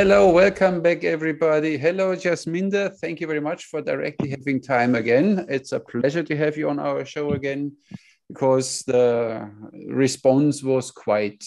[0.00, 1.76] Hello, welcome back, everybody.
[1.76, 2.96] Hello, Jasminder.
[2.96, 5.44] Thank you very much for directly having time again.
[5.50, 7.76] It's a pleasure to have you on our show again
[8.26, 9.50] because the
[9.88, 11.44] response was quite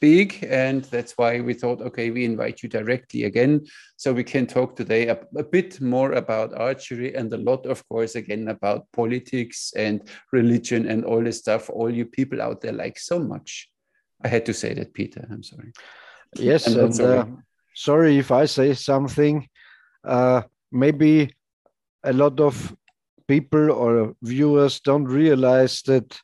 [0.00, 4.46] big, and that's why we thought, okay, we invite you directly again so we can
[4.46, 8.86] talk today a, a bit more about archery and a lot, of course, again about
[8.92, 11.68] politics and religion and all this stuff.
[11.70, 13.68] All you people out there like so much.
[14.22, 15.26] I had to say that, Peter.
[15.28, 15.72] I'm sorry.
[16.36, 17.00] Yes, and.
[17.00, 17.26] Uh,
[17.74, 19.48] sorry if I say something.
[20.04, 21.34] Uh, maybe
[22.04, 22.76] a lot of
[23.26, 26.20] people or viewers don't realize that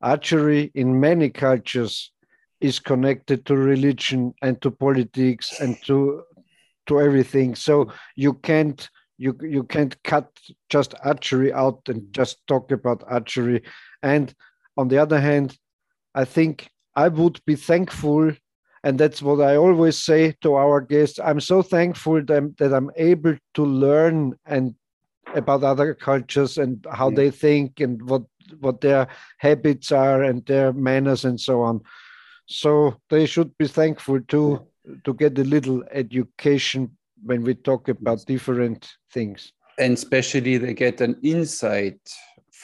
[0.00, 2.12] archery in many cultures
[2.60, 6.22] is connected to religion and to politics and to
[6.86, 10.28] to everything so you can't you you can't cut
[10.68, 13.62] just archery out and just talk about archery
[14.02, 14.34] and
[14.76, 15.56] on the other hand
[16.14, 18.30] i think i would be thankful
[18.84, 21.18] and that's what i always say to our guests.
[21.18, 24.74] I'm so thankful that, that i'm able to learn and
[25.34, 27.16] about other cultures and how yeah.
[27.16, 28.22] they think and what
[28.60, 31.80] what their habits are and their manners and so on.
[32.46, 34.66] So they should be thankful to
[35.04, 36.90] to get a little education
[37.22, 39.52] when we talk about different things.
[39.78, 41.98] And especially they get an insight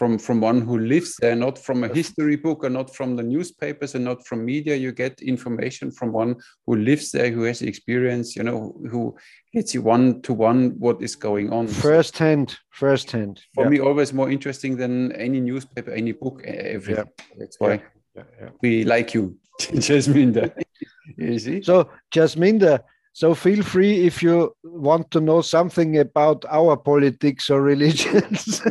[0.00, 3.22] from from one who lives there not from a history book or not from the
[3.22, 4.74] newspapers and not from media.
[4.74, 8.58] You get information from one who lives there who has experience you know
[8.90, 9.14] who
[9.52, 11.66] gets you one to one what is going on.
[11.66, 13.42] First hand first hand.
[13.54, 13.70] For yeah.
[13.72, 17.10] me always more interesting than any newspaper any book everything.
[17.18, 17.36] Yeah.
[17.38, 17.82] that's why
[18.16, 18.50] yeah.
[18.62, 19.36] we like you
[19.86, 20.48] jasminder
[21.18, 21.62] you see?
[21.62, 22.80] So jasminder
[23.12, 28.62] so feel free if you want to know something about our politics or religions.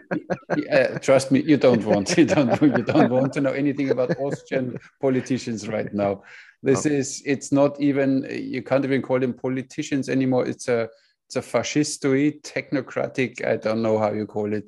[0.56, 4.16] yeah, trust me, you don't want you don't you don't want to know anything about
[4.18, 6.22] Austrian politicians right now.
[6.62, 6.90] This oh.
[6.90, 10.46] is it's not even you can't even call them politicians anymore.
[10.46, 10.88] It's a
[11.26, 13.44] it's a fascistoid, technocratic.
[13.44, 14.64] I don't know how you call it.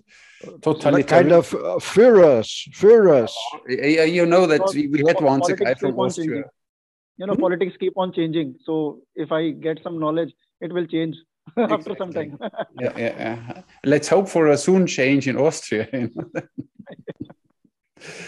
[0.60, 3.32] Totalitarian kind of uh, Führers, Führers.
[3.68, 6.44] Yeah, you know that we, we had once a guy from Austria
[7.20, 7.40] you know, hmm?
[7.40, 8.56] politics keep on changing.
[8.64, 11.16] So if I get some knowledge, it will change
[11.56, 12.38] after some time.
[12.80, 15.86] yeah, yeah, yeah, Let's hope for a soon change in Austria.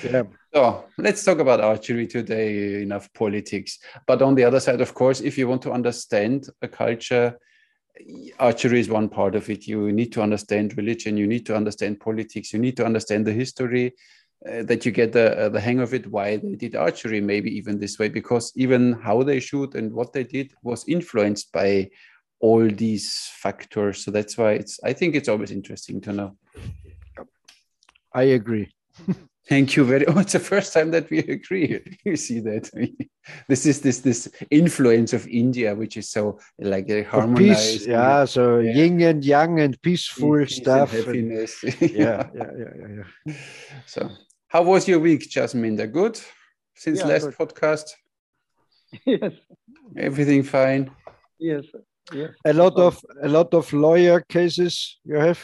[0.05, 0.25] yeah.
[0.53, 3.79] So let's talk about archery today, enough politics.
[4.07, 7.39] But on the other side, of course, if you want to understand a culture,
[8.39, 9.67] archery is one part of it.
[9.67, 13.33] You need to understand religion, you need to understand politics, you need to understand the
[13.33, 13.95] history,
[14.51, 17.51] uh, that you get the uh, the hang of it why they did archery maybe
[17.57, 21.89] even this way because even how they shoot and what they did was influenced by
[22.41, 24.05] all these factors.
[24.05, 26.37] So that's why it's i think it's always interesting to know.
[28.15, 28.69] I agree.
[29.49, 31.81] Thank you very much oh, it's the first time that we agree.
[32.05, 32.71] You see that.
[33.49, 38.25] This is this this influence of india which is so like a harmonized peace, yeah
[38.25, 38.75] so yeah.
[38.75, 41.63] yin and yang and peaceful peace stuff and happiness.
[41.63, 43.35] And, yeah, yeah yeah yeah yeah.
[43.87, 44.11] So
[44.53, 45.91] how was your week, Jasminder?
[45.91, 46.21] Good
[46.75, 47.39] since yeah, last good.
[47.41, 47.87] podcast.
[49.07, 49.33] Yes.
[49.97, 50.91] Everything fine.
[51.39, 51.65] Yes.
[52.13, 52.31] Yes.
[52.45, 55.41] A lot of a lot of lawyer cases you have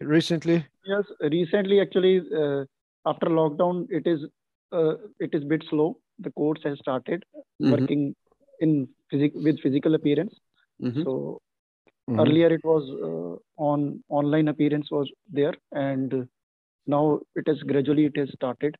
[0.00, 0.66] recently.
[0.84, 2.64] Yes, recently actually uh,
[3.06, 4.24] after lockdown it is
[4.72, 6.00] uh, it is bit slow.
[6.18, 7.70] The courts have started mm-hmm.
[7.70, 8.16] working
[8.58, 10.34] in physic with physical appearance.
[10.82, 11.04] Mm-hmm.
[11.04, 11.40] So
[12.10, 12.18] mm-hmm.
[12.18, 16.26] earlier it was uh, on online appearance was there and
[16.88, 18.76] now it has gradually it has started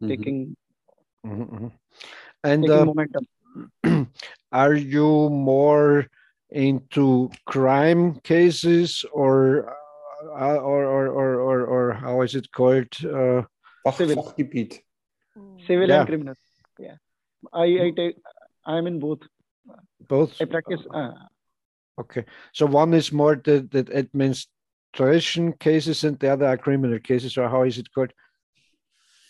[0.00, 0.08] mm-hmm.
[0.08, 0.56] taking
[1.26, 1.66] mm-hmm,
[2.44, 3.26] and taking uh, momentum.
[4.52, 6.06] are you more
[6.50, 9.74] into crime cases or
[10.24, 13.42] uh, or, or, or, or, or how is it called uh,
[13.92, 14.32] civil.
[15.66, 15.98] civil yeah.
[15.98, 16.34] and criminal.
[16.78, 16.96] Yeah.
[17.52, 18.16] I i take
[18.64, 19.20] i am in both.
[20.08, 20.40] Both?
[20.40, 21.12] I practice uh,
[21.98, 22.24] okay.
[22.52, 24.50] So one is more the, the administration
[24.92, 28.12] extradition cases and the other are criminal cases, or how is it called?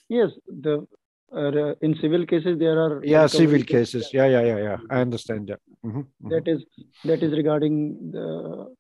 [0.09, 0.87] Yes, the
[1.35, 4.11] uh, in civil cases there are yeah civil cases.
[4.13, 4.77] Yeah, yeah, yeah, yeah.
[4.91, 5.49] I understand.
[5.49, 5.57] Yeah.
[5.85, 6.29] Mm-hmm, mm-hmm.
[6.29, 6.65] That is
[7.05, 8.75] that is regarding the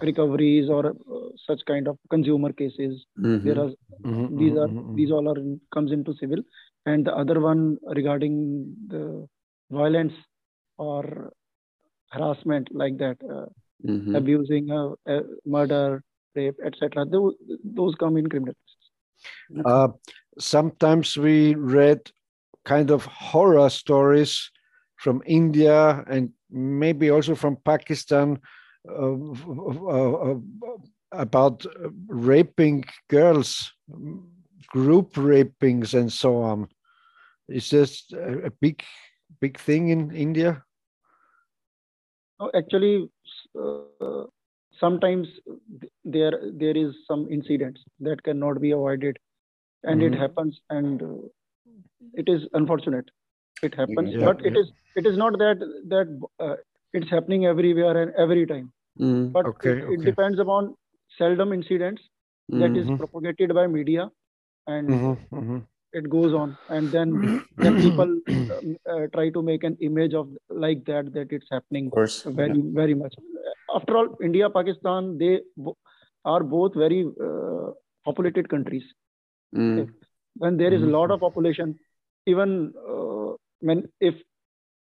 [0.00, 3.04] recoveries or uh, such kind of consumer cases.
[3.18, 3.46] Mm-hmm.
[3.46, 3.70] There are
[4.04, 6.42] mm-hmm, these are mm-hmm, these all are in, comes into civil,
[6.86, 9.26] and the other one regarding the
[9.70, 10.12] violence
[10.76, 11.32] or
[12.10, 13.16] harassment like that.
[13.22, 13.46] Uh,
[13.86, 14.14] mm-hmm.
[14.14, 16.02] abusing, uh, uh, murder,
[16.34, 17.04] rape, etc.
[17.06, 17.34] Those,
[17.64, 19.64] those come in criminal justice.
[19.64, 19.88] Uh,
[20.38, 22.10] sometimes we read
[22.64, 24.50] kind of horror stories
[24.96, 28.38] from India and maybe also from Pakistan
[28.88, 29.16] uh,
[29.88, 30.34] uh, uh
[31.12, 31.64] about
[32.08, 33.72] raping girls,
[34.68, 36.68] group rapings, and so on.
[37.48, 38.84] Is this a big,
[39.40, 40.62] big thing in India?
[42.54, 43.08] actually, uh,
[44.80, 45.28] sometimes
[46.04, 49.18] there there is some incidents that cannot be avoided,
[49.82, 50.14] and mm-hmm.
[50.14, 51.28] it happens, and uh,
[52.14, 53.10] it is unfortunate.
[53.62, 54.48] It happens, yeah, but yeah.
[54.48, 55.58] it is it is not that
[55.88, 56.56] that uh,
[56.92, 58.72] it's happening everywhere and every time.
[59.00, 59.94] Mm, but okay, it, okay.
[59.94, 60.74] it, depends upon
[61.16, 62.02] seldom incidents
[62.50, 62.60] mm-hmm.
[62.60, 62.96] that is mm-hmm.
[62.96, 64.10] propagated by media,
[64.66, 65.58] and mm-hmm, mm-hmm
[65.92, 66.56] it goes on.
[66.68, 68.20] And then then people
[68.90, 72.70] uh, try to make an image of like that that it's happening very yeah.
[72.80, 73.14] very much.
[73.74, 75.40] After all india pakistan they
[76.24, 77.72] are both very uh,
[78.04, 78.84] populated countries.
[79.56, 79.88] Mm.
[80.36, 81.74] when there is a lot of population
[82.26, 84.14] even uh, when if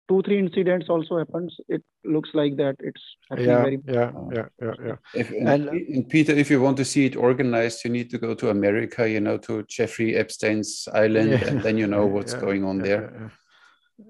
[0.07, 1.56] two three incidents also happens.
[1.68, 2.75] It looks like that.
[2.80, 4.96] It's yeah, very yeah yeah yeah yeah.
[5.13, 8.36] If, and, and, peter if you want to see it organized you need to go
[8.36, 11.48] to america you know to jeffrey epstein's island yeah.
[11.48, 13.31] and then you know what's yeah, going on there.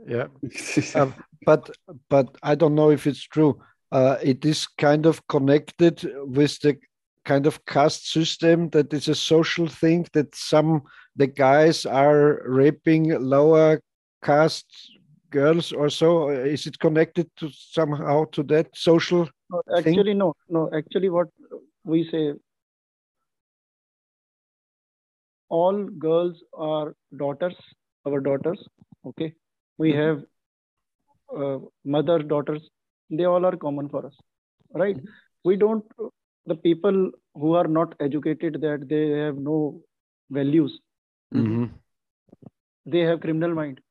[0.08, 0.28] yeah,
[0.96, 1.14] um,
[1.46, 1.70] but
[2.10, 3.60] but i don't know if it's true.
[3.92, 6.78] Uh, it is kind of connected with the
[7.24, 10.82] kind of caste system that is a social thing that some
[11.16, 13.80] the guys are raping lower
[14.24, 14.95] caste
[15.36, 16.10] girls or so?
[16.30, 19.28] Is it connected to somehow to that social?
[19.50, 20.18] No, actually, thing?
[20.18, 20.70] no, no.
[20.80, 21.28] Actually, what
[21.84, 22.24] we say,
[25.50, 27.56] all girls are daughters,
[28.08, 28.68] our daughters.
[29.12, 29.34] Okay,
[29.78, 30.02] we mm-hmm.
[30.02, 30.24] have
[31.38, 31.60] uh,
[31.98, 32.70] mother, daughters.
[33.10, 34.20] They all are common for us,
[34.84, 34.98] right?
[34.98, 35.50] Mm-hmm.
[35.52, 35.86] We don't.
[36.48, 39.82] The people who are not educated, that they have no
[40.30, 40.80] values.
[41.34, 41.66] Mm-hmm.
[42.94, 43.85] They have criminal mind Mm,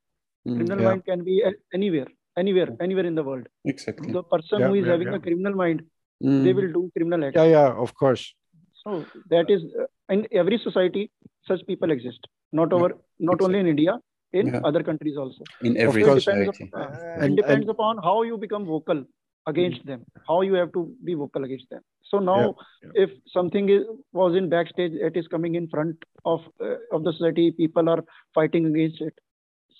[0.44, 0.88] criminal yeah.
[0.88, 1.42] mind can be
[1.72, 2.06] anywhere,
[2.36, 3.46] anywhere, anywhere in the world.
[3.64, 4.12] Exactly.
[4.12, 5.82] The person yeah, who is yeah, having a criminal mind,
[6.22, 6.44] mm.
[6.44, 7.36] they will do criminal acts.
[7.36, 8.34] Yeah, yeah, of course.
[8.82, 11.10] So that is uh, in every society,
[11.46, 12.26] such people exist.
[12.52, 13.46] Not over, not exactly.
[13.46, 13.98] only in India,
[14.32, 15.42] in other countries also.
[15.62, 16.50] In every society.
[16.50, 19.04] Depends, uh, it depends and, upon how you become vocal
[19.46, 19.86] against mm.
[19.86, 21.80] them, how you have to be vocal against them.
[22.02, 22.54] So now,
[22.94, 23.82] if something is,
[24.12, 27.50] was in backstage, it is coming in front of uh, of the society.
[27.50, 28.04] People are
[28.34, 29.14] fighting against it.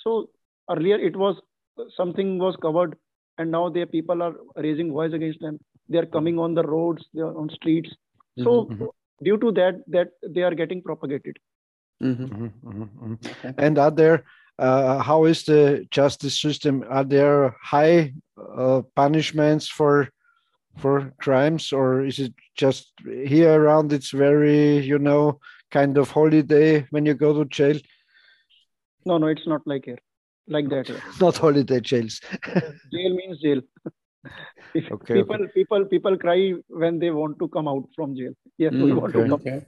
[0.03, 0.31] So
[0.71, 1.41] earlier it was
[1.97, 2.97] something was covered
[3.39, 5.59] and now the people are raising voice against them
[5.89, 7.91] they are coming on the roads they are on streets
[8.39, 8.75] so mm-hmm.
[8.75, 9.25] mm-hmm.
[9.25, 11.37] due to that that they are getting propagated
[12.03, 12.25] mm-hmm.
[12.25, 12.83] mm-hmm.
[12.83, 13.51] mm-hmm.
[13.59, 14.25] and are there
[14.59, 18.13] uh, how is the justice system are there high
[18.57, 20.09] uh, punishments for
[20.79, 25.39] for crimes or is it just here around it's very you know
[25.71, 27.79] kind of holiday when you go to jail
[29.07, 29.99] no no it's not like here
[30.49, 30.89] like that.
[30.89, 31.01] Yeah.
[31.21, 32.21] Not holiday jails.
[32.93, 33.61] jail means jail.
[34.77, 35.53] okay, people okay.
[35.55, 38.33] people people cry when they want to come out from jail.
[38.59, 39.67] Yes, mm, we want okay, to come.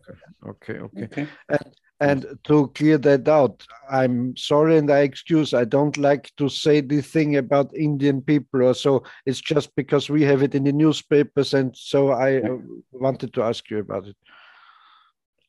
[0.48, 1.26] Okay, okay, okay.
[1.48, 5.54] And, and to clear that out, I'm sorry and I excuse.
[5.54, 9.02] I don't like to say the thing about Indian people or so.
[9.24, 12.58] It's just because we have it in the newspapers, and so I uh,
[12.92, 14.16] wanted to ask you about it.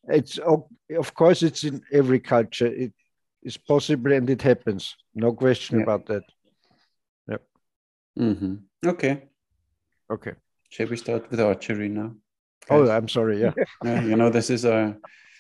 [0.10, 2.68] It's of course it's in every culture.
[2.68, 2.94] It
[3.48, 4.96] is possible and it happens.
[5.16, 6.24] No question about that.
[7.30, 7.42] Yep.
[8.20, 8.56] Mm-hmm.
[8.86, 9.24] Okay.
[10.12, 10.34] Okay.
[10.70, 12.12] Shall we start with archery now?
[12.70, 13.42] Oh, I'm sorry.
[13.42, 13.54] Yeah.
[13.84, 14.02] yeah.
[14.04, 14.98] You know, this is a.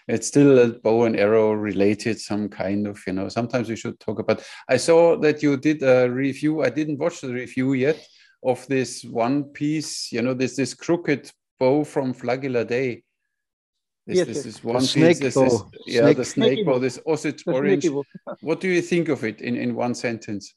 [0.07, 2.97] It's still a bow and arrow related, some kind of.
[3.05, 4.41] You know, sometimes we should talk about.
[4.69, 6.63] I saw that you did a review.
[6.63, 7.99] I didn't watch the review yet
[8.41, 10.11] of this one piece.
[10.13, 13.03] You know, this this crooked bow from Flagella Day
[14.07, 15.19] this, yes, this is one the piece.
[15.19, 17.85] This is, yeah, snake, the snake bow, this Osage orange.
[18.39, 20.55] what do you think of it in, in one sentence?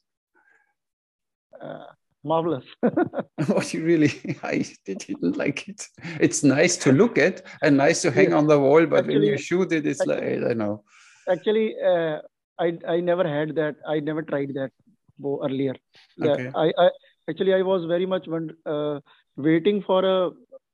[1.61, 1.83] Uh,
[2.23, 2.63] marvelous.
[2.83, 4.13] oh, you really?
[4.43, 5.85] I didn't like it.
[6.21, 8.33] It's nice to look at and nice to hang yes.
[8.35, 10.83] on the wall, but actually, when you shoot it, it's actually, like I don't know.
[11.29, 12.19] Actually, uh,
[12.57, 13.75] I I never had that.
[13.85, 14.71] I never tried that
[15.19, 15.75] bow earlier.
[16.21, 16.49] Okay.
[16.55, 16.89] I, I
[17.29, 18.29] actually I was very much
[18.65, 19.01] uh,
[19.35, 20.31] waiting for a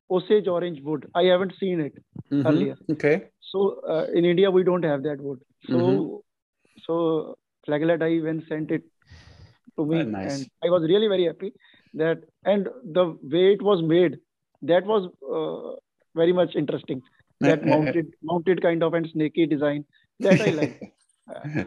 [0.09, 1.09] Osage orange wood.
[1.15, 1.93] I haven't seen it
[2.31, 2.47] mm-hmm.
[2.47, 2.75] earlier.
[2.91, 3.29] Okay.
[3.41, 5.39] So uh, in India we don't have that wood.
[5.67, 6.15] So mm-hmm.
[6.85, 7.37] so
[7.67, 8.83] Flagella Dye when sent it
[9.77, 10.39] to me, nice.
[10.39, 11.53] and I was really very happy
[11.93, 14.17] that and the way it was made,
[14.61, 15.79] that was uh,
[16.15, 17.01] very much interesting.
[17.39, 19.85] That mounted mounted kind of and snaky design
[20.19, 20.93] that I like.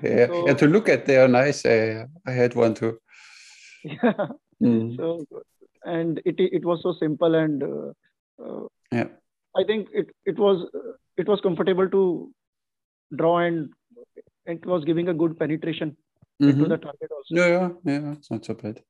[0.03, 1.67] Yeah, so, yeah, to look at they are nice.
[1.67, 2.99] I, I had one too.
[3.85, 4.29] Yeah.
[4.63, 4.97] Mm.
[4.97, 5.27] So
[5.85, 7.93] and it it was so simple and uh,
[8.45, 9.09] uh, yeah.
[9.57, 10.67] I think it it was
[11.17, 12.33] it was comfortable to
[13.17, 13.71] draw and
[14.47, 15.97] it was giving a good penetration
[16.41, 16.51] mm-hmm.
[16.51, 17.35] into the target also.
[17.35, 18.83] Yeah yeah it's not so bad.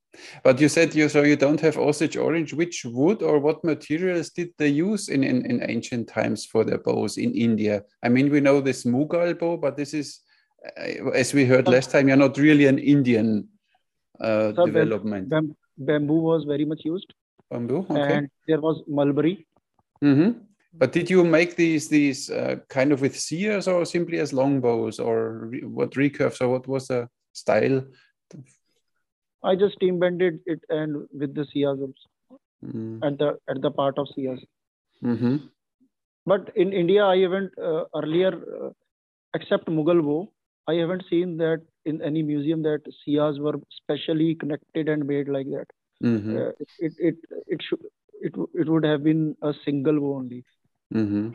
[0.43, 2.53] But you said you so you don't have osage orange.
[2.53, 6.79] Which wood or what materials did they use in, in, in ancient times for their
[6.79, 7.83] bows in india?
[8.03, 10.21] I mean we know this mughal bow but this is
[10.79, 13.49] uh, as we heard last time you're not really an indian
[14.21, 15.29] uh, development.
[15.29, 17.15] bamboo, bamboo was very much used.
[17.51, 18.15] Bamboo, okay.
[18.15, 19.47] And there was mulberry.
[20.03, 20.39] Mm-hmm.
[20.73, 25.01] But did you make these these uh, kind of with sears or simply as longbows
[25.01, 27.85] or re- what recurves or what was the style?
[29.43, 31.79] I just steam bended it and with the sears
[32.65, 33.05] mm.
[33.05, 34.41] at the at the part of sears.
[35.03, 35.37] Mm-hmm.
[36.27, 38.71] But in India, I haven't uh, earlier, uh,
[39.35, 40.31] except Mughal bow,
[40.69, 45.47] I haven't seen that in any museum that sears were specially connected and made like
[45.47, 45.67] that.
[46.03, 46.37] Mm-hmm.
[46.37, 47.17] Uh, it, it it
[47.47, 47.81] it should
[48.21, 50.45] it it would have been a single bow only.
[50.95, 51.31] Mm-hmm.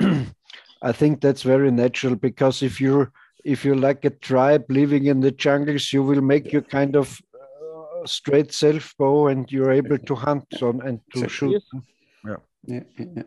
[0.82, 3.12] I think that's very natural because if you're
[3.44, 7.20] if you're like a tribe living in the jungles, you will make your kind of
[7.34, 11.52] uh, straight self bow and you're able to hunt on and to shoot.
[11.52, 11.82] Yes.
[12.24, 12.36] Yeah.
[12.64, 13.22] Yeah, yeah.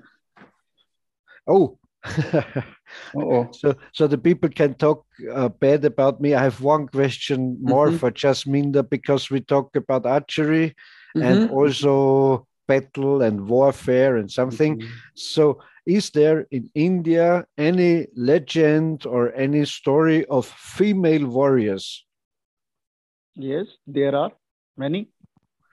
[1.48, 1.78] Oh.
[3.16, 3.50] oh.
[3.52, 6.34] So, so the people can talk uh, bad about me.
[6.34, 7.98] I have one question more mm-hmm.
[7.98, 10.76] for Jasminder because we talk about archery
[11.16, 11.22] mm-hmm.
[11.22, 14.80] and also battle and warfare and something.
[14.80, 14.94] Mm-hmm.
[15.16, 22.06] So, is there in India any legend or any story of female warriors?
[23.36, 24.32] Yes, there are
[24.78, 25.10] many.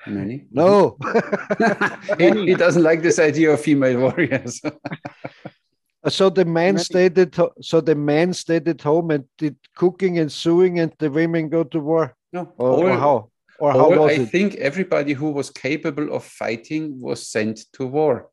[0.06, 0.46] Many?
[0.50, 0.98] No.
[2.18, 4.60] he, he, doesn't like this idea of female warriors.
[6.04, 10.18] Uh, so the men stayed at so the men stayed at home and did cooking
[10.18, 12.16] and sewing, and the women go to war.
[12.32, 13.30] No, or, or how?
[13.58, 14.20] Or how was it?
[14.20, 14.30] I it?
[14.30, 18.30] think everybody who was capable of fighting was sent to war.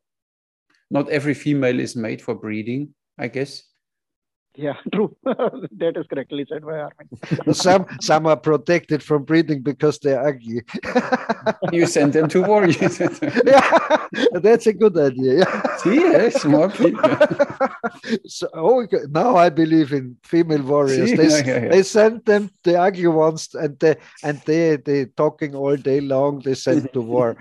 [0.90, 3.62] Not every female is made for breeding, I guess.
[4.56, 5.16] Yeah, true.
[5.24, 7.54] that is correctly said by Armin.
[7.54, 10.62] some some are protected from breeding because they're ugly.
[11.72, 12.66] you send them to war.
[12.66, 15.38] yeah, that's a good idea.
[15.38, 15.76] Yeah.
[15.76, 17.10] See, eh, yes, more people.
[18.26, 21.10] so, oh, now I believe in female warriors.
[21.10, 21.16] See?
[21.16, 25.54] They, yeah, yeah, they send them the ugly ones, and they and they they talking
[25.54, 26.40] all day long.
[26.40, 27.36] They send to war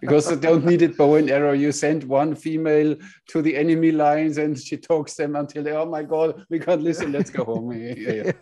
[0.00, 1.52] because they don't need it bow and arrow.
[1.52, 2.96] You send one female
[3.28, 6.82] to the enemy lines, and she talks them until they oh my god, we can't
[6.82, 7.72] listen, let's go home.
[7.72, 8.32] Yeah, yeah.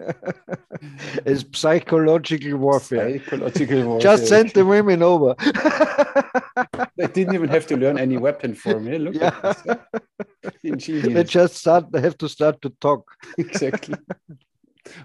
[1.26, 3.18] it's psychological warfare.
[3.18, 4.00] Psychological warfare.
[4.00, 5.34] Just send the women over.
[6.96, 8.98] they didn't even have to learn any weapon for me.
[8.98, 9.34] Look yeah.
[9.42, 10.52] at this.
[10.62, 11.14] Ingenious.
[11.14, 13.10] They just start, they have to start to talk.
[13.38, 13.96] exactly.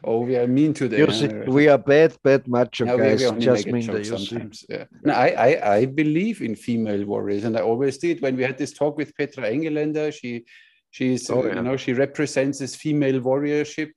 [0.03, 0.97] Oh, we are mean today.
[0.97, 3.21] You see, we are bad, bad macho no, guys.
[3.21, 4.65] We, we just mean that sometimes.
[4.67, 4.85] Yeah.
[5.03, 8.21] No, I, I, I believe in female warriors, and I always did.
[8.21, 10.45] When we had this talk with Petra Engeländer, she
[10.97, 11.55] She's, oh, yeah.
[11.55, 13.91] you know, she represents this female warriorship.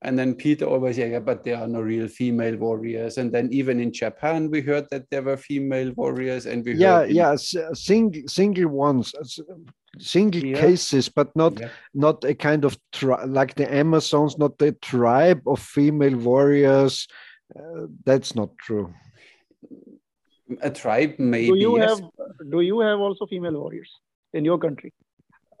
[0.00, 3.18] And then Peter always, yeah, yeah, but there are no real female warriors.
[3.18, 7.02] And then even in Japan, we heard that there were female warriors, and we yeah,
[7.02, 7.14] in...
[7.14, 7.36] yeah,
[7.74, 9.12] single single ones,
[9.98, 10.58] single yeah.
[10.58, 11.68] cases, but not yeah.
[11.92, 17.06] not a kind of tri- like the Amazons, not the tribe of female warriors.
[17.54, 18.94] Uh, that's not true.
[20.62, 21.52] A tribe, maybe.
[21.52, 21.90] Do you yes.
[21.90, 22.00] have
[22.50, 23.92] Do you have also female warriors
[24.32, 24.94] in your country?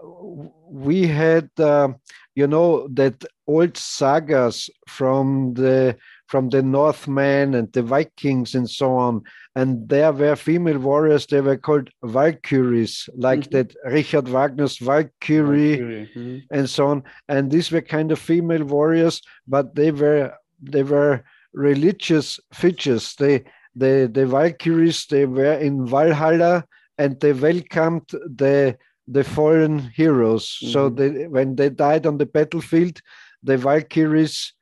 [0.02, 1.88] We had, uh,
[2.34, 8.94] you know, that old sagas from the from the Northmen and the Vikings and so
[8.94, 9.22] on,
[9.56, 11.26] and there were female warriors.
[11.26, 13.56] They were called Valkyries, like mm-hmm.
[13.56, 16.10] that Richard Wagner's Valkyrie, Valkyrie.
[16.14, 16.54] Mm-hmm.
[16.56, 17.02] and so on.
[17.28, 23.14] And these were kind of female warriors, but they were they were religious figures.
[23.16, 26.64] They the the Valkyries they were in Valhalla
[26.98, 28.76] and they welcomed the
[29.10, 30.46] the foreign heroes.
[30.46, 30.72] Mm-hmm.
[30.72, 33.00] So they, when they died on the battlefield,
[33.42, 34.54] the Valkyries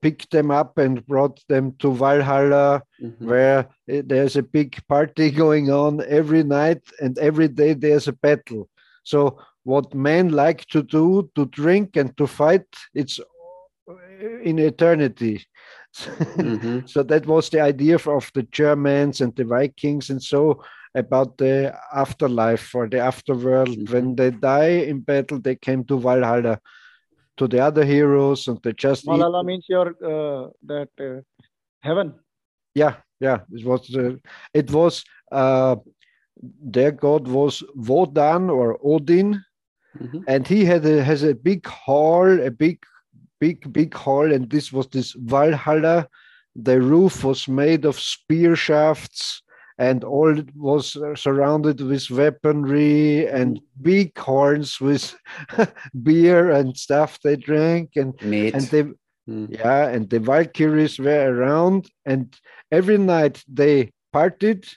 [0.00, 3.26] picked them up and brought them to Valhalla, mm-hmm.
[3.26, 8.12] where eh, there's a big party going on every night, and every day there's a
[8.12, 8.68] battle.
[9.04, 13.20] So what men like to do, to drink and to fight, it's
[14.42, 15.46] in eternity.
[15.94, 16.86] mm-hmm.
[16.86, 20.62] so that was the idea of the Germans and the Vikings, and so
[20.94, 23.76] about the afterlife or the afterworld.
[23.76, 23.92] Mm-hmm.
[23.92, 26.60] When they die in battle, they came to Valhalla
[27.38, 29.46] to the other heroes and they just Valhalla eat.
[29.46, 31.22] means your uh, that uh,
[31.80, 32.14] heaven.
[32.74, 33.38] Yeah, yeah.
[33.50, 34.16] It was uh,
[34.52, 35.76] it was uh,
[36.62, 39.42] their god was Wodan or Odin,
[39.98, 40.20] mm-hmm.
[40.28, 42.84] and he had a, has a big hall, a big
[43.40, 46.08] big big hall, and this was this Valhalla.
[46.54, 49.41] The roof was made of spear shafts
[49.78, 55.14] and all was surrounded with weaponry and big horns with
[56.02, 58.54] beer and stuff they drank and Meat.
[58.54, 58.82] and they
[59.28, 59.46] mm.
[59.50, 62.36] yeah and the valkyries were around and
[62.70, 64.68] every night they partied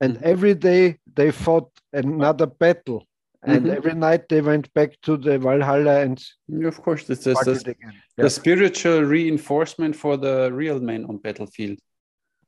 [0.00, 0.24] and mm-hmm.
[0.24, 3.04] every day they fought another battle
[3.42, 3.76] and mm-hmm.
[3.76, 6.22] every night they went back to the Valhalla and
[6.64, 7.74] of course this is the,
[8.16, 11.78] the spiritual reinforcement for the real men on battlefield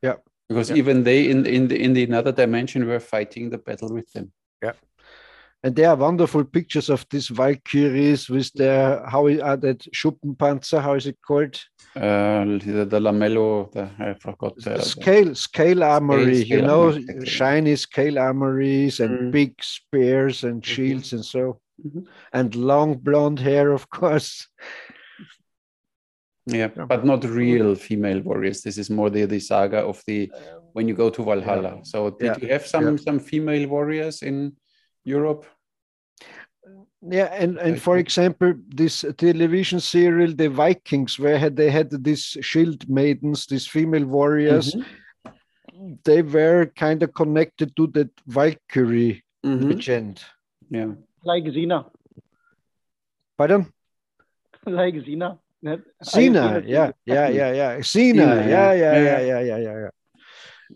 [0.02, 0.14] yeah
[0.50, 0.76] because yeah.
[0.76, 4.32] even they in in the in the another dimension were fighting the battle with them
[4.62, 4.72] yeah
[5.62, 10.80] and there are wonderful pictures of these Valkyries with their how are that Schuppenpanzer?
[10.80, 11.54] How is it called?
[11.94, 13.70] Uh, the, the lamello.
[13.72, 16.44] The, I forgot the, scale scale armory.
[16.44, 17.26] Scale, you know, armory.
[17.26, 19.30] shiny scale armories and mm.
[19.32, 20.72] big spears and mm-hmm.
[20.72, 21.16] shields mm-hmm.
[21.16, 22.00] and so, mm-hmm.
[22.32, 24.48] and long blonde hair, of course.
[26.46, 28.62] Yeah, but not real female warriors.
[28.62, 30.30] This is more the, the saga of the
[30.72, 31.76] when you go to Valhalla.
[31.76, 31.82] Yeah.
[31.82, 32.36] So did yeah.
[32.40, 32.96] you have some yeah.
[32.96, 34.56] some female warriors in
[35.04, 35.46] Europe?
[37.02, 42.36] Yeah, and, and for example, this television serial, The Vikings, where had they had these
[42.42, 45.94] shield maidens, these female warriors, mm-hmm.
[46.04, 49.70] they were kind of connected to that Valkyrie mm-hmm.
[49.70, 50.22] legend.
[50.68, 50.92] Yeah.
[51.24, 51.86] Like Xena.
[53.38, 53.72] Pardon?
[54.66, 55.38] like Xena.
[55.64, 57.76] Xena, yeah, yeah, yeah, yeah.
[57.78, 59.90] Xena, yeah, yeah, yeah, yeah, yeah, yeah, yeah.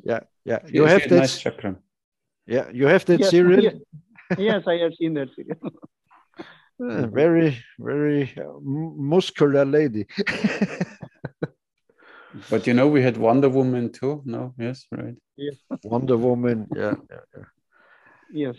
[0.04, 0.58] Yeah, yeah.
[0.68, 1.16] You have that.
[1.16, 1.44] Nice
[2.46, 3.62] yeah, you have that yes, serial.
[3.62, 3.74] Yes.
[4.38, 5.56] yes, I have seen that serial.
[6.82, 10.06] Uh, very, very uh, muscular lady.
[12.50, 14.20] but you know, we had Wonder Woman too.
[14.26, 15.14] No, yes, right.
[15.36, 15.56] Yes.
[15.84, 16.66] Wonder Woman.
[16.76, 17.44] Yeah, yeah, yeah.
[18.30, 18.56] Yes,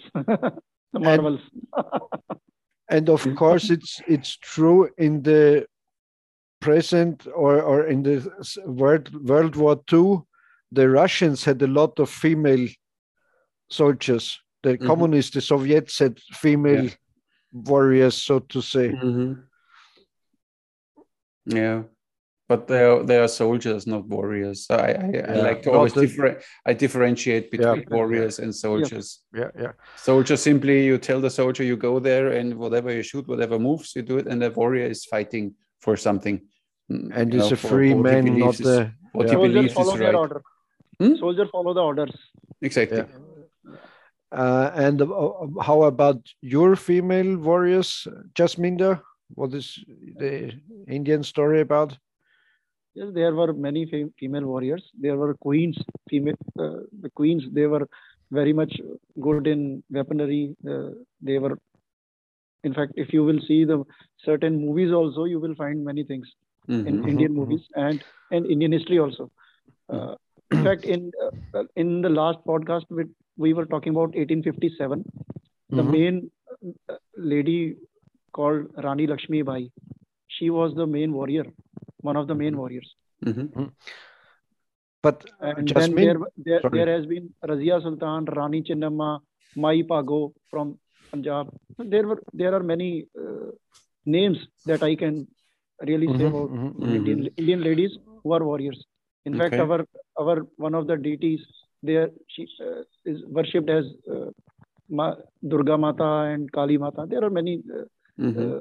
[0.93, 1.41] the Marvels.
[1.73, 1.91] and,
[2.89, 5.67] and of course, it's it's true in the
[6.65, 8.17] present or or in the
[8.65, 10.07] world World War II.
[10.71, 12.67] The Russians had a lot of female
[13.69, 14.41] soldiers.
[14.63, 14.87] The mm-hmm.
[14.87, 16.95] communists, the Soviets had female yeah.
[17.53, 18.89] warriors, so to say.
[18.89, 19.33] Mm-hmm.
[21.45, 21.83] Yeah,
[22.49, 24.65] but they are they are soldiers, not warriors.
[24.69, 25.31] I I, yeah.
[25.33, 26.07] I like to always the...
[26.07, 27.97] differ, I differentiate between yeah.
[27.97, 29.21] warriors and soldiers.
[29.33, 29.51] Yeah.
[29.63, 33.59] yeah, Soldier simply you tell the soldier you go there and whatever you shoot, whatever
[33.59, 36.41] moves you do it, and the warrior is fighting for something.
[36.91, 40.13] Mm, and he's a free man, not the what he believes is right.
[40.13, 40.41] Order.
[40.99, 41.15] Hmm?
[41.15, 42.13] Soldier follow the orders.
[42.61, 43.03] Exactly.
[44.31, 49.01] Uh, and uh, how about your female warriors, Jasminder?
[49.33, 49.79] What is
[50.17, 50.53] the
[50.87, 51.97] Indian story about?
[52.93, 54.83] Yes, there were many fem female warriors.
[54.99, 55.77] There were queens,
[56.09, 57.43] female, uh, the queens.
[57.51, 57.87] They were
[58.31, 58.79] very much
[59.19, 60.55] good in weaponry.
[60.67, 60.89] Uh,
[61.21, 61.57] they were,
[62.63, 63.83] in fact, if you will see the
[64.23, 66.27] certain movies also, you will find many things
[66.67, 66.87] mm -hmm.
[66.87, 67.09] in mm-hmm.
[67.11, 69.31] Indian movies and and Indian history also.
[69.93, 70.15] Uh,
[70.51, 75.03] in fact, in uh, in the last podcast with we were talking about 1857.
[75.03, 75.77] Mm-hmm.
[75.77, 76.31] The main
[76.89, 77.75] uh, lady
[78.31, 79.69] called Rani Lakshmi Bai,
[80.27, 81.45] she was the main warrior,
[82.01, 82.89] one of the main warriors.
[83.23, 83.41] Mm-hmm.
[83.41, 83.65] mm-hmm.
[85.01, 89.19] But and then there, there, there, has been Razia Sultan, Rani Chennamma,
[89.55, 90.79] Mai Bhago from
[91.11, 91.53] Punjab.
[91.77, 93.51] There were there are many uh,
[94.05, 95.27] names that I can
[95.81, 97.27] really mm-hmm, say about mm-hmm, Indian, mm-hmm.
[97.37, 98.85] Indian ladies who are warriors.
[99.25, 99.49] In okay.
[99.49, 99.85] fact, our
[100.19, 101.41] our one of the deities
[101.83, 104.29] there she uh, is worshipped as uh,
[104.89, 105.15] Ma,
[105.47, 107.05] Durga Mata and Kali Mata.
[107.07, 107.85] There are many uh,
[108.19, 108.59] mm-hmm.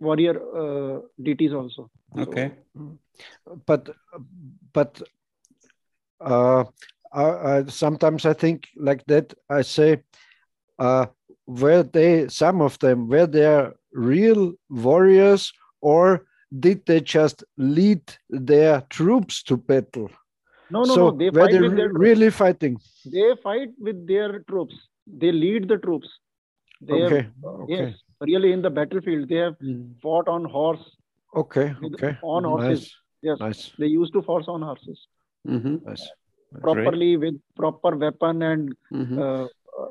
[0.00, 1.90] warrior deities also.
[2.16, 2.98] Okay, so,
[3.66, 3.90] but
[4.72, 5.02] but
[6.20, 6.64] uh,
[7.12, 9.34] I, sometimes I think like that.
[9.48, 10.02] I say,
[10.78, 11.06] uh,
[11.46, 16.26] were they some of them were they real warriors or
[16.58, 20.10] did they just lead their troops to battle?
[20.70, 21.16] No, no, so no.
[21.18, 22.36] They fight with their really troops.
[22.36, 22.78] fighting.
[23.04, 24.74] They fight with their troops.
[25.06, 26.08] They lead the troops.
[26.80, 27.16] They okay.
[27.16, 27.72] Have, okay.
[27.72, 30.00] Yes, really in the battlefield, they have mm.
[30.00, 30.84] fought on horse.
[31.34, 31.74] Okay.
[31.84, 32.16] Okay.
[32.22, 32.94] On horses.
[33.22, 33.38] Yes.
[33.40, 33.72] Nice.
[33.78, 35.06] They used to force on horses.
[35.48, 35.88] Mm-hmm.
[35.88, 36.08] Nice.
[36.60, 37.32] Properly Great.
[37.32, 39.18] with proper weapon and mm-hmm.
[39.18, 39.88] uh, uh,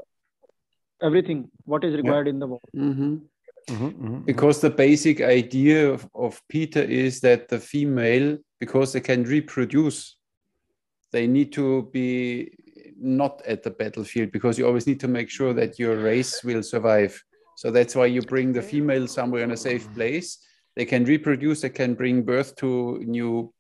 [1.02, 2.34] everything what is required yeah.
[2.34, 2.60] in the war.
[2.76, 3.16] Mm-hmm.
[3.70, 4.20] Mm-hmm, mm-hmm.
[4.20, 10.16] Because the basic idea of, of Peter is that the female, because they can reproduce
[11.14, 12.52] they need to be
[13.00, 16.64] not at the battlefield because you always need to make sure that your race will
[16.64, 17.24] survive.
[17.56, 20.40] So that's why you bring the female somewhere in a safe place.
[20.76, 23.54] They can reproduce, they can bring birth to new.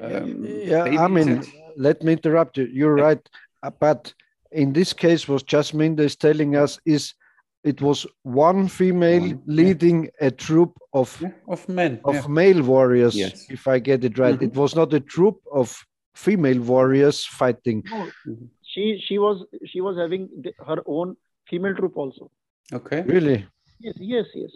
[0.00, 1.44] Um, yeah, I mean,
[1.76, 2.64] let me interrupt you.
[2.72, 3.04] You're yeah.
[3.04, 3.28] right.
[3.62, 4.14] Uh, but
[4.50, 7.12] in this case, what Jasmine is telling us is
[7.64, 10.28] it was one female one, leading yeah.
[10.28, 12.26] a troop of yeah, of men of yeah.
[12.28, 13.46] male warriors yes.
[13.50, 14.48] if i get it right mm -hmm.
[14.48, 15.68] it was not a troop of
[16.24, 17.84] female warriors fighting.
[17.90, 18.10] No,
[18.72, 20.28] she she was she was having
[20.66, 21.16] her own
[21.48, 22.30] female troop also.
[22.72, 23.02] Okay.
[23.02, 23.46] Really?
[23.80, 24.52] Yes, yes, yes.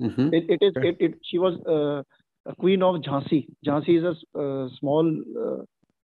[0.00, 0.34] Mm-hmm.
[0.34, 0.88] It, it is okay.
[0.88, 2.02] it, it she was uh,
[2.50, 3.40] a queen of Jhansi.
[3.66, 5.06] Jhansi is a uh, small
[5.42, 5.62] uh,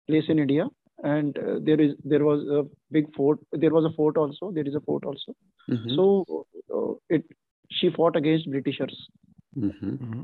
[0.08, 0.68] place in India,
[1.04, 3.40] and uh, there is there was a big fort.
[3.52, 4.52] There was a fort also.
[4.52, 5.36] There is a fort also.
[5.70, 5.96] Mm-hmm.
[5.96, 7.26] So uh, it
[7.70, 9.10] she fought against Britishers.
[9.58, 9.90] Mm-hmm.
[9.90, 10.22] mm-hmm.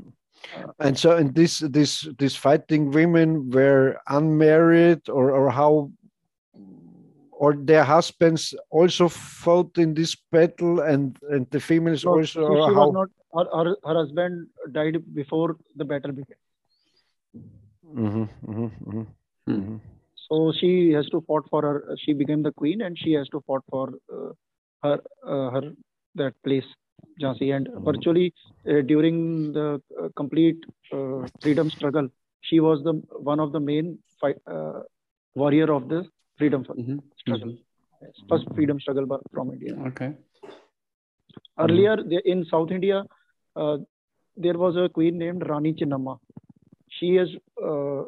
[0.54, 5.90] Uh, and so, and this this these fighting women were unmarried, or or how,
[7.32, 12.48] or their husbands also fought in this battle, and and the females no, also.
[12.48, 12.90] She, she how?
[12.90, 16.38] Not, her, her, her husband died before the battle began.
[19.48, 19.80] Mm
[20.30, 20.52] -hmm, -hmm, -hmm.
[20.52, 21.96] So she has to fought for her.
[22.04, 24.32] She became the queen, and she has to fought for uh,
[24.82, 25.72] her uh, her
[26.14, 26.68] that place
[27.20, 27.54] Jhansi.
[27.56, 27.84] And mm-hmm.
[27.84, 28.34] virtually
[28.68, 32.08] uh, during the uh, complete uh, freedom struggle,
[32.40, 32.94] she was the
[33.32, 34.80] one of the main fight, uh,
[35.34, 36.04] warrior of the
[36.36, 36.98] freedom mm-hmm.
[37.16, 37.48] struggle.
[37.48, 38.02] Mm-hmm.
[38.02, 39.74] Yes, first freedom struggle from India.
[39.88, 40.14] Okay.
[41.58, 43.04] Earlier in South India,
[43.56, 43.78] uh,
[44.36, 46.18] there was a queen named Rani Chennamma.
[46.88, 47.28] She is
[47.62, 48.02] uh,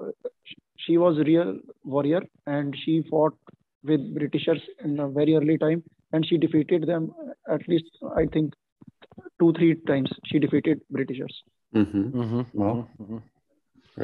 [0.85, 3.37] she was a real warrior and she fought
[3.83, 7.13] with Britishers in a very early time and she defeated them
[7.49, 8.55] at least I think
[9.39, 11.43] two three times she defeated Britishers.
[11.75, 12.21] Mm-hmm.
[12.21, 12.59] Mm-hmm.
[12.61, 12.89] Wow.
[13.01, 13.19] Mm-hmm.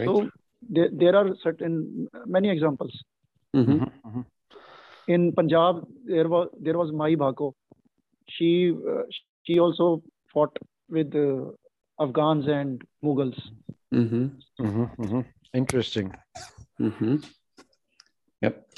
[0.05, 0.31] So
[0.69, 2.93] there, there are certain many examples.
[3.55, 3.85] Mm-hmm.
[4.09, 4.21] Mm-hmm.
[5.09, 7.53] In Punjab, there was there was Mai Bhago.
[8.29, 9.03] She uh,
[9.45, 10.57] she also fought
[10.89, 11.53] with uh,
[12.01, 13.41] Afghans and Mughals.
[16.81, 17.17] Mm-hmm.
[18.43, 18.69] Yep.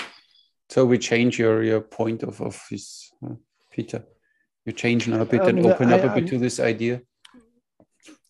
[0.70, 3.34] So we change your your point of of his uh,
[3.70, 4.04] Peter
[4.68, 7.00] you change now a bit and open I, up a bit I, to this idea?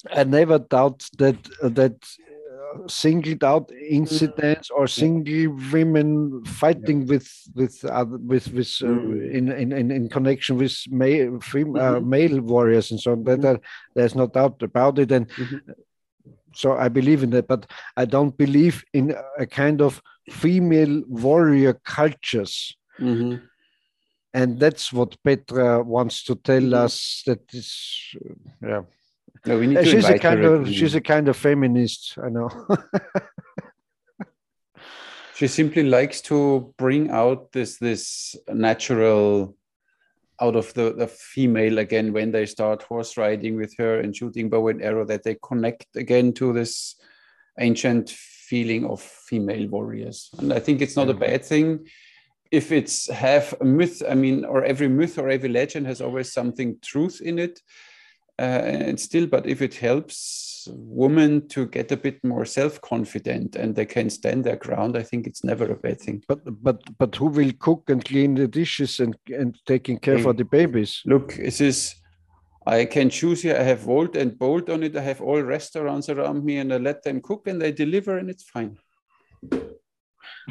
[0.09, 1.37] I never doubt that
[1.79, 7.09] that uh, singled out incidents or single women fighting yeah.
[7.13, 9.35] with with other, with with uh, mm.
[9.35, 12.09] in, in in in connection with male fem, uh, mm-hmm.
[12.09, 13.25] male warriors and so on.
[13.25, 13.65] That, mm-hmm.
[13.97, 15.73] there's no doubt about it, and mm-hmm.
[16.55, 17.49] So I believe in that.
[17.49, 22.77] But I don't believe in a kind of female warrior cultures.
[23.01, 23.45] Mm-hmm
[24.35, 26.75] and that's what Petra wants to tell mm-hmm.
[26.75, 27.23] us.
[27.27, 28.15] That is,
[28.63, 28.83] yeah.
[29.47, 32.19] No, we need to she's a kind of she's a kind of feminist.
[32.23, 32.51] I know.
[35.35, 39.57] she simply likes to bring out this this natural
[40.41, 44.49] out of the, the female again when they start horse riding with her and shooting
[44.49, 46.97] bow and arrow that they connect again to this
[47.59, 50.31] ancient feeling of female warriors.
[50.39, 51.87] And i think it's not a bad thing.
[52.51, 56.33] If it's half a myth, I mean, or every myth or every legend has always
[56.33, 57.61] something truth in it,
[58.39, 63.75] Uh, and still, but if it helps women to get a bit more self-confident and
[63.75, 66.23] they can stand their ground, I think it's never a bad thing.
[66.29, 70.23] But but but who will cook and clean the dishes and and taking care hey,
[70.23, 70.39] for mm.
[70.39, 71.03] the babies?
[71.05, 71.95] Look, this is.
[72.67, 73.57] I can choose here.
[73.57, 74.95] I have Wolt and Bolt on it.
[74.95, 78.29] I have all restaurants around me, and I let them cook and they deliver, and
[78.29, 78.77] it's fine.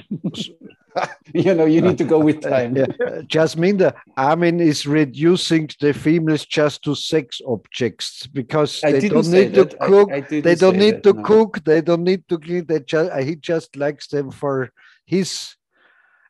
[1.33, 2.75] you know, you need to go with time.
[2.77, 2.87] yeah.
[3.27, 9.53] Jasmine, the Armin is reducing the females just to sex objects because they don't need
[9.53, 9.79] to that.
[9.79, 10.11] cook.
[10.11, 11.23] I, I they don't need that, to no.
[11.23, 11.63] cook.
[11.63, 12.65] They don't need to clean.
[12.65, 14.71] They just he just likes them for
[15.05, 15.55] his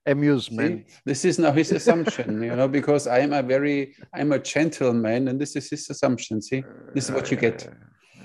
[0.06, 0.90] amusement.
[0.90, 5.28] See, this is now his assumption, you know, because I'm a very I'm a gentleman,
[5.28, 6.42] and this is his assumption.
[6.42, 7.68] See, this is what you get.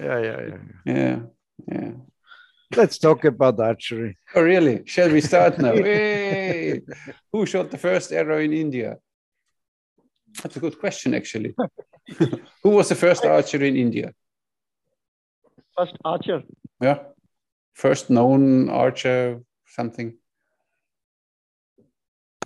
[0.01, 0.57] Yeah, yeah, yeah.
[0.87, 1.19] Yeah,
[1.69, 1.91] yeah.
[2.77, 4.17] Let's talk about archery.
[4.35, 4.83] Oh, really?
[4.87, 5.75] Shall we start now?
[5.91, 6.81] hey!
[7.33, 8.99] Who shot the first arrow in India?
[10.43, 11.55] That's a good question, actually.
[12.63, 14.15] Who was the first archer in India?
[15.77, 16.43] First archer.
[16.81, 16.99] Yeah.
[17.75, 20.17] First known archer, something.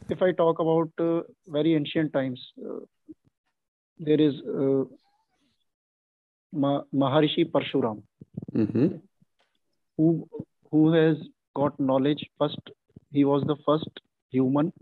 [0.08, 2.80] If I talk about uh, very ancient times, uh,
[3.98, 4.84] there is uh,
[6.52, 8.02] Ma Maharishi Parshuram.
[8.54, 9.05] Mm -hmm
[9.96, 10.28] who
[10.70, 11.16] who has
[11.54, 12.72] got knowledge first
[13.12, 14.72] he was the first human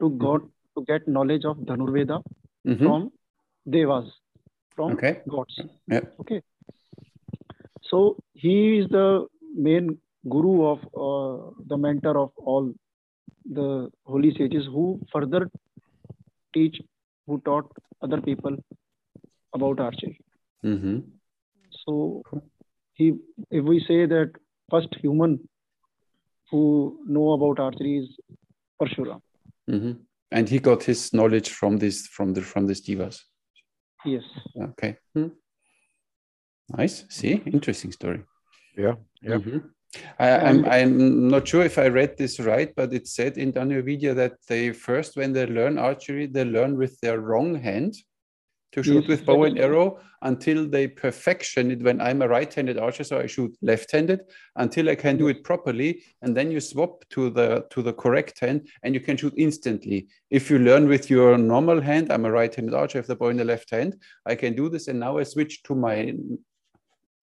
[0.00, 0.24] to mm-hmm.
[0.26, 0.42] got
[0.76, 2.18] to get knowledge of dhanurveda
[2.66, 2.84] mm-hmm.
[2.84, 3.10] from
[3.76, 4.08] devas
[4.76, 5.12] from okay.
[5.34, 6.06] gods yeah.
[6.20, 6.40] okay
[7.90, 8.00] so
[8.44, 9.26] he is the
[9.68, 9.98] main
[10.34, 12.72] guru of uh, the mentor of all
[13.58, 15.42] the holy sages who further
[16.54, 16.80] teach
[17.26, 17.68] who taught
[18.02, 18.56] other people
[19.56, 20.16] about archery
[20.64, 20.98] mm-hmm.
[21.84, 22.22] so
[22.94, 23.12] he
[23.50, 24.41] if we say that
[24.72, 25.38] first human
[26.50, 26.62] who
[27.06, 28.08] know about archery is
[28.80, 29.20] Parshuram.
[29.70, 29.92] Mm-hmm.
[30.30, 33.16] And he got his knowledge from this from the from these devas.
[34.04, 34.24] Yes.
[34.70, 34.96] Okay.
[35.14, 35.28] Hmm.
[36.78, 37.04] Nice.
[37.10, 38.22] See, interesting story.
[38.76, 38.94] Yeah.
[39.20, 39.36] Yeah.
[39.36, 39.58] Mm-hmm.
[40.18, 43.52] I, am I'm, I'm not sure if I read this right, but it said in
[43.52, 47.94] Dhanurveda that they first, when they learn archery, they learn with their wrong hand
[48.72, 53.04] to shoot with bow and arrow until they perfection it when i'm a right-handed archer
[53.04, 54.20] so i shoot left-handed
[54.56, 58.38] until i can do it properly and then you swap to the to the correct
[58.40, 62.30] hand and you can shoot instantly if you learn with your normal hand i'm a
[62.30, 64.98] right-handed archer I have the bow in the left hand i can do this and
[64.98, 66.12] now i switch to my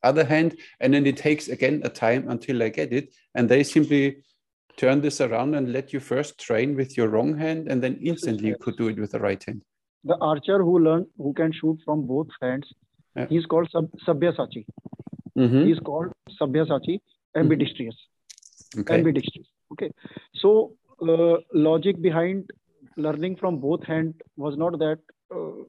[0.04, 3.14] other hand, and then it takes again a time until I get it.
[3.36, 4.24] And they simply
[4.78, 8.48] turn this around and let you first train with your wrong hand, and then instantly
[8.50, 9.62] you could do it with the right hand.
[10.04, 12.68] The archer who learned who can shoot from both hands,
[13.16, 13.28] yeah.
[13.28, 14.66] he's called Sab- Sabyasachi.
[15.38, 15.66] Mm-hmm.
[15.66, 17.00] He's called Sabyasachi,
[17.36, 17.96] ambidextrous.
[18.78, 18.96] Okay.
[18.96, 19.48] Ambidextrous.
[19.74, 19.92] Okay.
[20.36, 22.50] So uh, logic behind
[22.98, 25.00] learning from both hand was not that
[25.34, 25.64] uh,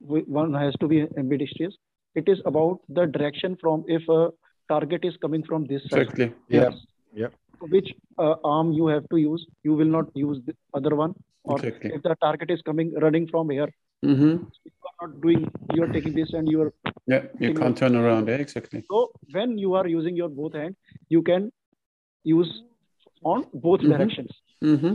[0.00, 1.74] one has to be ambidextrous.
[2.14, 4.30] It is about the direction from if a
[4.68, 6.02] target is coming from this side.
[6.02, 6.32] Exactly.
[6.48, 6.70] Yeah.
[7.14, 7.28] Yeah.
[7.60, 9.46] Which uh, arm you have to use?
[9.62, 11.14] You will not use the other one.
[11.48, 11.92] Or exactly.
[11.94, 13.68] if the target is coming running from here,
[14.04, 14.32] mm-hmm.
[14.64, 15.50] you are not doing.
[15.74, 16.72] You are taking this and you are.
[17.06, 18.28] Yeah, you can't turn around.
[18.28, 18.84] Yeah, exactly.
[18.90, 20.76] So when you are using your both hand,
[21.08, 21.50] you can
[22.24, 22.62] use
[23.24, 23.92] on both mm-hmm.
[23.92, 24.30] directions.
[24.62, 24.94] Mm-hmm.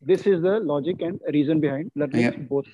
[0.00, 2.36] This is the logic and reason behind learning yeah.
[2.54, 2.66] both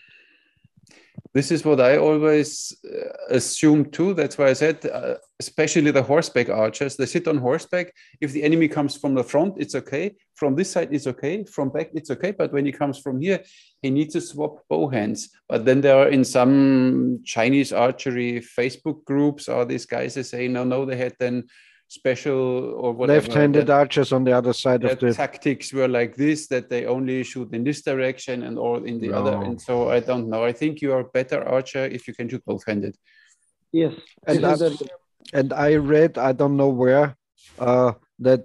[1.32, 4.14] this is what I always uh, assume too.
[4.14, 7.94] That's why I said, uh, especially the horseback archers, they sit on horseback.
[8.20, 10.16] If the enemy comes from the front, it's okay.
[10.34, 11.44] From this side, it's okay.
[11.44, 12.32] From back, it's okay.
[12.32, 13.44] But when he comes from here,
[13.82, 15.30] he needs to swap bow hands.
[15.48, 20.48] But then there are in some Chinese archery Facebook groups, or these guys they say,
[20.48, 21.44] no, no, they had then
[21.90, 23.26] special or whatever.
[23.26, 26.86] Left-handed that, archers on the other side of the tactics were like this that they
[26.86, 29.18] only shoot in this direction and or in the no.
[29.18, 29.42] other.
[29.42, 30.44] And so I don't know.
[30.44, 32.96] I think you are a better archer if you can shoot both-handed.
[33.72, 33.94] Yes,
[34.26, 34.56] and I,
[35.32, 37.16] and I read I don't know where
[37.58, 38.44] uh, that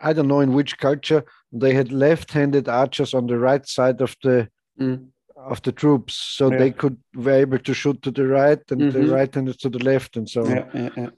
[0.00, 4.16] I don't know in which culture they had left-handed archers on the right side of
[4.22, 4.48] the.
[4.80, 6.58] Mm of the troops, so yeah.
[6.58, 8.92] they could were able to shoot to the right and mm -hmm.
[8.92, 9.16] the mm-hmm.
[9.16, 11.10] right handed to the left, and so yeah, yeah,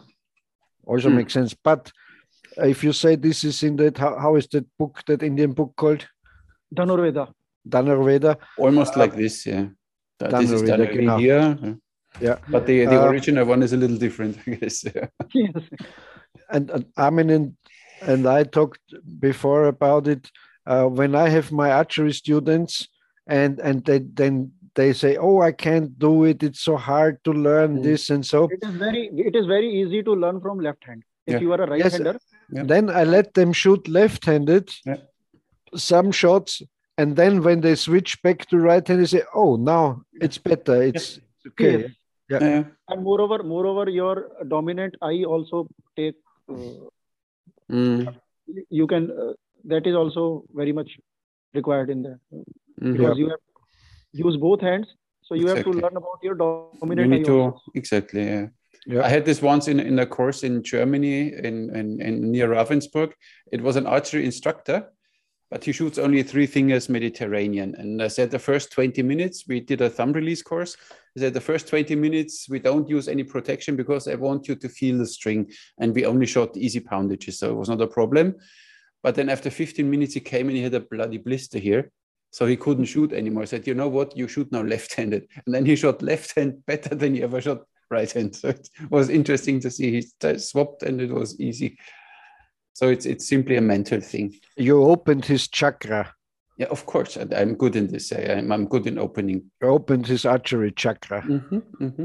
[0.88, 1.16] also mm.
[1.16, 1.55] makes sense.
[1.55, 1.92] But
[2.57, 5.74] if you say this is in that, how, how is that book, that Indian book
[5.77, 6.07] called?
[6.74, 7.33] Dhanurveda.
[7.68, 8.37] Dhanurveda.
[8.57, 9.66] Almost uh, like this, yeah.
[10.18, 11.77] That this is Dhanurveda here.
[12.20, 12.38] Yeah.
[12.48, 14.85] But the, the uh, original one is a little different, I guess.
[15.33, 15.62] yes.
[16.51, 17.57] And, and I mean, and,
[18.01, 18.81] and I talked
[19.20, 20.31] before about it.
[20.66, 22.88] Uh, when I have my archery students,
[23.27, 27.33] and and they then they say oh i can't do it it's so hard to
[27.49, 27.83] learn mm.
[27.88, 31.03] this and so it is very it is very easy to learn from left hand
[31.27, 31.41] if yeah.
[31.45, 32.17] you are a right hander
[32.57, 32.67] yes.
[32.73, 35.01] then i let them shoot left handed yeah.
[35.91, 36.62] some shots
[37.03, 39.83] and then when they switch back to right hand they say oh now
[40.29, 41.09] it's better it's
[41.51, 41.91] okay yes.
[42.31, 42.41] yeah.
[42.49, 42.62] yeah.
[42.88, 44.14] and moreover moreover your
[44.57, 46.17] dominant eye also take
[46.49, 46.79] uh,
[47.81, 48.14] mm.
[48.81, 49.33] you can uh,
[49.75, 50.25] that is also
[50.62, 50.99] very much
[51.55, 52.93] required in there mm-hmm.
[52.93, 53.45] because you have
[54.12, 54.87] use both hands.
[55.23, 55.73] So you exactly.
[55.73, 57.11] have to learn about your dominant.
[57.11, 58.25] You need to exactly.
[58.25, 58.47] Yeah.
[58.87, 59.03] Yeah.
[59.03, 63.12] I had this once in, in a course in Germany, in, in, in near Ravensburg.
[63.53, 64.90] It was an archery instructor,
[65.51, 67.75] but he shoots only three fingers Mediterranean.
[67.75, 70.77] And I said the first 20 minutes, we did a thumb release course.
[71.16, 74.55] I said the first 20 minutes, we don't use any protection because I want you
[74.55, 75.51] to feel the string.
[75.79, 78.37] And we only shot easy poundages, so it was not a problem.
[79.03, 81.90] But then after 15 minutes, he came and he had a bloody blister here.
[82.31, 83.43] So he couldn't shoot anymore.
[83.43, 85.29] I said, you know what, you shoot now left-handed.
[85.47, 88.37] And then he shot left hand better than he ever shot right hand.
[88.37, 91.79] So it was interesting to see he swapped and it was easy.
[92.75, 94.35] So it's it's simply a mental thing.
[94.57, 96.14] You opened his chakra.
[96.59, 97.17] Yeah, of course.
[97.17, 98.12] I'm good in this.
[98.12, 99.51] I'm, I'm good in opening.
[99.61, 101.23] You opened his archery chakra.
[101.23, 102.05] Mm-hmm, mm-hmm.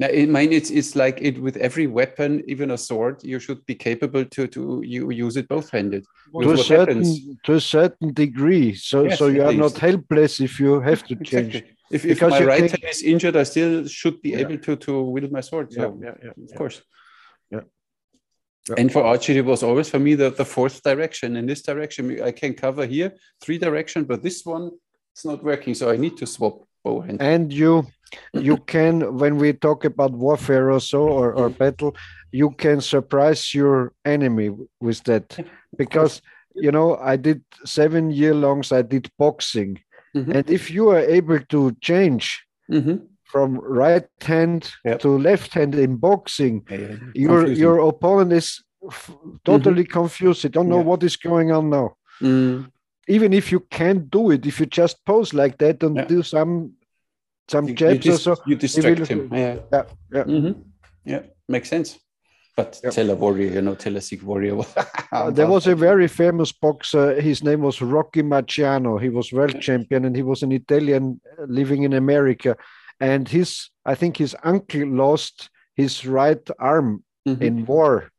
[0.00, 3.22] Now, I mean, it's it's like it with every weapon, even a sword.
[3.22, 6.04] You should be capable to to you use it both handed.
[6.40, 7.20] To a certain happens.
[7.44, 8.74] to a certain degree.
[8.74, 11.54] So yes, so you are not helpless if you have to change.
[11.56, 11.70] Exactly.
[11.90, 14.38] If, if my right hand is injured, I still should be yeah.
[14.38, 15.72] able to to wield my sword.
[15.72, 16.82] So yeah, yeah, yeah of course.
[17.50, 17.64] Yeah.
[18.78, 21.36] And for archery, it was always for me the, the fourth direction.
[21.36, 24.70] In this direction, I can cover here three direction, but this one
[25.12, 25.74] it's not working.
[25.74, 27.22] So I need to swap bow hand.
[27.22, 27.86] And you
[28.32, 31.94] you can when we talk about warfare or so or, or battle
[32.32, 34.50] you can surprise your enemy
[34.80, 35.38] with that
[35.76, 36.20] because
[36.54, 39.78] you know i did seven year longs i did boxing
[40.16, 40.32] mm-hmm.
[40.32, 42.96] and if you are able to change mm-hmm.
[43.24, 45.00] from right hand yep.
[45.00, 46.96] to left hand in boxing yeah, yeah.
[47.14, 47.62] your Confusing.
[47.62, 49.92] your opponent is f- totally mm-hmm.
[49.92, 50.90] confused they don't know yeah.
[50.90, 52.66] what is going on now mm.
[53.08, 56.72] even if you can't do it if you just pose like that and do some
[57.48, 58.36] some you, jabs you dis- so.
[58.46, 59.28] You distract him.
[59.32, 60.24] Yeah, yeah, yeah.
[60.24, 60.60] Mm-hmm.
[61.04, 61.22] yeah.
[61.48, 61.98] Makes sense.
[62.56, 62.90] But yeah.
[62.90, 64.60] tell a warrior, you know, tell a Sikh warrior.
[65.10, 67.20] uh, there was a very famous boxer.
[67.20, 69.00] His name was Rocky Marciano.
[69.00, 72.56] He was world champion, and he was an Italian uh, living in America.
[73.00, 77.42] And his, I think, his uncle lost his right arm mm-hmm.
[77.42, 78.12] in war,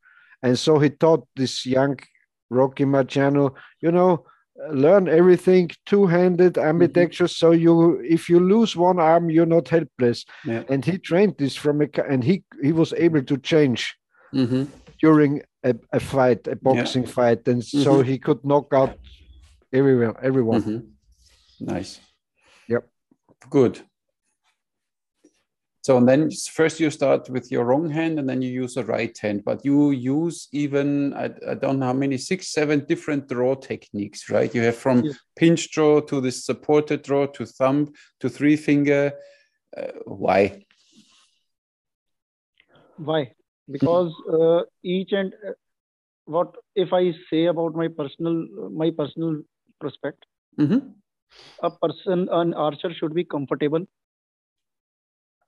[0.43, 1.97] and so he taught this young
[2.49, 4.25] Rocky Marciano, you know,
[4.71, 6.69] learn everything two-handed mm-hmm.
[6.69, 7.39] ambidextrous mm -hmm.
[7.39, 10.63] so you if you lose one arm you're not helpless yeah.
[10.69, 13.81] and he trained this from a and he he was able to change
[14.33, 14.67] mm -hmm.
[15.03, 17.13] during a, a, fight a boxing yeah.
[17.13, 17.83] fight and mm -hmm.
[17.83, 18.09] so mm-hmm.
[18.11, 18.91] he could knock out
[19.71, 20.81] everyone everyone mm-hmm.
[21.59, 21.99] nice
[22.67, 22.83] yep
[23.49, 23.83] good
[25.85, 28.83] so and then first you start with your wrong hand and then you use a
[28.83, 33.29] right hand, but you use even, I, I don't know how many, six, seven different
[33.29, 34.51] draw techniques, right?
[34.55, 35.15] You have from yes.
[35.35, 39.13] pinch draw to this supported draw to thumb to three finger.
[39.77, 40.65] Uh, why?
[42.97, 43.33] Why?
[43.69, 45.51] Because uh, each and uh,
[46.25, 49.43] what if I say about my personal my personal
[49.79, 50.25] prospect,
[50.57, 50.81] mm -hmm.
[51.61, 53.85] a person, an archer should be comfortable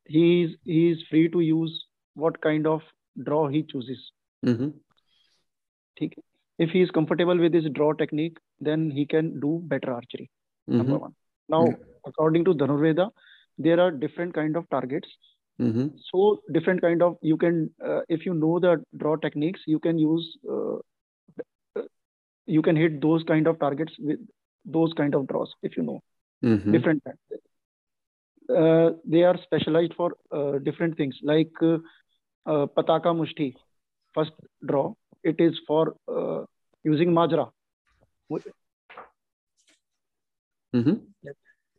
[0.08, 2.82] he's is free to use what kind of
[3.24, 4.12] draw he chooses.
[4.46, 4.70] Mm-hmm.
[6.60, 10.30] If he is comfortable with his draw technique, then he can do better archery.
[10.70, 10.78] Mm-hmm.
[10.78, 11.15] Number one.
[11.50, 11.76] Now, yeah.
[12.06, 13.10] according to Dhanurveda,
[13.58, 15.08] there are different kind of targets.
[15.60, 15.88] Mm-hmm.
[16.12, 19.98] So different kind of you can uh, if you know the draw techniques, you can
[19.98, 20.78] use uh,
[22.46, 24.20] you can hit those kind of targets with
[24.65, 26.02] those kind of draws if you know
[26.43, 26.72] mm-hmm.
[26.72, 27.04] different
[28.49, 31.77] uh, they are specialized for uh, different things like uh,
[32.45, 33.53] uh pataka mushti
[34.13, 34.31] first
[34.65, 36.43] draw it is for uh,
[36.83, 37.45] using majra
[40.75, 40.95] mm-hmm.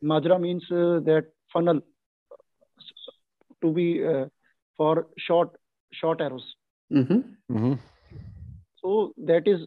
[0.02, 1.81] majra means uh, that funnel
[3.62, 3.87] to be
[4.76, 5.57] for short
[6.00, 6.46] short arrows
[6.92, 7.20] mm-hmm.
[7.54, 7.74] Mm-hmm.
[8.83, 9.66] so that is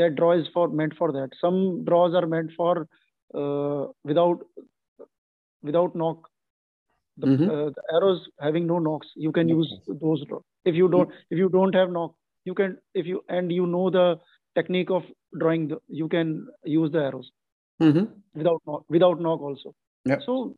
[0.00, 2.88] that draw is for meant for that some draws are meant for
[4.04, 4.38] without
[5.62, 6.28] without knock.
[7.18, 7.50] The, mm-hmm.
[7.50, 10.24] uh, the, arrows having no nocks, you can use those.
[10.64, 12.78] If you don't, if you don't have knock, you can.
[12.94, 14.18] If you and you know the
[14.54, 15.02] technique of
[15.38, 17.30] drawing, the, you can use the arrows
[17.80, 18.04] mm-hmm.
[18.34, 19.74] without nock, without knock also.
[20.04, 20.16] Yeah.
[20.24, 20.56] So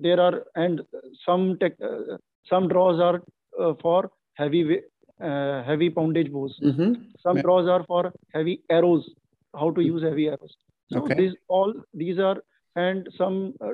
[0.00, 0.82] there are and
[1.24, 2.16] some tech, uh,
[2.48, 3.22] some draws are
[3.58, 4.80] uh, for heavy
[5.20, 6.58] uh, heavy poundage bows.
[6.62, 6.92] Mm-hmm.
[7.22, 7.42] Some yeah.
[7.42, 9.08] draws are for heavy arrows.
[9.54, 10.54] How to use heavy arrows.
[10.92, 11.14] So okay.
[11.14, 12.36] these all these are
[12.76, 13.70] and some uh,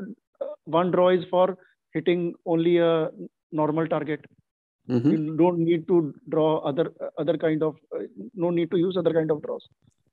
[0.64, 1.56] one draw is for
[1.92, 3.10] hitting only a
[3.50, 4.24] normal target.
[4.88, 5.10] Mm-hmm.
[5.10, 8.02] You don't need to draw other other kind of uh,
[8.34, 9.62] no need to use other kind of draws.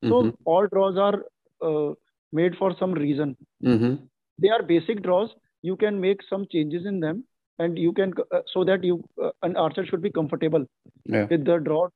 [0.03, 0.29] So mm-hmm.
[0.45, 1.25] all draws are
[1.61, 1.93] uh,
[2.31, 3.35] made for some reason.
[3.63, 3.95] Mm-hmm.
[4.37, 5.31] They are basic draws.
[5.61, 7.25] You can make some changes in them,
[7.57, 10.65] and you can uh, so that you uh, an archer should be comfortable
[11.05, 11.25] yeah.
[11.25, 11.87] with the draw.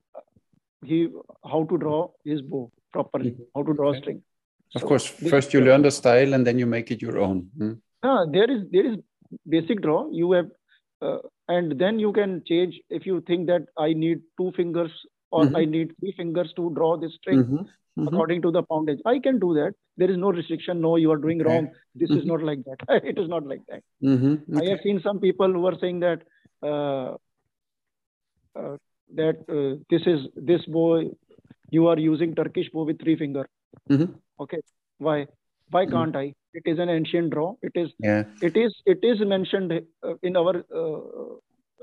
[0.84, 1.10] He
[1.46, 3.44] how to draw his bow properly, mm-hmm.
[3.56, 4.00] how to draw okay.
[4.00, 4.24] string.
[4.76, 7.50] Of so course, first you learn the style and then you make it your own.
[7.58, 7.74] Hmm?
[8.04, 8.98] Uh, there is there is
[9.48, 10.10] basic draw.
[10.12, 10.50] You have
[11.02, 14.92] uh, and then you can change if you think that I need two fingers
[15.32, 15.56] or mm-hmm.
[15.56, 17.56] I need three fingers to draw this string mm-hmm.
[17.56, 18.08] Mm-hmm.
[18.08, 19.00] according to the poundage.
[19.06, 19.74] I can do that.
[19.98, 20.82] There is no restriction.
[20.82, 21.50] No, you are doing okay.
[21.50, 21.70] wrong.
[21.96, 22.28] This is mm-hmm.
[22.28, 23.04] not like that.
[23.04, 23.84] it is not like that.
[24.04, 24.56] Mm-hmm.
[24.58, 24.66] Okay.
[24.66, 26.22] I have seen some people who are saying that
[26.62, 27.16] uh,
[28.60, 28.78] uh,
[29.16, 31.04] that uh, this is this bow
[31.70, 33.48] you are using Turkish bow with three finger.
[33.90, 34.14] Mm-hmm.
[34.40, 34.60] Okay,
[34.98, 35.28] why?
[35.70, 36.34] Why can't I?
[36.54, 38.24] it is an ancient draw it is yeah.
[38.42, 41.34] it is it is mentioned uh, in our uh,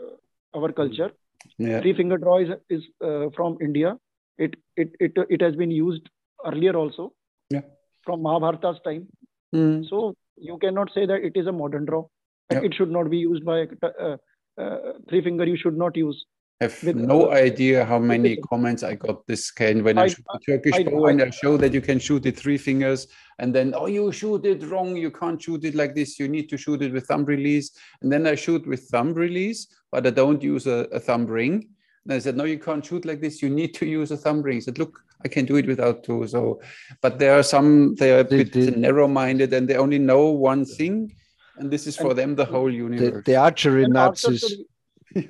[0.02, 0.14] uh,
[0.54, 1.10] our culture
[1.58, 1.80] yeah.
[1.80, 3.96] three finger draw is, is uh, from india
[4.38, 6.08] it, it it it has been used
[6.46, 7.12] earlier also
[7.50, 7.66] yeah.
[8.04, 9.06] from mahabharata's time
[9.54, 9.88] mm.
[9.88, 12.04] so you cannot say that it is a modern draw
[12.52, 12.60] yeah.
[12.62, 14.16] it should not be used by uh,
[14.58, 14.76] uh,
[15.08, 16.24] three finger you should not use
[16.60, 20.08] have with, no uh, idea how many comments I got this can when I, I
[20.08, 22.58] shoot the Turkish I, bow I, and I show that you can shoot it three
[22.58, 23.06] fingers
[23.38, 24.94] and then oh you shoot it wrong.
[24.96, 26.18] You can't shoot it like this.
[26.18, 27.70] You need to shoot it with thumb release.
[28.02, 31.66] And then I shoot with thumb release but I don't use a, a thumb ring.
[32.04, 33.40] And I said no you can't shoot like this.
[33.40, 34.58] You need to use a thumb ring.
[34.58, 36.26] I said look I can do it without two.
[36.26, 36.60] So
[37.00, 41.14] but there are some they are a bit narrow-minded and they only know one thing
[41.56, 43.24] and this is for them the whole universe.
[43.24, 44.62] The, the archery Nazis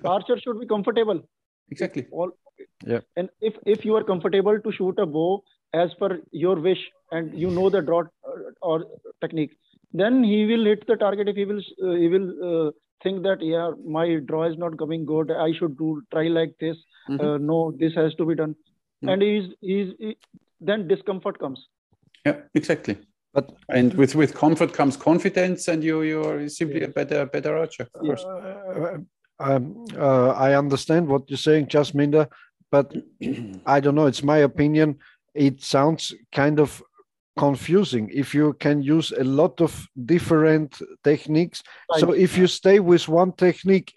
[0.04, 1.22] archer should be comfortable.
[1.70, 2.06] Exactly.
[2.10, 2.30] All
[2.84, 3.00] yeah.
[3.16, 6.80] And if if you are comfortable to shoot a bow as per your wish
[7.12, 8.84] and you know the draw uh, or
[9.20, 9.56] technique
[9.92, 12.70] then he will hit the target if he will uh, he will uh,
[13.02, 15.30] think that yeah my draw is not coming good.
[15.30, 16.76] I should do try like this.
[17.08, 17.26] Mm-hmm.
[17.26, 18.54] uh, no this has to be done.
[19.02, 19.08] Mm-hmm.
[19.08, 20.16] and he's he's he,
[20.60, 21.66] then discomfort comes.
[22.26, 22.98] Yeah exactly.
[23.32, 26.90] But and with with comfort comes confidence and you you're simply yes.
[26.90, 28.24] a better better archer of course.
[28.24, 28.98] Uh,
[29.40, 32.28] um, uh, I understand what you're saying, Jasminder,
[32.70, 32.94] but
[33.66, 34.06] I don't know.
[34.06, 34.98] It's my opinion.
[35.34, 36.82] It sounds kind of
[37.38, 41.62] confusing if you can use a lot of different techniques.
[41.90, 42.00] Right.
[42.00, 43.94] So if you stay with one technique,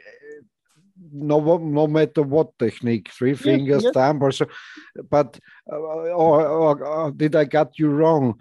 [1.11, 3.93] no no matter what technique, three yes, fingers, yes.
[3.93, 4.45] thumb, or so.
[5.09, 5.39] But
[5.71, 8.39] uh, or, or, or, did I get you wrong?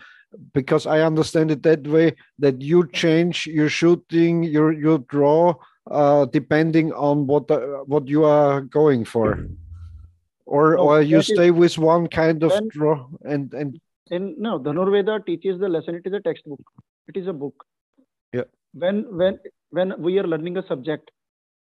[0.55, 5.55] Because I understand it that way that you change your shooting, your your draw,
[5.91, 9.47] uh, depending on what uh, what you are going for,
[10.47, 13.81] or no, or you stay is, with one kind of when, draw and and.
[14.11, 15.95] In no, the Dhanurveda teaches the lesson.
[15.95, 16.61] It is a textbook.
[17.09, 17.65] It is a book.
[18.33, 18.45] Yeah.
[18.75, 19.39] When when
[19.71, 21.11] when we are learning a subject,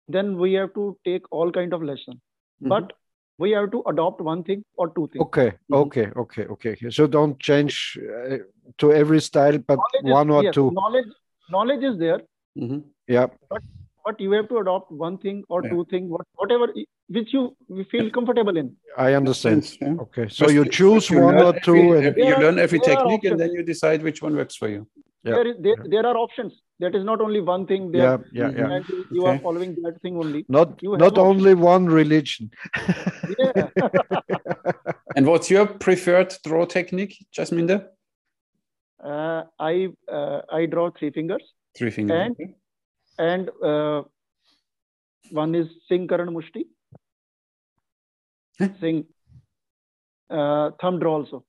[0.08, 2.14] then we have to take all kind of lesson.
[2.16, 2.70] Mm-hmm.
[2.70, 2.94] But
[3.38, 5.22] we have to adopt one thing or two things.
[5.24, 5.74] Okay, mm-hmm.
[5.76, 6.90] okay, okay, okay.
[6.90, 8.38] So don't change uh,
[8.78, 10.72] to every style, but knowledge one is, or yes, two.
[10.72, 11.08] Knowledge,
[11.50, 12.22] knowledge is there.
[12.58, 12.80] Mm-hmm.
[13.08, 13.28] Yeah.
[13.50, 13.62] But
[14.06, 15.72] but you have to adopt one thing or yeah.
[15.72, 16.68] two things, what, whatever
[17.08, 17.56] which you
[17.92, 18.76] feel comfortable in.
[18.98, 19.78] I understand.
[19.82, 19.96] Yeah.
[20.06, 23.40] Okay, so you choose you one or two, every, and you learn every technique, and
[23.40, 24.88] then you decide which one works for you.
[25.24, 25.34] Yeah.
[25.34, 26.54] There, is, there, there are options.
[26.80, 27.92] That is not only one thing.
[27.92, 28.80] There, yeah, yeah, yeah.
[28.88, 29.36] You, you okay.
[29.36, 30.46] are following that thing only.
[30.48, 31.66] Not not only options.
[31.66, 32.52] one religion.
[33.40, 33.68] yeah.
[35.16, 37.88] and what's your preferred draw technique, Jasminder?
[39.04, 41.44] Uh, I uh, I draw three fingers.
[41.76, 42.18] Three fingers.
[42.18, 42.56] And okay
[43.18, 44.04] and uh,
[45.32, 46.66] one is Singh Karan Mushti.
[48.80, 49.06] Singh
[50.30, 51.44] uh, thumb draw also.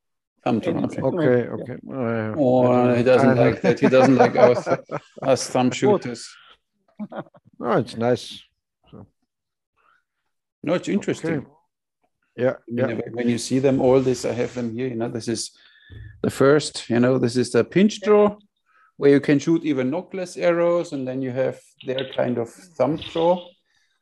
[0.44, 0.72] Thumb draw.
[0.72, 1.48] Okay, okay.
[1.48, 1.76] okay.
[1.82, 2.34] Yeah.
[2.36, 3.80] oh, he doesn't like that.
[3.80, 4.68] He doesn't like us,
[5.22, 6.28] us thumb shooters.
[7.58, 8.42] no, it's nice.
[8.90, 9.06] So.
[10.62, 11.38] No, it's interesting.
[11.38, 11.46] Okay.
[12.36, 13.00] Yeah, yeah.
[13.12, 14.88] When you see them all, this I have them here.
[14.88, 15.52] You know, this is
[16.22, 16.90] the first.
[16.90, 18.36] You know, this is the pinch draw
[18.96, 22.96] where you can shoot even knockless arrows, and then you have their kind of thumb
[23.12, 23.46] draw.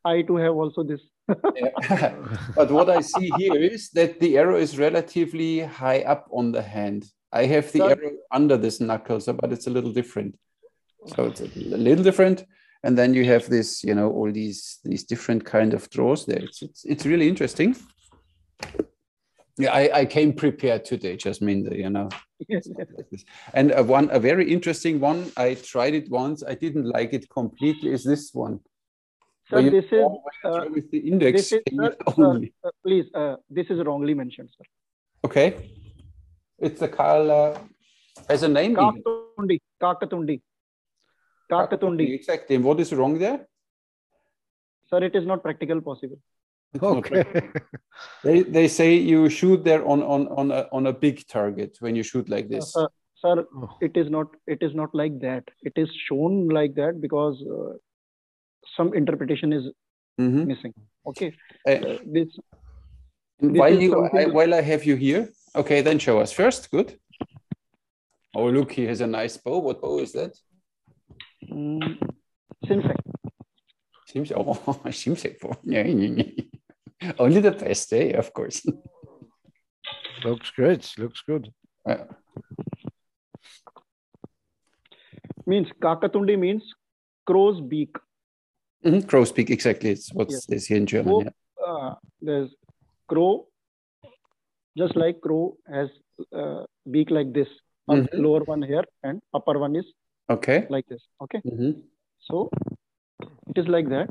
[0.05, 1.01] I too have also this.
[1.27, 6.63] but what I see here is that the arrow is relatively high up on the
[6.63, 7.07] hand.
[7.33, 10.39] I have the arrow under this knuckle, so but it's a little different.
[11.07, 12.45] So it's a little different.
[12.85, 16.43] And then you have this, you know, all these these different kind of draws there.
[16.43, 17.75] It's it's, it's really interesting.
[19.57, 22.09] Yeah, I, I came prepared today, Jasmine, you know.
[23.55, 27.29] and a one a very interesting one, I tried it once, I didn't like it
[27.31, 28.61] completely, is this one.
[29.51, 30.05] So this is
[30.45, 31.63] uh, with the index is,
[32.19, 32.53] only.
[32.65, 34.65] Uh, uh, please, uh, this is wrongly mentioned, sir.
[35.25, 35.71] Okay.
[36.59, 37.59] It's a Karl uh,
[38.29, 38.75] as a name.
[38.75, 39.61] Kakatundi.
[39.81, 40.41] Kakatundi.
[41.51, 42.15] Kakatundi.
[42.15, 42.57] Exactly.
[42.57, 43.47] And what is wrong there?
[44.89, 46.19] Sir, it is not practical possible.
[46.83, 47.25] Okay.
[48.25, 51.95] they they say you shoot there on on on a, on a big target when
[51.95, 52.77] you shoot like this.
[52.77, 53.77] Uh, sir, oh.
[53.81, 55.45] it is not it is not like that.
[55.63, 57.75] It is shown like that because uh,
[58.77, 59.65] some interpretation is
[60.21, 60.47] mm-hmm.
[60.47, 60.75] missing.
[61.07, 61.33] Okay.
[61.67, 62.29] Uh, this,
[63.41, 66.71] this while you I, while I have you here, okay, then show us first.
[66.71, 66.99] Good.
[68.35, 69.59] Oh, look, he has a nice bow.
[69.59, 70.37] What bow is that?
[71.49, 71.99] Mm,
[72.67, 72.97] Simsek.
[74.13, 74.33] Simsek.
[74.37, 74.55] Oh,
[74.91, 75.39] Simsek.
[77.19, 78.11] Only the best, eh?
[78.17, 78.67] Of course.
[80.25, 80.93] Looks great.
[80.99, 81.53] Looks good.
[81.87, 82.05] Yeah.
[85.47, 86.63] Means kakatundi means
[87.27, 87.97] crow's beak.
[88.85, 89.07] Mm-hmm.
[89.07, 89.91] Crow's beak, exactly.
[89.91, 90.49] It's what yes.
[90.49, 91.13] is here in German.
[91.13, 91.67] So, yeah.
[91.67, 92.51] uh, there's
[93.09, 93.47] crow,
[94.77, 95.91] just like crow has
[96.35, 97.49] uh, beak like this.
[97.91, 98.23] Mm-hmm.
[98.23, 99.85] Lower one here and upper one is
[100.31, 101.03] okay like this.
[101.23, 101.43] Okay.
[101.47, 101.81] Mm-hmm.
[102.21, 102.49] So
[103.49, 104.09] it is like that.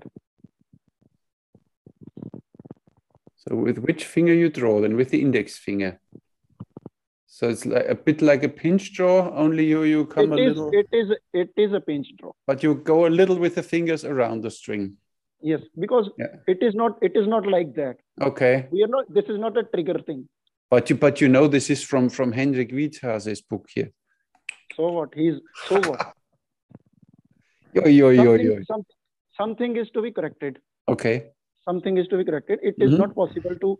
[3.47, 4.79] So with which finger you draw?
[4.79, 5.99] Then with the index finger.
[7.27, 10.43] So it's like a bit like a pinch draw, only you you come it a
[10.43, 10.69] is, little.
[10.71, 12.31] It is it is a pinch draw.
[12.47, 14.97] But you go a little with the fingers around the string.
[15.41, 16.27] Yes, because yeah.
[16.47, 17.97] it is not it is not like that.
[18.21, 18.67] Okay.
[18.71, 19.13] We are not.
[19.13, 20.29] This is not a trigger thing.
[20.69, 23.91] But you but you know this is from from Henrik Wiethase's book here.
[24.75, 25.13] So what?
[25.13, 25.35] He's
[25.67, 26.13] so what?
[27.73, 28.63] yo yo yo something, yo.
[28.63, 28.95] Something,
[29.37, 30.59] something is to be corrected.
[30.87, 31.31] Okay
[31.65, 33.01] something is to be corrected it is mm-hmm.
[33.01, 33.77] not possible to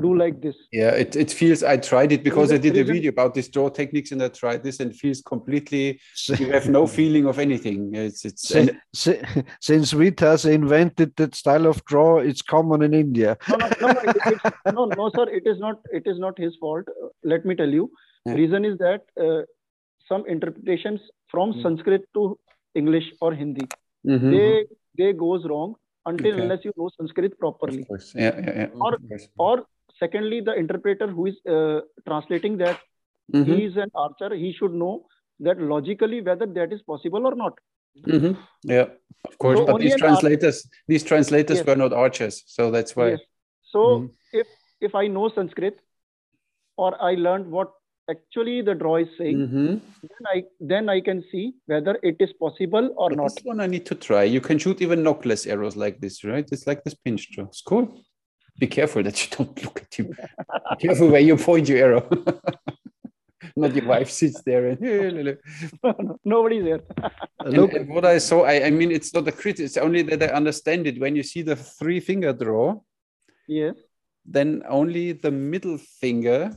[0.00, 2.92] do like this yeah it, it feels i tried it because i did reason, a
[2.92, 6.00] video about this draw techniques and i tried this and feels completely
[6.38, 8.70] you have no feeling of anything it's it's since,
[9.06, 13.88] and, since Wiethase invented that style of draw it's common in india no no no,
[13.88, 17.44] it, it, no, no sir it is not it is not his fault uh, let
[17.44, 17.90] me tell you
[18.24, 18.34] yeah.
[18.34, 19.42] reason is that uh,
[20.08, 21.62] some interpretations from mm-hmm.
[21.62, 22.38] sanskrit to
[22.74, 23.66] english or hindi
[24.06, 24.30] mm-hmm.
[24.30, 24.66] they
[24.98, 25.74] they goes wrong
[26.06, 26.42] until okay.
[26.42, 27.86] unless you know Sanskrit properly.
[28.14, 28.66] Yeah, yeah, yeah.
[28.80, 28.98] Or,
[29.38, 29.66] or
[29.98, 32.80] secondly, the interpreter who is uh, translating that
[33.32, 33.52] mm-hmm.
[33.52, 35.06] he is an archer, he should know
[35.40, 37.58] that logically whether that is possible or not.
[38.06, 38.40] Mm-hmm.
[38.64, 38.86] Yeah,
[39.24, 39.58] of course.
[39.58, 41.66] So but these translators, archer, these translators yes.
[41.66, 43.10] were not archers, so that's why.
[43.10, 43.20] Yes.
[43.64, 44.06] So mm-hmm.
[44.32, 44.46] if
[44.80, 45.80] if I know Sanskrit,
[46.76, 47.72] or I learned what
[48.10, 49.66] actually the draw is saying, Mm-hmm.
[50.02, 53.34] then I then I can see whether it is possible or But not.
[53.34, 54.24] This one I need to try.
[54.24, 56.48] You can shoot even knockless arrows like this, right?
[56.52, 57.44] It's like this pinch draw.
[57.46, 58.02] It's cool.
[58.58, 60.04] Be careful that you don't look at you.
[60.04, 62.08] Be careful where you point your arrow.
[63.58, 64.80] Not your wife sits there and
[66.24, 66.80] Nobody's there.
[67.40, 70.02] And- Look, and what I saw, I, I mean, it's not a crit, it's only
[70.02, 70.98] that I understand it.
[71.00, 72.80] When you see the three finger draw,
[73.46, 73.74] yes.
[74.24, 76.56] then only the middle finger,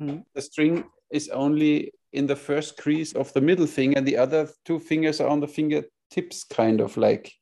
[0.00, 0.20] Hmm.
[0.34, 4.48] the string is only in the first crease of the middle finger, and the other
[4.64, 7.32] two fingers are on the fingertips, kind of like.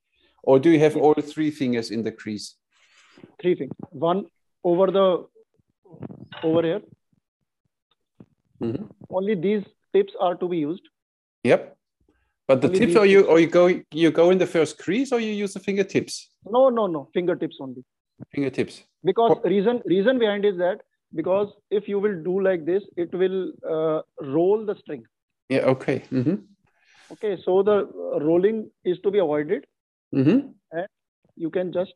[0.43, 2.57] Or do you have all three fingers in the crease?
[3.41, 3.71] Three things.
[3.91, 4.27] One
[4.65, 5.27] over the
[6.43, 6.83] over here.
[8.61, 8.91] Mhm.
[9.09, 10.89] Only these tips are to be used.
[11.45, 11.77] Yep.
[12.49, 15.13] But the Only tips, or you, or you go, you go in the first crease,
[15.13, 16.31] or you use the fingertips?
[16.45, 17.09] No, no, no.
[17.15, 17.85] Fingertips only.
[18.35, 18.83] Fingertips.
[19.05, 20.81] Because reason reason behind is that
[21.15, 25.05] because if you will do like this, it will uh, roll the string.
[25.49, 25.61] Yeah.
[25.75, 26.03] Okay.
[26.11, 26.35] hmm
[27.11, 29.65] Okay, so the uh, rolling is to be avoided.
[30.13, 30.41] hmm
[30.73, 30.87] And
[31.37, 31.93] You can just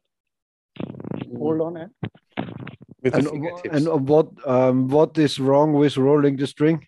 [1.38, 1.90] hold on and
[3.02, 3.86] With the and, fingertips.
[3.86, 6.86] and what um, what is wrong with rolling the string?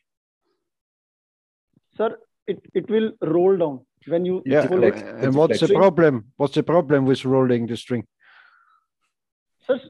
[1.97, 4.95] sir, it, it will roll down when you Yeah, pull it.
[4.95, 6.33] and what's the problem?
[6.37, 8.07] What's the problem with rolling the string?
[9.67, 9.81] Sir,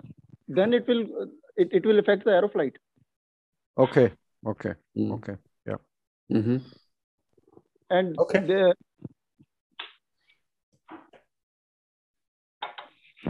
[0.49, 1.05] then it will
[1.57, 2.77] it, it will affect the arrow flight.
[3.79, 4.13] Okay,
[4.47, 5.13] okay, Mm.
[5.13, 5.37] okay.
[6.33, 6.63] Mhm.
[7.91, 8.41] And Okay.
[8.41, 8.75] the,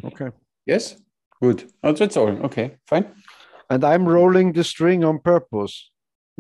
[0.05, 0.31] Okay.
[0.67, 0.97] Yes.
[1.41, 1.73] Good.
[1.83, 2.31] Oh, that's all.
[2.47, 2.77] Okay.
[2.89, 3.07] Fine.
[3.71, 5.91] And I'm rolling the string on purpose.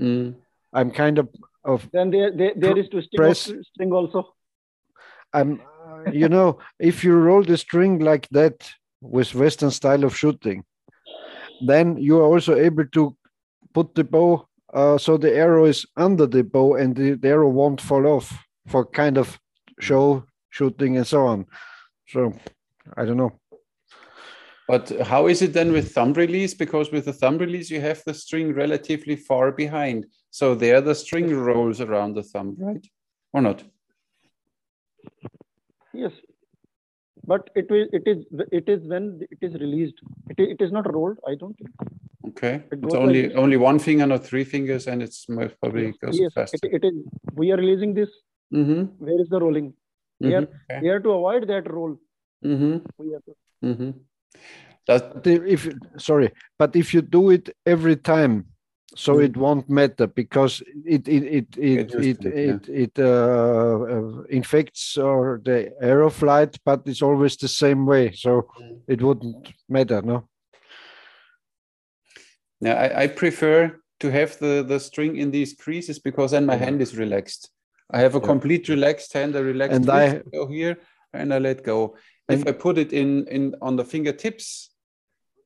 [0.00, 0.34] Mm.
[0.72, 1.28] I'm kind of
[1.64, 3.50] of then there, there, there is twisting of Press.
[3.72, 4.34] string also.
[5.32, 8.70] I'm uh, you know if you roll the string like that
[9.00, 10.64] with Western style of shooting,
[11.60, 13.16] then you are also able to
[13.72, 17.48] put the bow uh, so the arrow is under the bow and the, the arrow
[17.48, 18.36] won't fall off
[18.66, 19.38] for kind of
[19.78, 21.46] show shooting and so on.
[22.08, 22.32] So
[22.96, 23.32] I don't know.
[24.66, 26.54] But how is it then with thumb release?
[26.54, 30.06] Because with the thumb release, you have the string relatively far behind.
[30.30, 32.84] So there the string rolls around the thumb, right?
[33.32, 33.62] Or not?
[35.92, 36.12] Yes.
[37.26, 38.18] But it will it is
[38.52, 39.94] it is when it is released.
[40.30, 41.70] It, is- it is not rolled, I don't think.
[42.28, 42.54] Okay.
[42.54, 45.92] It It's goes like only only one finger, not three fingers, and it's most probably
[46.02, 46.58] goes yes, faster.
[46.62, 46.94] it, it is
[47.34, 48.10] we are releasing this.
[48.52, 48.82] Mm-hmm.
[49.04, 49.72] Where is the rolling?
[50.20, 50.38] Here,
[50.70, 50.80] Okay.
[50.82, 51.96] we are to avoid that roll.
[52.44, 52.76] Mm-hmm.
[52.98, 53.90] We have to, Mm-hmm.
[54.86, 58.46] That, if if- sorry, but if you do it every time,
[58.96, 59.24] so Mm.
[59.24, 62.82] it won't matter because it it it it it it, yeah.
[62.84, 68.30] it, uh, uh, infects or the arrow flight, but it's always the same way, so
[68.60, 68.80] Mm.
[68.88, 70.28] it wouldn't matter, no.
[72.60, 76.54] now I, I prefer to have the, the string in these creases because then my
[76.56, 76.64] Yeah.
[76.64, 77.50] hand is relaxed.
[77.90, 78.26] I have a Yeah.
[78.26, 80.76] complete relaxed hand, a relaxed And I- go here
[81.12, 81.96] and I let go.
[82.28, 84.70] If I put it in, in on the fingertips,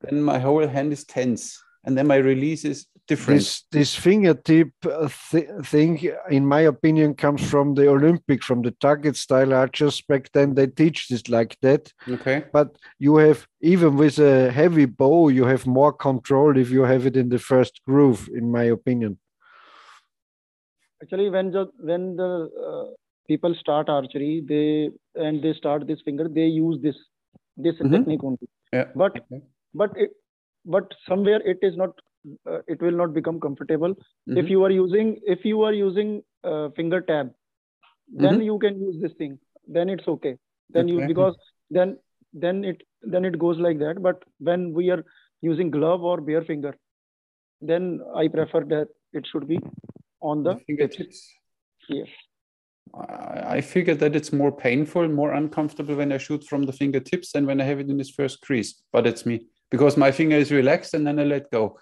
[0.03, 3.41] then my whole hand is tense and then my release is different.
[3.41, 5.99] This this fingertip uh, th- thing,
[6.31, 10.01] in my opinion, comes from the Olympic, from the target style archers.
[10.03, 11.93] Back then, they teach this like that.
[12.09, 12.45] Okay.
[12.53, 17.07] but you have even with a heavy bow you have more control if you have
[17.07, 19.19] it in the first groove in my opinion
[21.03, 22.31] actually when the when the
[22.69, 22.87] uh,
[23.29, 24.91] people start archery, they
[25.27, 26.97] and they start this finger, they use this
[27.57, 27.93] this Mhm.
[27.95, 28.49] technique only.
[28.73, 28.87] Yeah.
[29.03, 29.41] But Okay.
[29.75, 30.11] but it
[30.65, 31.91] but somewhere it is not
[32.51, 33.95] uh, it will not become comfortable
[34.27, 34.51] if Mhm.
[34.55, 36.11] you are using if you are using
[36.51, 37.33] uh, finger tab
[38.25, 38.45] then Mhm.
[38.51, 39.39] you can use this thing
[39.79, 40.35] then it's okay
[40.77, 41.35] then you because
[41.79, 41.97] then
[42.45, 42.83] then it
[43.15, 45.03] then it goes like that but when we are
[45.51, 46.73] using glove or bare finger
[47.71, 47.85] then
[48.23, 48.89] i prefer that
[49.21, 49.59] it should be
[50.21, 50.65] on the tips.
[50.71, 51.21] fingertips.
[51.99, 52.09] yes
[52.95, 57.33] I I figure that it's more painful, more uncomfortable when I shoot from the fingertips
[57.33, 58.71] than when I have it in this first crease.
[58.93, 59.37] But it's me
[59.71, 61.79] because my finger is relaxed and then I let go.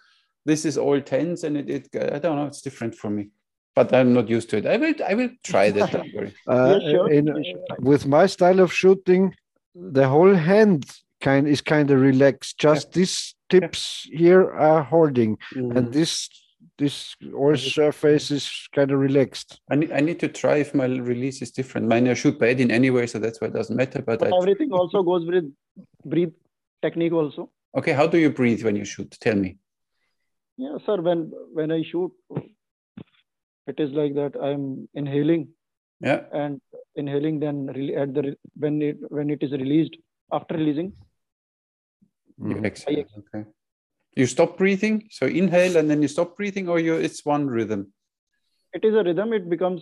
[0.47, 3.29] This is all tense and it, it I don't know, it's different for me.
[3.75, 4.67] But I'm not used to it.
[4.67, 5.93] I will I will try that.
[5.93, 6.33] Don't worry.
[6.47, 7.11] uh, sure.
[7.11, 9.35] in, You with my style of shooting
[9.75, 10.91] the whole hand
[11.21, 15.93] kind is kind of relaxed just these tips here are holding and Mhm.
[15.93, 16.13] this
[16.79, 20.85] this whole surface is kind of relaxed I need, I need to try if my
[20.85, 21.89] release is different.
[21.89, 24.03] Mine I shoot bad in anyway, so that's why it doesn't matter.
[24.03, 25.47] But but I, everything also goes with
[26.05, 26.35] breathe
[26.83, 29.11] technique also okay, how do you breathe when you shoot?
[29.21, 29.57] Tell me.
[30.65, 31.21] Yeah sir when
[31.59, 32.13] when i shoot
[33.73, 34.65] it is like that i'm
[35.03, 35.45] inhaling
[36.07, 36.23] Yeah.
[36.41, 36.61] and
[37.03, 38.23] inhaling then re- at the
[38.65, 39.95] when it when it is released
[40.39, 40.91] after releasing
[42.49, 42.67] You Mhm.
[42.69, 43.07] exhale.
[43.21, 43.43] Okay.
[44.21, 47.83] You stop breathing, so inhale and then you stop breathing, or you it's one rhythm.
[48.79, 49.33] It is a rhythm.
[49.39, 49.81] It becomes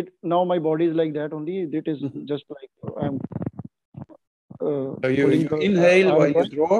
[0.00, 0.38] it now.
[0.52, 1.56] My body is like that only.
[1.80, 2.24] It is mm-hmm.
[2.32, 2.70] just like
[3.04, 3.20] I'm.
[4.60, 6.78] Uh, so you, you inhale while you draw,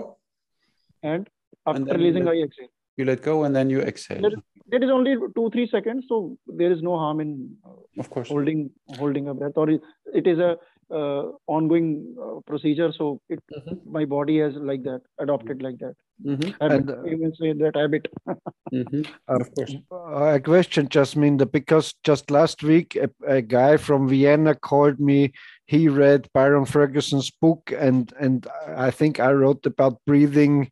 [1.02, 1.28] and
[1.66, 2.72] after and releasing, I exhale.
[2.96, 4.20] You let go and then you exhale.
[4.20, 4.38] There is,
[4.68, 8.28] there is only two three seconds, so there is no harm in uh, of course
[8.28, 9.52] holding holding a breath.
[9.56, 10.58] Or it is a
[10.92, 12.92] uh, ongoing uh, procedure.
[12.92, 13.90] So it, mm-hmm.
[13.90, 15.94] my body has like that adopted like that.
[16.24, 16.50] Mm-hmm.
[16.60, 18.08] And uh, even say that habit.
[18.72, 19.02] mm-hmm.
[19.26, 19.74] Of course.
[19.90, 25.32] a question, Jasminder, because just last week a, a, guy from Vienna called me.
[25.66, 30.70] He read Byron Ferguson's book, and and I think I wrote about breathing.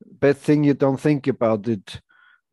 [0.00, 2.00] Bad thing you don't think about it,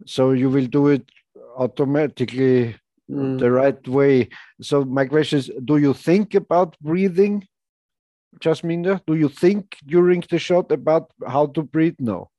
[0.05, 1.09] so you will do it
[1.57, 2.75] automatically
[3.09, 3.39] mm.
[3.39, 4.29] the right way.
[4.61, 7.47] So my question is, do you think about breathing,
[8.39, 9.01] Jasminder?
[9.05, 11.95] Do you think during the shot about how to breathe?
[11.99, 12.29] No.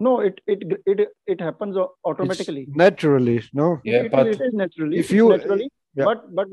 [0.00, 2.62] No, it it it it happens automatically.
[2.62, 3.80] It's naturally, no.
[3.84, 4.98] Yeah, it, but it is naturally.
[4.98, 6.04] If you naturally, yeah.
[6.04, 6.48] but but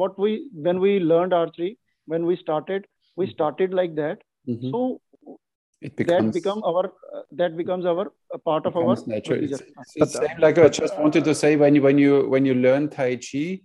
[0.00, 3.32] what we when we learned archery, when we started, we mm-hmm.
[3.32, 4.20] started like that.
[4.46, 4.70] Mm -hmm.
[4.70, 5.00] So
[5.80, 8.12] it becomes that become our uh, that becomes our
[8.44, 9.34] part of our nature.
[9.34, 9.62] It's,
[9.96, 12.88] it's, same like I just wanted to say when you when you when you learn
[12.88, 13.60] Tai Chi,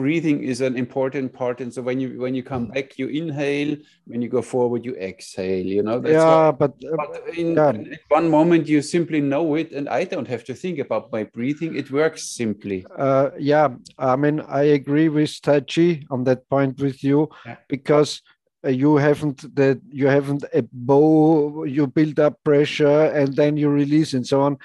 [0.00, 3.76] breathing is an important part and so when you when you come back you inhale
[4.06, 7.70] when you go forward you exhale you know yeah but, uh, but in, yeah.
[7.70, 11.22] in, one moment you simply know it and i don't have to think about my
[11.24, 16.48] breathing it works simply uh, yeah i mean i agree with tai chi on that
[16.48, 17.56] point with you yeah.
[17.68, 23.56] because uh, you haven't that you haven't a bow you build up pressure and then
[23.56, 24.58] you release and so on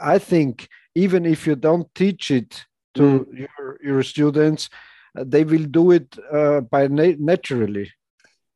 [0.00, 3.38] i, think even if you don't teach it to mm.
[3.38, 4.68] your your students
[5.16, 7.90] uh, they will do it uh, by na naturally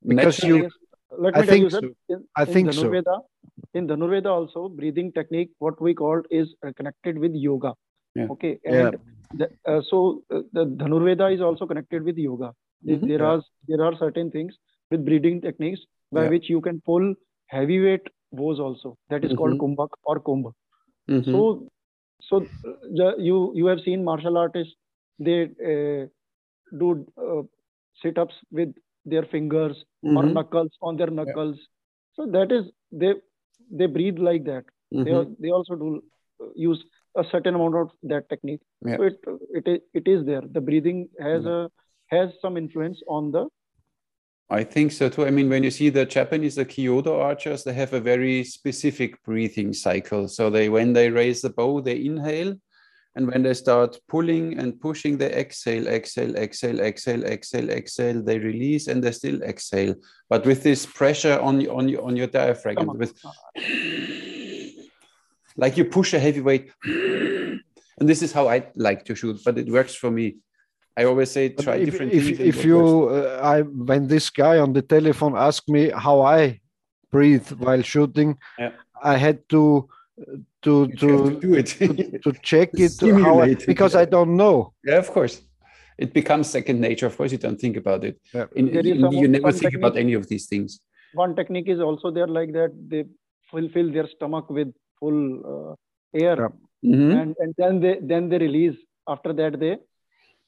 [0.07, 0.71] because naturally, you
[1.19, 2.15] let me I tell you that so.
[2.15, 3.27] in, I in think Dhanurveda, so.
[3.75, 7.75] in Dhanurveda also breathing technique what we call is uh, connected with yoga
[8.15, 8.27] yeah.
[8.31, 8.91] okay and yeah.
[9.35, 12.51] the, uh, so uh, the Dhanurveda is also connected with yoga
[12.85, 13.09] mm -hmm.
[13.09, 13.31] there yeah.
[13.31, 14.59] are there are certain things
[14.91, 15.81] with breathing techniques
[16.13, 16.31] by yeah.
[16.31, 17.15] which you can pull
[17.47, 18.97] heavyweight bows also.
[19.09, 19.39] That is mm-hmm.
[19.39, 20.53] called kumbhak or kumbh.
[21.09, 21.31] Mm-hmm.
[21.33, 21.69] So,
[22.23, 22.47] so
[22.83, 24.75] the, you you have seen martial artists
[25.19, 26.07] they uh,
[26.79, 27.43] do uh,
[28.03, 28.75] sit ups with
[29.05, 30.17] their fingers mm-hmm.
[30.17, 31.57] or knuckles on their knuckles.
[31.59, 32.25] Yeah.
[32.25, 33.15] So that is they
[33.71, 34.65] they breathe like that.
[34.91, 35.33] They mm-hmm.
[35.39, 36.03] they also do
[36.43, 36.85] uh, use
[37.17, 38.61] a certain amount of that technique.
[38.85, 38.97] Yeah.
[38.97, 39.19] So it
[39.53, 40.43] it it is there.
[40.43, 41.71] The breathing has a
[42.07, 43.47] has some influence on the
[44.51, 45.25] I think so too.
[45.25, 49.23] I mean, when you see the Japanese, the Kyudo archers, they have a very specific
[49.23, 50.27] breathing cycle.
[50.27, 52.57] So they, when they raise the bow, they inhale,
[53.15, 58.23] and when they start pulling and pushing, they exhale, exhale, exhale, exhale, exhale, exhale.
[58.23, 59.95] They release and they still exhale,
[60.29, 63.15] but with this pressure on on on your diaphragm, with
[65.57, 66.73] like you push a heavy weight.
[66.85, 70.37] And this is how I like to shoot, but it works for me.
[70.97, 72.41] I always say try if, different if, things.
[72.41, 76.61] If you, uh, I when this guy on the telephone asked me how I
[77.11, 78.73] breathe while shooting, yeah.
[79.03, 79.89] I had to
[80.63, 84.01] to to, to do it to, to check it how I, because yeah.
[84.01, 84.75] I don't know.
[84.85, 85.41] Yeah, of course.
[85.97, 87.07] It becomes second nature.
[87.07, 88.19] Of course, you don't think about it.
[88.33, 88.47] Yeah.
[88.57, 90.81] In, in, you never think about any of these things.
[91.13, 92.73] One technique is also there like that.
[92.89, 93.05] They
[93.51, 95.21] fulfill their stomach with full
[95.53, 95.75] uh,
[96.15, 96.37] air,
[96.83, 97.21] mm -hmm.
[97.21, 98.79] and and then they then they release.
[99.07, 99.75] After that, they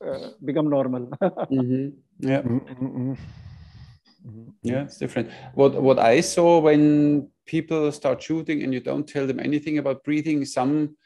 [0.06, 1.06] uh, become normal.
[1.22, 1.88] mm-hmm.
[2.18, 2.42] Yeah.
[2.42, 3.14] Mm-hmm.
[4.62, 5.30] Yeah, it's different.
[5.54, 10.04] What what I saw when people start shooting and you don't tell them anything about
[10.04, 10.96] breathing, some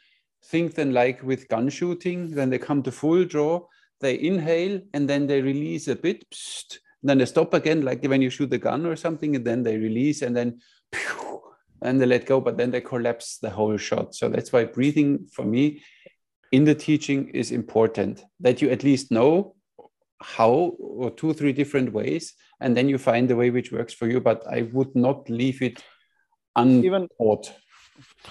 [0.45, 3.61] think then like with gun shooting, then they come to full draw,
[4.01, 8.21] they inhale and then they release a bit, psst, then they stop again, like when
[8.21, 10.59] you shoot the gun or something, and then they release and then
[10.91, 11.41] pew,
[11.81, 14.15] and they let go, but then they collapse the whole shot.
[14.15, 15.81] So that's why breathing for me
[16.51, 19.55] in the teaching is important that you at least know
[20.21, 24.07] how or two three different ways and then you find the way which works for
[24.07, 25.83] you but i would not leave it
[26.55, 27.53] untaught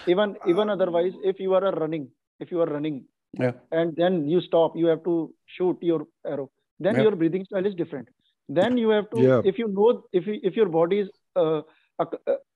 [0.06, 2.08] even even even otherwise if you are running
[2.40, 3.52] if you are running yeah.
[3.72, 6.50] and then you stop you have to shoot your arrow
[6.80, 7.02] then yeah.
[7.02, 8.08] your breathing style is different
[8.48, 9.40] then you have to yeah.
[9.44, 11.60] if you know if you, if your body is uh,
[11.98, 12.06] uh,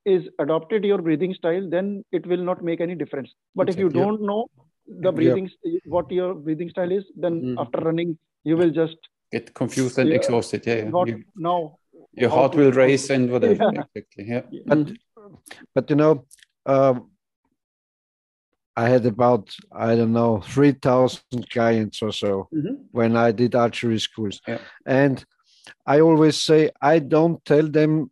[0.04, 3.86] is adopted your breathing style then it will not make any difference but exactly.
[3.86, 4.46] if you don't know
[5.00, 5.48] the breathing
[5.86, 7.60] what your breathing style is then mm.
[7.60, 8.96] after running you will just
[9.32, 11.76] get confused and exhausted yeah, Not you, now
[12.12, 13.82] your heart will race and whatever yeah.
[13.94, 14.92] exactly yeah but
[15.74, 16.24] but you know
[16.66, 17.10] um,
[18.76, 22.74] I had about I don't know three thousand clients or so mm-hmm.
[22.92, 24.58] when I did archery schools, yeah.
[24.86, 25.24] and
[25.86, 28.10] I always say I don't tell them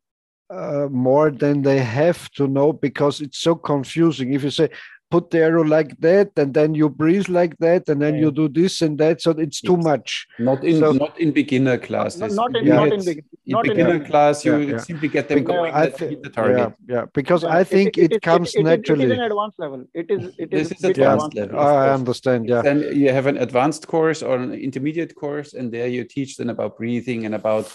[0.50, 4.32] uh, more than they have to know because it's so confusing.
[4.32, 4.68] If you say
[5.10, 8.20] put the arrow like that and then you breathe like that and then yeah.
[8.20, 10.26] you do this and that so it's too much.
[10.38, 12.20] Not in so, not in beginner classes.
[12.20, 12.74] Not, not in, yeah.
[12.74, 16.18] not in, in not beginner in, class you yeah, simply get them going I th-
[16.22, 16.74] the target.
[16.86, 19.84] Yeah, because i think it, it, it comes it, naturally it is an advanced level.
[19.94, 21.58] It is it is, this is advanced level.
[21.58, 22.62] I understand yeah.
[22.62, 26.50] Then you have an advanced course or an intermediate course and there you teach them
[26.50, 27.74] about breathing and about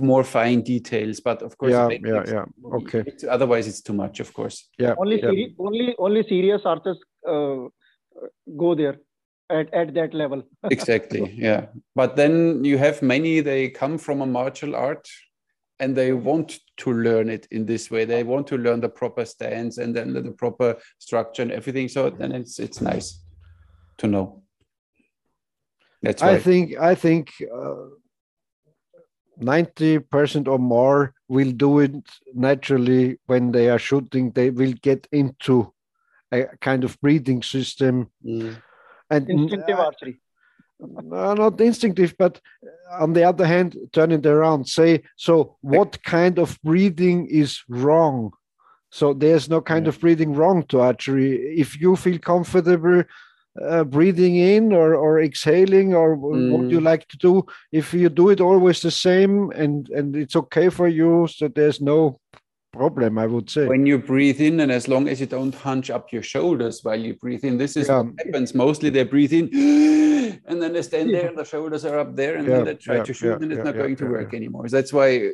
[0.00, 2.44] more fine details but of course yeah yeah yeah.
[2.78, 3.02] okay.
[3.06, 4.68] It's, otherwise it's too much of course.
[4.78, 5.30] Yeah only yeah.
[5.30, 7.68] Seri- only only serious artists uh,
[8.56, 8.96] go there
[9.48, 10.42] at, at that level.
[10.70, 11.66] Exactly yeah.
[11.94, 15.08] But then you have many they come from a martial art
[15.80, 18.04] and they want to learn it in this way.
[18.04, 21.88] They want to learn the proper stance and then the, the proper structure and everything.
[21.88, 23.20] So then it's it's nice
[23.98, 24.42] to know.
[26.02, 26.30] That's why.
[26.30, 27.84] i think i think uh,
[29.40, 31.94] 90% or more will do it
[32.34, 34.30] naturally when they are shooting.
[34.30, 35.72] They will get into
[36.32, 38.10] a kind of breathing system.
[38.24, 38.62] Mm.
[39.10, 40.20] and instinctive uh, archery.
[40.78, 42.40] no, not instinctive but
[42.92, 44.66] on the other hand turn it around.
[44.68, 48.32] Say so what kind of breathing is wrong?
[48.90, 49.90] So there's no kind yeah.
[49.90, 51.58] of breathing wrong to archery.
[51.58, 53.04] If you feel comfortable
[53.60, 56.50] uh, breathing in or, or exhaling or mm.
[56.50, 60.36] what you like to do if you do it always the same and and it's
[60.36, 62.18] okay for you so there's no
[62.72, 65.90] problem i would say when you breathe in and as long as you don't hunch
[65.90, 68.00] up your shoulders while you breathe in this is yeah.
[68.00, 69.48] what happens mostly they breathe in
[70.46, 72.56] and then they stand there and the shoulders are up there and yeah.
[72.56, 73.02] then they try yeah.
[73.02, 75.30] to shoot and it's not going to work anymore so that's why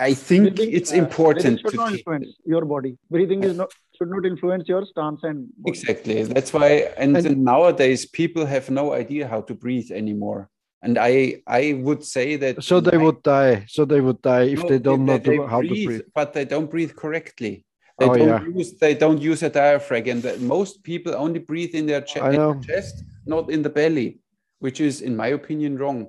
[0.00, 2.96] I think breathing, it's uh, important should not influence your body.
[3.10, 5.70] Breathing is not should not influence your stance and body.
[5.70, 6.22] exactly.
[6.22, 6.92] That's why.
[6.96, 10.48] And, and nowadays, people have no idea how to breathe anymore.
[10.80, 13.64] And I I would say that so they would die.
[13.66, 16.00] So they would die if no, they don't know they how breathe, to breathe.
[16.14, 17.64] But they don't breathe correctly.
[17.98, 18.58] They oh, don't yeah.
[18.58, 20.06] use they don't use a diaphragm.
[20.06, 24.20] And most people only breathe in their, ch- in their chest, not in the belly,
[24.60, 26.06] which is, in my opinion, wrong.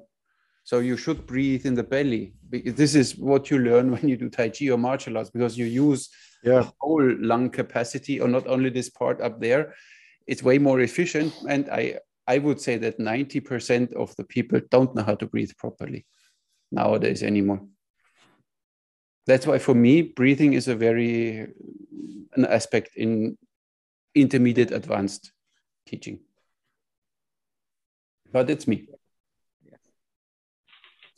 [0.64, 2.36] So you should breathe in the belly.
[2.48, 5.58] Because this is what you learn when you do Tai Chi or martial arts because
[5.58, 6.10] you use
[6.44, 6.70] yeah.
[6.80, 9.74] whole lung capacity or not only this part up there.
[10.28, 11.34] It's way more efficient.
[11.48, 15.52] And I, I would say that 90% of the people don't know how to breathe
[15.58, 16.06] properly
[16.72, 17.62] nowadays anymore.
[19.26, 21.48] That's why for me, breathing is a very
[22.34, 23.38] an aspect in
[24.16, 25.32] intermediate advanced
[25.88, 26.20] teaching.
[28.32, 28.88] But it's me.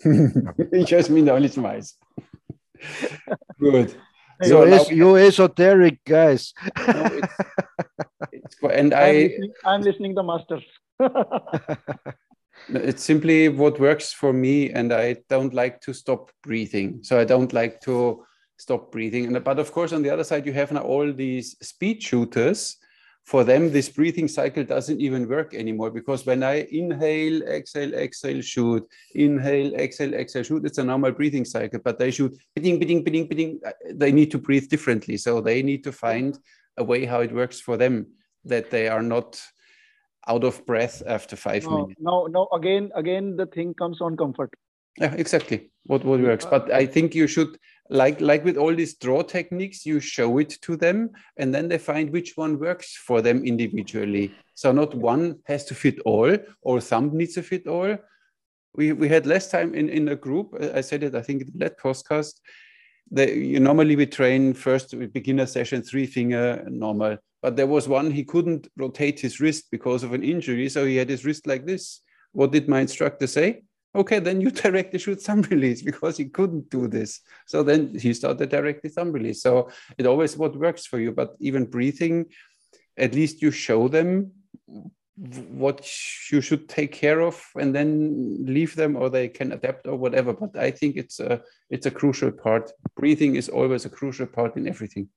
[0.04, 2.00] ich höre es mir noch nicht weiß.
[3.60, 3.96] Good.
[4.44, 6.54] So you, you esoteric guys.
[6.78, 7.34] no, it's,
[8.32, 10.64] it's, and I, I'm listening, I'm listening the masters.
[12.70, 17.00] it's simply what works for me, and I don't like to stop breathing.
[17.04, 18.26] So I don't like to
[18.58, 19.26] stop breathing.
[19.26, 22.78] And but of course, on the other side, you have now all these speed shooters
[23.24, 28.42] for them, this breathing cycle doesn't even work anymore because when I inhale, exhale, exhale,
[28.42, 33.04] shoot, inhale, exhale, exhale, shoot, it's a normal breathing cycle, but they shoot, bidding, bidding,
[33.04, 33.60] bidding, bidding.
[33.66, 35.18] Uh, they need to breathe differently.
[35.18, 36.38] So they need to find
[36.78, 38.08] a way how it works for them
[38.46, 39.40] that they are not
[40.28, 42.02] out of breath after five no, minutes.
[42.02, 44.52] No, no, again, again, the thing comes on comfort.
[44.98, 45.72] Yeah, exactly.
[45.86, 46.46] What what works.
[46.46, 47.58] Uh, but I think you should
[47.90, 51.78] like like with all these draw techniques you show it to them and then they
[51.78, 54.32] find which one works for them individually.
[54.54, 57.98] So not one has to fit all or some needs to fit all.
[58.76, 60.56] We we had last time in in a group.
[60.74, 62.40] I said it i think in that podcast.
[63.14, 67.18] That you normally we train first with beginner session three finger normal.
[67.42, 70.96] But there was one he couldn't rotate his wrist because of an injury so he
[70.96, 72.02] had his wrist like this.
[72.32, 73.64] What did my instructor say
[73.94, 77.22] okay, then you directly shoot thumb release because he couldn't do this.
[77.46, 79.42] So then he started directly thumb release.
[79.42, 81.12] So it always what works for you.
[81.12, 82.26] But even breathing,
[82.98, 84.32] at least you show them
[85.50, 85.88] what
[86.32, 90.34] you should take care of and then leave them or they can adapt or whatever
[90.34, 91.40] but i think it's a
[91.70, 95.08] it's a crucial part breathing is always a crucial part in everything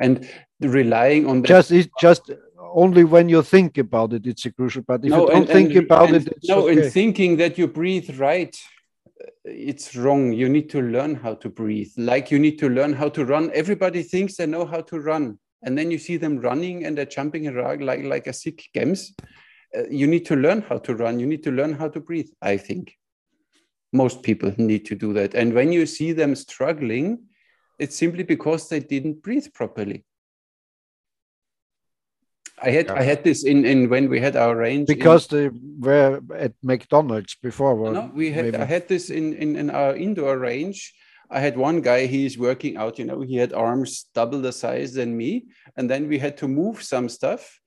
[0.00, 0.28] and
[0.60, 2.30] relying on just it just
[2.72, 5.04] only when you think about it, it's a crucial part.
[5.04, 6.84] If no, you don't and, think and, about and, it, no, okay.
[6.84, 8.56] in thinking that you breathe right,
[9.44, 10.32] it's wrong.
[10.32, 11.92] You need to learn how to breathe.
[11.96, 13.50] Like you need to learn how to run.
[13.54, 17.06] Everybody thinks they know how to run, and then you see them running and they're
[17.06, 19.12] jumping around like like a sick gems.
[19.76, 21.20] Uh, you need to learn how to run.
[21.20, 22.30] You need to learn how to breathe.
[22.42, 22.96] I think
[23.92, 25.34] most people need to do that.
[25.34, 27.24] And when you see them struggling,
[27.78, 30.04] it's simply because they didn't breathe properly
[32.62, 32.94] I had yeah.
[32.94, 36.52] I had this in in when we had our range because in, they were at
[36.62, 37.92] McDonald's before.
[37.92, 38.56] No, we had maybe.
[38.58, 40.92] I had this in, in in our indoor range
[41.30, 44.94] I had one guy, he's working out, you know, he had arms double the size
[44.94, 45.46] than me.
[45.76, 47.60] And then we had to move some stuff.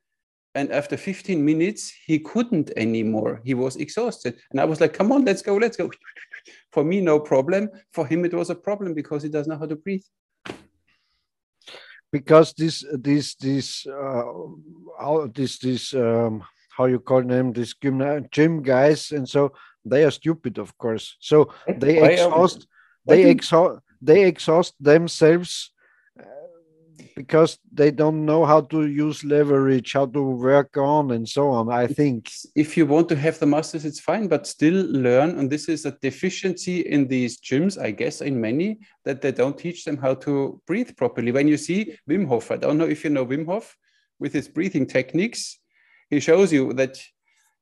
[0.53, 3.41] And after 15 minutes, he couldn't anymore.
[3.43, 4.37] He was exhausted.
[4.51, 5.89] And I was like, come on, let's go, let's go.
[6.73, 7.69] For me, no problem.
[7.93, 10.03] For him, it was a problem because he doesn't know how to breathe.
[12.13, 18.61] Because this, this, this, uh, this, this, um, how you call them, these gym, gym
[18.61, 19.51] guys, and so
[19.83, 21.17] they are stupid, of course.
[21.19, 22.67] So they exhaust,
[23.05, 25.72] they exhaust, they exhaust themselves
[27.15, 31.71] because they don't know how to use leverage, how to work on, and so on.
[31.71, 35.37] I think if you want to have the masters, it's fine, but still learn.
[35.37, 39.57] And this is a deficiency in these gyms, I guess, in many that they don't
[39.57, 41.31] teach them how to breathe properly.
[41.31, 43.75] When you see Wim Hof, I don't know if you know Wim Hof
[44.19, 45.59] with his breathing techniques,
[46.09, 46.97] he shows you that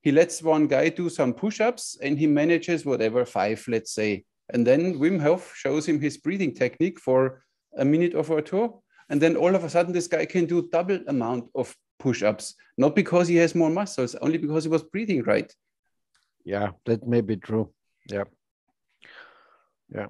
[0.02, 4.26] he lets one guy do some push-ups and he manages whatever five, let's say.
[4.50, 7.44] And then Wim Hof shows him his breathing technique for
[7.78, 8.82] a minute or two
[9.12, 12.96] and then all of a sudden, this guy can do double amount of push-ups, not
[12.96, 15.54] because he has more muscles, only because he was breathing right.
[16.46, 17.74] Yeah, that may be true.
[18.10, 18.24] Yeah.
[19.94, 20.08] Yeah.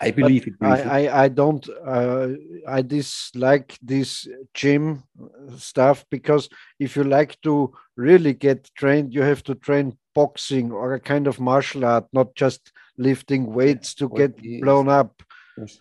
[0.00, 0.54] I believe it.
[0.60, 2.28] I, I, I don't uh,
[2.68, 5.02] I dislike this gym
[5.56, 10.94] stuff because if you like to really get trained, you have to train boxing or
[10.94, 15.20] a kind of martial art, not just lifting weights to get blown up.
[15.56, 15.80] Yes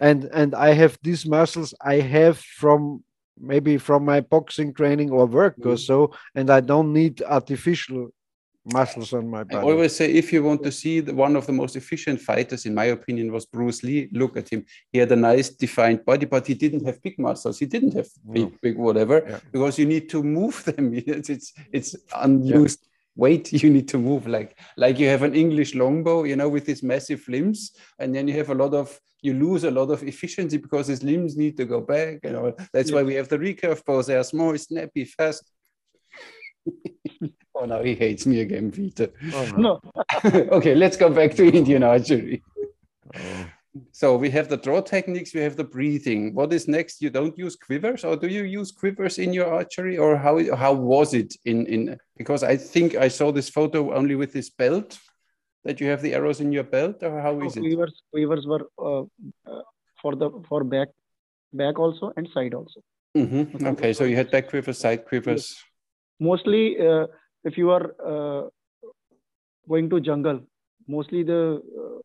[0.00, 3.02] and and i have these muscles i have from
[3.40, 5.72] maybe from my boxing training or work mm.
[5.72, 8.08] or so and i don't need artificial
[8.72, 11.46] muscles on my body i always say if you want to see the, one of
[11.46, 15.10] the most efficient fighters in my opinion was bruce lee look at him he had
[15.10, 18.52] a nice defined body but he didn't have big muscles he didn't have big, no.
[18.60, 19.38] big whatever yeah.
[19.52, 22.88] because you need to move them it's it's, it's unused yeah
[23.18, 26.64] weight you need to move like like you have an english longbow you know with
[26.64, 30.02] these massive limbs and then you have a lot of you lose a lot of
[30.04, 32.54] efficiency because these limbs need to go back you know.
[32.72, 35.44] That's why we have the recurve bows they are small snappy fast.
[37.60, 39.08] Oh no he hates me again peter.
[39.34, 39.80] Oh, no,
[40.58, 42.44] okay let's go back to indian archery.
[43.16, 43.46] Oh
[43.92, 46.34] so we have the draw techniques, we have the breathing.
[46.34, 47.02] What is next?
[47.02, 50.72] You don't use quivers, or do you use quivers in your archery, or how how
[50.72, 51.98] was it in in?
[52.16, 54.98] Because I think I saw this photo only with this belt,
[55.64, 57.60] that you have the arrows in your belt, or how is it?
[57.60, 59.02] Quivers quivers were uh,
[59.46, 59.62] uh,
[60.00, 60.88] for the for back
[61.52, 62.80] back also and side also.
[63.16, 63.66] Mm-hmm.
[63.66, 65.56] Okay, so you had back quivers, side quivers.
[66.20, 67.06] Mostly, uh,
[67.44, 68.48] if you are uh,
[69.68, 70.40] going to jungle,
[70.86, 71.98] mostly the uh,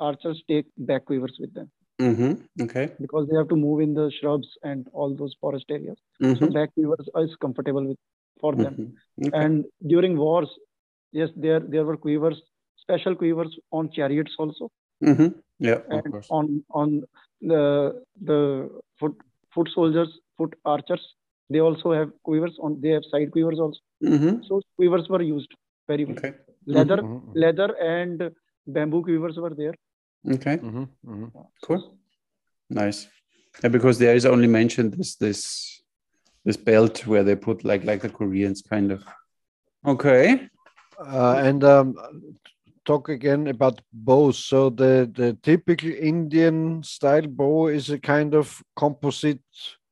[0.00, 1.70] archers take back quivers with them.
[2.00, 2.62] Mm-hmm.
[2.64, 2.92] Okay.
[3.00, 5.96] Because they have to move in the shrubs and all those forest areas.
[6.22, 6.44] Mm-hmm.
[6.44, 7.98] So back quivers is comfortable with
[8.40, 8.74] for them.
[8.74, 9.26] Mm-hmm.
[9.26, 9.38] Okay.
[9.38, 10.48] And during wars,
[11.12, 12.40] yes, there there were quivers,
[12.76, 14.70] special quivers on chariots also.
[15.02, 15.28] Mm-hmm.
[15.58, 17.04] Yeah, and on on
[17.40, 18.68] the the
[19.00, 19.16] foot
[19.54, 21.14] foot soldiers, foot archers,
[21.48, 22.80] they also have quivers on.
[22.80, 23.80] They have side quivers also.
[24.04, 24.42] Mm-hmm.
[24.48, 25.54] So quivers were used
[25.88, 26.18] very well.
[26.18, 26.34] Okay.
[26.66, 27.32] Leather, mm-hmm.
[27.34, 28.30] leather, and
[28.66, 29.74] bamboo quivers were there.
[30.28, 30.56] Okay.
[30.56, 31.40] Mm-hmm, mm-hmm.
[31.62, 31.98] Cool.
[32.68, 33.06] Nice.
[33.62, 35.82] Yeah, because there is only mentioned this this
[36.44, 39.04] this belt where they put like like the Koreans kind of.
[39.86, 40.48] Okay.
[40.98, 41.94] Uh, and um,
[42.84, 44.38] talk again about bows.
[44.38, 49.42] So the the typical Indian style bow is a kind of composite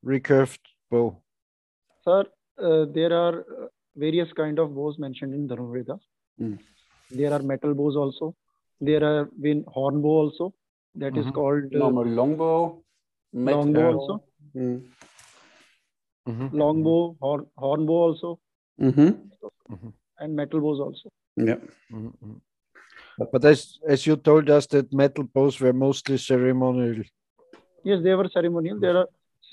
[0.04, 0.60] recurved
[0.90, 1.22] bow.
[2.04, 2.24] Sir,
[2.58, 3.66] uh, there are uh,
[3.96, 5.98] various kind of bows mentioned in Dhanurveda.
[6.40, 6.58] Mm.
[7.10, 8.34] There are metal bows also
[8.86, 10.52] there have been hornbow also
[10.94, 11.28] that mm-hmm.
[11.28, 12.82] is called uh, normal longbow
[13.32, 14.24] longbow also
[14.54, 14.82] mm.
[16.28, 16.48] mm-hmm.
[16.56, 18.38] longbow horn, hornbow also
[18.80, 19.08] mm-hmm.
[19.72, 19.88] mm-hmm.
[20.18, 21.56] and metal bows also yeah
[21.92, 22.36] mm-hmm.
[23.32, 27.02] but as as you told us that metal bows were mostly ceremonial
[27.82, 29.08] yes they were ceremonial there are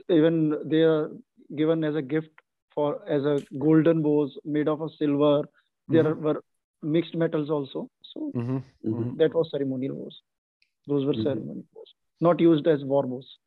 [0.09, 1.09] even they are
[1.55, 2.29] given as a gift
[2.73, 5.43] for as a golden bows made of a silver
[5.87, 6.23] there mm-hmm.
[6.23, 6.43] were
[6.81, 8.57] mixed metals also so mm-hmm.
[8.85, 9.17] Mm-hmm.
[9.17, 10.21] that was ceremonial bows.
[10.87, 11.23] Those were mm-hmm.
[11.23, 13.37] ceremonial bows, not used as war bows.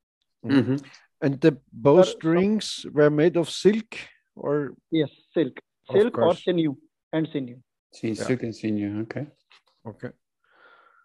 [0.44, 0.76] Mm-hmm.
[1.22, 3.96] And the bowstrings were made of silk
[4.36, 5.60] or yes, silk,
[5.90, 6.74] silk or sinew
[7.12, 7.56] and sinew.
[7.92, 9.02] See, silk and sinew.
[9.02, 9.26] Okay.
[9.86, 10.10] Okay.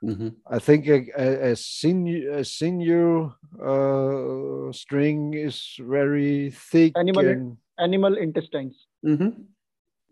[0.04, 0.30] Mm-hmm.
[0.48, 3.32] I think a, a, a sinew, a sinew
[3.62, 6.94] uh, string is very thick.
[6.98, 7.58] Animal, and...
[7.78, 8.76] animal intestines.
[9.06, 9.42] Mm-hmm.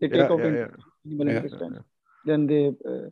[0.00, 0.66] They take yeah, yeah, yeah.
[1.06, 1.78] animal intestines.
[2.26, 3.08] Then they uh,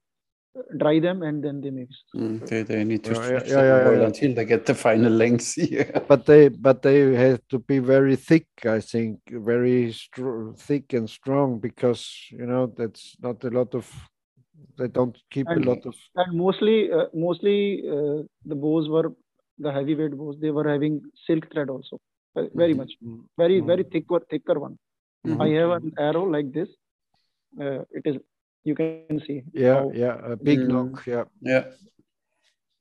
[0.78, 1.90] dry them and then they mix.
[2.14, 5.56] Mm, they, they need to stretch yeah, yeah, yeah, until they get the final length.
[5.70, 5.98] yeah.
[6.06, 9.94] But they but they have to be very thick, I think, very
[10.56, 13.90] thick and strong because you know that's not a lot of
[14.78, 19.12] they don't keep and, a lot of and mostly uh, mostly uh, the bows were
[19.58, 21.98] the heavyweight bows they were having silk thread also
[22.36, 22.80] uh, very mm-hmm.
[22.80, 22.92] much
[23.36, 23.66] very mm-hmm.
[23.66, 24.78] very thicker thicker one
[25.26, 25.40] mm-hmm.
[25.40, 26.68] i have an arrow like this
[27.60, 28.16] uh, it is
[28.66, 30.68] you can see yeah how, yeah a big mm.
[30.68, 31.64] nock yeah yeah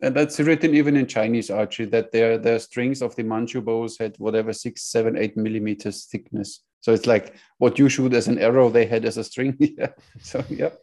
[0.01, 3.97] and that's written even in Chinese archery that their their strings of the Manchu bows
[3.97, 6.61] had whatever six, seven, eight millimeters thickness.
[6.81, 9.55] So it's like what you shoot as an arrow, they had as a string.
[9.59, 9.93] yeah.
[10.21, 10.77] So yep.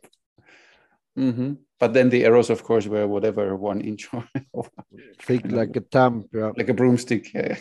[1.18, 1.52] Mm-hmm.
[1.78, 4.24] But then the arrows, of course, were whatever one inch or
[5.20, 6.52] thick, like a thumb, yeah.
[6.56, 7.34] like a broomstick.
[7.34, 7.56] Yeah,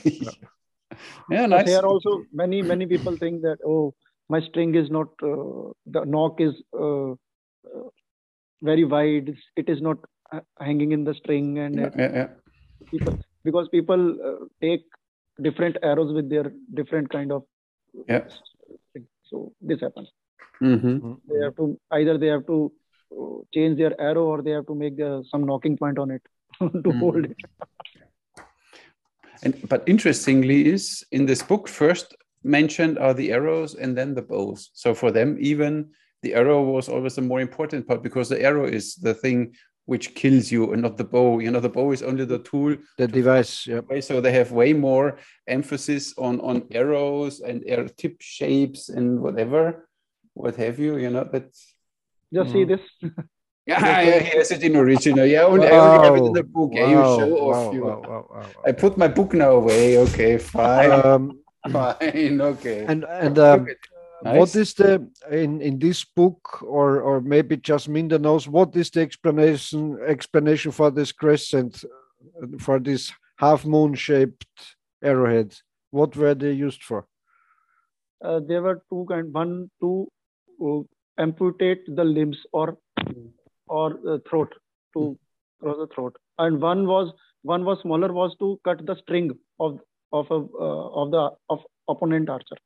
[1.29, 1.65] yeah nice.
[1.65, 3.93] There also many many people think that oh,
[4.29, 7.13] my string is not uh, the nock is uh,
[7.65, 7.89] uh,
[8.61, 9.35] very wide.
[9.55, 9.97] It is not
[10.31, 12.27] uh, hanging in the string, and yeah, yeah, yeah.
[12.89, 14.83] People, because people uh, take
[15.41, 17.43] different arrows with their different kind of
[18.07, 18.27] yeah.
[19.23, 20.09] So this happens.
[20.61, 21.13] Mm-hmm.
[21.27, 22.71] They have to either they have to
[23.53, 26.21] change their arrow or they have to make the, some knocking point on it
[26.59, 26.99] to mm.
[26.99, 27.37] hold it.
[29.43, 34.21] and but interestingly is in this book first mentioned are the arrows and then the
[34.21, 34.71] bows.
[34.73, 35.91] So for them even
[36.21, 39.53] the arrow was always the more important part because the arrow is the thing
[39.85, 41.39] which kills you and not the bow.
[41.39, 42.77] You know, the bow is only the tool.
[42.97, 43.81] The device, yeah.
[43.99, 45.17] So they have way more
[45.47, 49.89] emphasis on on arrows and arrow tip shapes and whatever,
[50.33, 50.97] what have you.
[50.97, 51.51] You know, that.
[52.33, 52.53] just mm.
[52.53, 52.81] see this.
[53.65, 55.25] yeah, yeah, here's it in original.
[55.25, 55.79] Yeah, only, wow.
[55.79, 56.71] I only have it in the book.
[56.71, 56.79] Wow.
[56.79, 57.73] Yeah, you show off.
[57.73, 57.83] you.
[58.65, 59.97] I put my book now away.
[59.97, 60.91] Okay, fine.
[60.91, 61.39] Um,
[61.71, 62.41] fine.
[62.41, 62.85] Okay.
[62.87, 63.67] And and um,
[64.23, 64.37] nice.
[64.37, 69.01] what is the in in this book or or maybe Jasminder knows what is the
[69.01, 71.83] explanation explanation for this crescent
[72.59, 74.45] for this half moon shaped
[75.03, 75.63] arrowheads?
[75.91, 77.07] What were they used for?
[78.23, 79.33] Uh, there were two kind.
[79.33, 80.07] One, two
[80.63, 80.81] uh,
[81.17, 82.77] amputate the limbs or
[83.67, 84.53] or the throat
[84.93, 85.17] to
[85.59, 87.13] cross the throat and one was
[87.43, 89.79] one was smaller was to cut the string of
[90.11, 92.57] of a uh, of the of opponent archer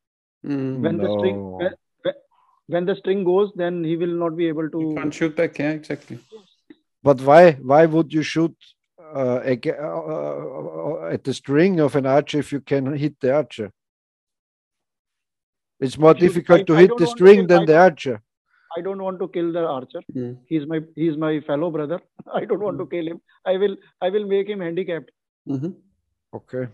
[0.45, 1.03] mm, when no.
[1.03, 1.73] the string when,
[2.67, 5.57] when, the string goes then he will not be able to you can't shoot back
[5.59, 6.19] yeah exactly
[7.03, 8.55] but why why would you shoot
[8.99, 13.71] uh, uh, uh, at the string of an archer if you can hit the archer
[15.79, 18.21] it's more difficult I, to hit the string than the archer
[18.77, 20.01] I don't want to kill the archer.
[20.13, 20.37] Mm.
[20.47, 22.01] He's my he's my fellow brother.
[22.33, 22.83] I don't want mm.
[22.83, 23.21] to kill him.
[23.45, 25.11] I will I will make him handicapped.
[25.47, 25.71] Mm-hmm.
[26.35, 26.67] Okay.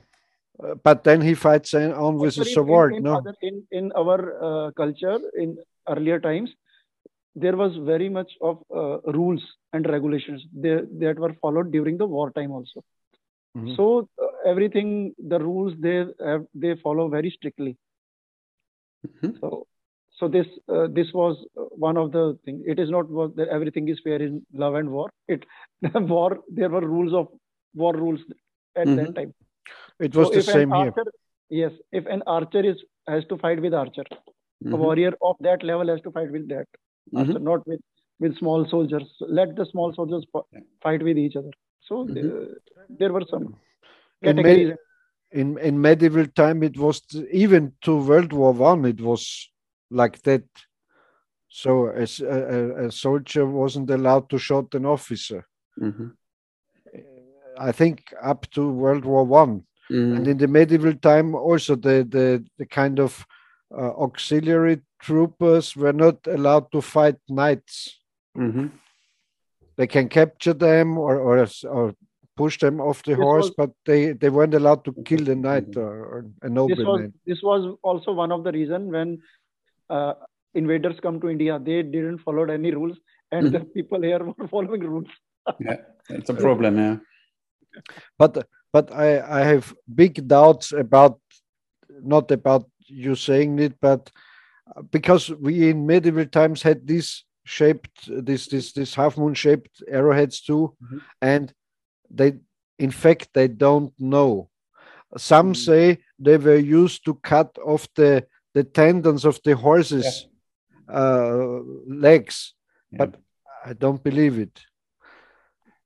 [0.64, 3.22] Uh, but then he fights on with a sword, in, no?
[3.42, 5.58] In in our uh, culture in
[5.90, 6.52] earlier times,
[7.36, 9.44] there was very much of uh, rules
[9.74, 12.84] and regulations there, that were followed during the wartime also.
[13.58, 13.76] Mm-hmm.
[13.76, 17.78] So uh, everything, the rules they have, they follow very strictly.
[19.08, 19.38] Mm-hmm.
[19.40, 19.68] So
[20.22, 21.38] so this uh, this was
[21.88, 25.10] one of the things it is not that everything is fair in love and war
[25.28, 25.46] it
[26.14, 27.28] war there were rules of
[27.74, 28.20] war rules
[28.76, 28.98] at mm-hmm.
[28.98, 29.34] that time
[30.00, 31.06] it was so the same archer,
[31.50, 34.74] here yes if an archer is has to fight with archer mm-hmm.
[34.74, 36.68] a warrior of that level has to fight with that
[37.14, 37.44] mm-hmm.
[37.44, 37.82] not with
[38.20, 39.08] with small soldiers
[39.40, 40.26] let the small soldiers
[40.84, 41.52] fight with each other
[41.82, 42.54] so mm-hmm.
[42.90, 43.56] there were some
[44.24, 44.74] categories
[45.32, 47.02] in, in in medieval time it was
[47.32, 49.52] even to world war one it was
[49.92, 50.44] like that.
[51.50, 55.46] So a, a, a soldier wasn't allowed to shoot an officer.
[55.80, 56.08] Mm-hmm.
[57.58, 60.16] I think up to World War One, mm-hmm.
[60.16, 63.26] and in the medieval time also the the, the kind of
[63.76, 68.00] uh, auxiliary troopers were not allowed to fight knights.
[68.38, 68.68] Mm-hmm.
[69.78, 71.96] They can capture them or, or, or
[72.38, 75.36] push them off the this horse, was, but they, they weren't allowed to kill the
[75.36, 75.80] knight mm-hmm.
[75.80, 77.14] or, or a nobleman.
[77.26, 79.22] This was, this was also one of the reason when
[79.90, 80.14] uh,
[80.54, 82.98] invaders come to India, they didn't follow any rules,
[83.32, 83.58] and mm-hmm.
[83.58, 85.08] the people here were following rules.
[85.60, 85.78] yeah,
[86.10, 86.78] it's a problem.
[86.78, 86.98] Yeah,
[88.18, 91.20] but but I I have big doubts about
[92.02, 94.12] not about you saying it, but
[94.92, 100.42] because we in medieval times had this shaped this this this half moon shaped arrowheads
[100.42, 100.98] too, mm-hmm.
[101.22, 101.54] and
[102.10, 102.34] they
[102.80, 104.50] in fact they don't know.
[105.18, 105.72] Some mm-hmm.
[105.72, 110.28] say they were used to cut off the the tendons of the horse's
[110.90, 110.96] yeah.
[110.96, 112.54] uh, legs,
[112.92, 112.98] yeah.
[113.00, 113.16] but
[113.66, 114.62] I don't believe it.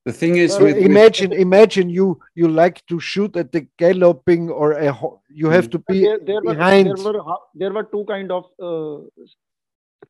[0.06, 1.40] The thing is, well, with, imagine, with...
[1.40, 4.96] imagine you you like to shoot at the galloping or a
[5.30, 6.90] you have to be there, there behind.
[6.90, 9.26] Were, there were there were two kind of uh,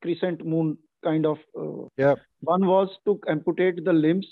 [0.02, 1.40] crescent moon kind of.
[1.58, 2.16] Uh, yeah.
[2.42, 4.28] One was to amputate the limbs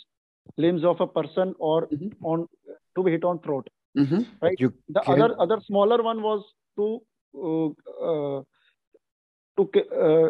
[0.58, 2.26] limbs of a person or mm-hmm.
[2.26, 2.48] on
[2.96, 3.70] to be hit on throat.
[3.98, 4.22] Mm-hmm.
[4.42, 4.60] Right.
[4.60, 5.22] You the can...
[5.22, 6.44] other other smaller one was
[6.78, 7.02] to
[7.38, 7.68] uh,
[8.10, 8.44] uh,
[9.58, 10.30] to uh,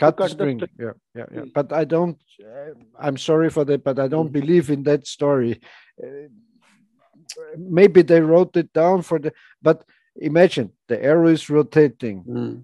[0.00, 0.58] cut, cut the, string.
[0.58, 0.68] the.
[0.78, 1.44] Yeah, yeah, yeah.
[1.54, 2.18] But I don't.
[2.42, 4.38] Uh, I'm sorry for that, but I don't mm.
[4.40, 5.60] believe in that story.
[6.02, 6.28] Uh,
[7.56, 9.32] maybe they wrote it down for the.
[9.62, 9.84] But
[10.16, 12.24] imagine the arrow is rotating.
[12.24, 12.62] Mm.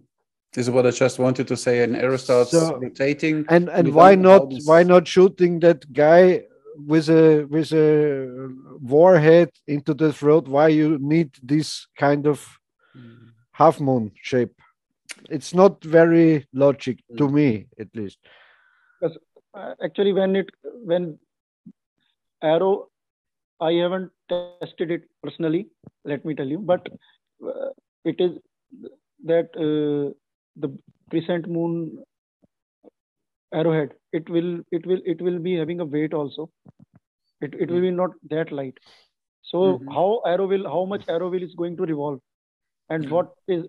[0.52, 1.82] This is what I just wanted to say.
[1.82, 3.44] An arrow starts so, rotating.
[3.48, 4.52] And and why not?
[4.64, 6.44] Why not shooting that guy
[6.76, 8.48] with a with a
[8.80, 10.48] warhead into the throat?
[10.48, 12.38] Why you need this kind of
[12.96, 13.32] mm.
[13.52, 14.54] half moon shape?
[15.30, 18.18] It's not very logic to me at least.
[19.00, 19.16] Because
[19.54, 20.50] uh, actually when it
[20.84, 21.18] when
[22.42, 22.88] arrow
[23.60, 25.66] i haven't tested it personally
[26.04, 26.86] let me tell you but
[27.42, 27.70] uh,
[28.04, 28.32] it is
[29.24, 30.12] that uh,
[30.56, 30.68] the
[31.10, 32.04] crescent moon
[33.52, 36.50] arrowhead it will it will it will be having a weight also.
[37.40, 38.78] It, it will be not that light.
[39.42, 39.90] So mm-hmm.
[39.96, 42.20] how arrow will how much arrow will is going to revolve?
[42.88, 43.14] And mm-hmm.
[43.14, 43.66] what is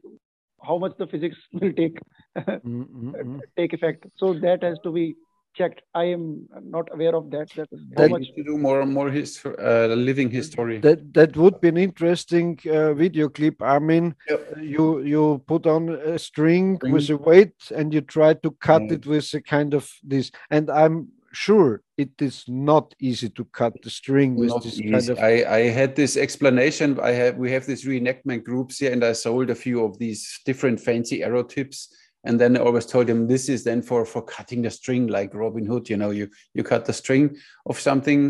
[0.66, 2.00] how much the physics will take
[2.38, 3.40] mm-hmm.
[3.56, 4.06] take effect.
[4.18, 5.16] So that has to be
[5.56, 5.82] checked.
[5.96, 7.50] I am not aware of that.
[7.56, 10.80] That, that much to do more and more his uh, living history.
[10.80, 13.62] That that would be an interesting uh, video clip.
[13.62, 14.58] I mean, yep.
[14.62, 18.84] you you put on a string, string, with a weight and you try to cut
[18.84, 20.32] it with a kind of this.
[20.52, 24.92] And I'm sure it is not easy to cut the string with not this easy.
[24.92, 27.00] kind of I, I had this explanation.
[27.00, 30.22] I have we have these reenactment groups here and i sold a few of these
[30.46, 31.78] different fancy arrow tips.
[32.24, 35.40] And then i always told them this is then for for cutting the string like
[35.44, 36.26] robin hood you know you
[36.56, 37.26] you cut the string
[37.70, 38.22] of something.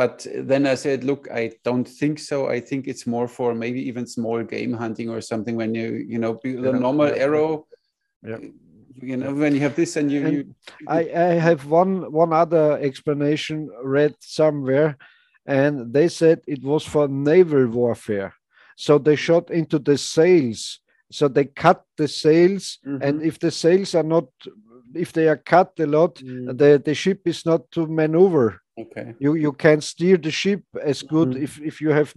[0.00, 2.36] But then i said look i don't think so.
[2.56, 6.18] I think it's more for maybe even small game hunting or something when you you
[6.18, 7.66] know the normal arrow
[8.30, 8.38] yeah
[9.00, 10.54] you know when you have this and you, and you
[10.88, 14.96] I, I have one one other explanation read somewhere
[15.46, 18.34] and they said it was for naval warfare
[18.76, 20.80] so they shot into the sails
[21.10, 23.02] so they cut the sails mm-hmm.
[23.02, 24.26] and if the sails are not
[24.94, 26.56] if they are cut a lot mm.
[26.56, 31.02] the the ship is not to maneuver okay you you can steer the ship as
[31.02, 31.42] good mm.
[31.42, 32.12] if if you have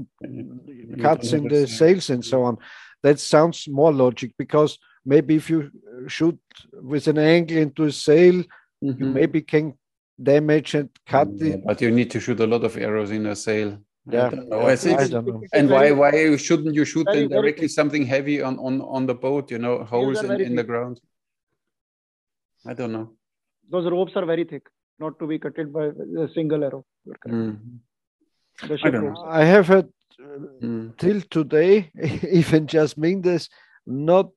[1.02, 2.58] cuts in the sails and so on
[3.04, 5.72] that sounds more logic because maybe if you
[6.08, 6.40] shoot
[6.74, 8.36] with an angle into a sail,
[8.84, 9.04] mm-hmm.
[9.04, 9.74] you maybe can
[10.22, 11.66] damage and cut yeah, it.
[11.66, 13.78] But you need to shoot a lot of arrows in a sail.
[14.10, 14.62] Yeah, I don't know.
[14.62, 15.42] I, I don't know.
[15.54, 19.52] And why why shouldn't you shoot very, directly something heavy on, on, on the boat?
[19.52, 21.02] You know, holes in, in the ground.
[22.66, 23.14] I don't know.
[23.70, 24.64] Those ropes are very thick,
[25.00, 26.86] not to be cutted by a single arrow.
[27.28, 27.80] Mm.
[28.64, 29.26] I, don't know.
[29.28, 29.90] I have had
[30.22, 30.98] uh, mm.
[30.98, 31.92] till today,
[32.32, 33.50] even just mean this,
[33.88, 34.30] not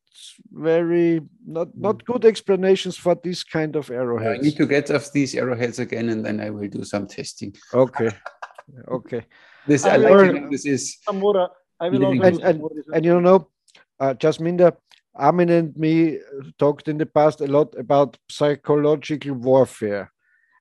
[0.53, 2.12] very not not hmm.
[2.12, 4.40] good explanations for this kind of arrowheads.
[4.40, 7.55] I need to get off these arrowheads again, and then I will do some testing.
[7.74, 8.11] Okay,
[8.88, 9.26] okay.
[9.66, 10.51] This I, I like.
[10.51, 11.51] This is some more.
[11.80, 12.62] I will also and, and,
[12.94, 13.48] and, you know,
[13.98, 14.76] uh, Jasminder,
[15.14, 16.18] Armin and me
[16.59, 20.12] talked in the past a lot about psychological warfare,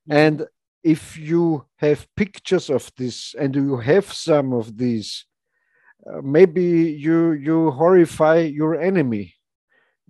[0.10, 0.16] mm.
[0.16, 0.48] and
[0.84, 5.26] if you have pictures of this and you have some of these
[6.06, 9.34] uh, maybe you you horrify your enemy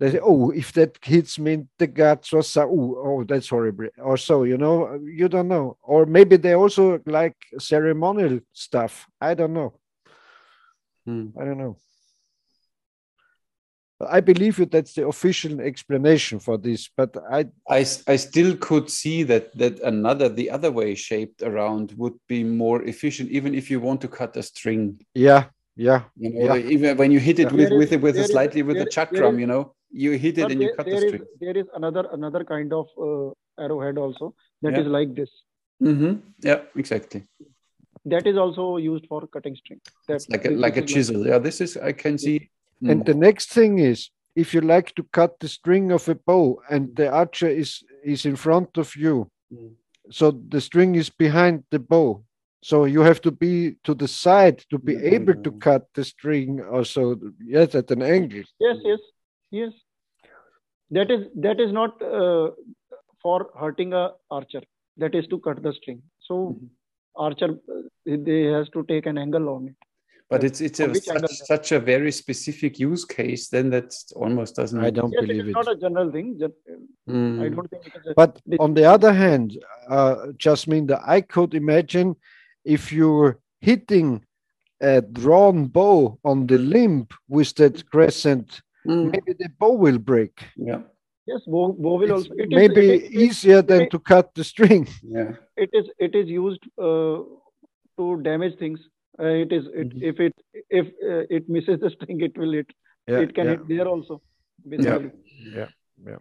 [0.00, 3.88] they say, oh, if that hits me the guts or so, oh, oh, that's horrible,
[3.98, 5.76] or so, you know, you don't know.
[5.82, 9.06] Or maybe they also like ceremonial stuff.
[9.20, 9.74] I don't know.
[11.04, 11.26] Hmm.
[11.38, 11.76] I don't know.
[14.08, 18.88] I believe you that's the official explanation for this, but I, I I still could
[18.88, 23.70] see that that another the other way shaped around would be more efficient, even if
[23.70, 25.04] you want to cut a string.
[25.14, 25.44] Yeah,
[25.88, 26.74] yeah, you know, yeah.
[26.74, 29.46] even when you hit it with, with it with a slightly with a chakram, you
[29.46, 31.14] know, you hit it and there, you cut the string.
[31.14, 33.30] Is, there is another another kind of uh,
[33.64, 34.80] arrowhead also that yeah.
[34.80, 35.30] is like this.
[35.82, 36.12] Mm-hmm.
[36.42, 37.24] Yeah, exactly.
[38.04, 39.80] That is also used for cutting string.
[40.06, 41.20] That's like a, like a chisel.
[41.20, 42.50] Like, yeah, this is I can see.
[42.82, 43.06] And mm.
[43.06, 46.94] the next thing is if you like to cut the string of a bow and
[46.94, 49.72] the archer is is in front of you, mm.
[50.10, 52.22] so the string is behind the bow
[52.62, 55.14] so you have to be to the side to be mm-hmm.
[55.14, 58.42] able to cut the string also yes at an angle.
[58.58, 58.98] Yes yes
[59.50, 59.72] yes.
[60.90, 62.50] That is that is not uh,
[63.22, 64.62] for hurting a archer.
[64.98, 66.02] That is to cut the string.
[66.20, 66.66] So mm-hmm.
[67.16, 69.76] archer uh, they has to take an angle on it.
[70.28, 74.78] But it's it's a, such, such, a very specific use case then that almost doesn't
[74.78, 75.48] i don't yes, believe it.
[75.48, 76.54] it's not a general thing just,
[77.08, 77.42] mm.
[77.42, 79.58] i don't think it is a, but on the other hand
[79.88, 82.14] uh, just mean that i could imagine
[82.64, 84.24] if you're hitting
[84.80, 89.10] a drawn bow on the limb with that crescent, mm.
[89.10, 90.44] maybe the bow will break.
[90.56, 90.80] Yeah.
[91.26, 92.34] Yes, bow, bow will it's also.
[92.36, 94.88] It maybe is, it, easier it, than it, to cut the string.
[95.02, 95.32] Yeah.
[95.56, 95.86] It is.
[95.98, 97.18] It is used uh,
[97.98, 98.80] to damage things.
[99.18, 99.66] Uh, it is.
[99.74, 100.02] It, mm-hmm.
[100.02, 100.34] If it
[100.70, 102.70] if uh, it misses the string, it will hit.
[103.06, 103.50] Yeah, it can yeah.
[103.50, 104.22] hit there also.
[104.64, 104.98] Yeah.
[105.54, 105.68] Yeah.
[106.04, 106.16] Yeah.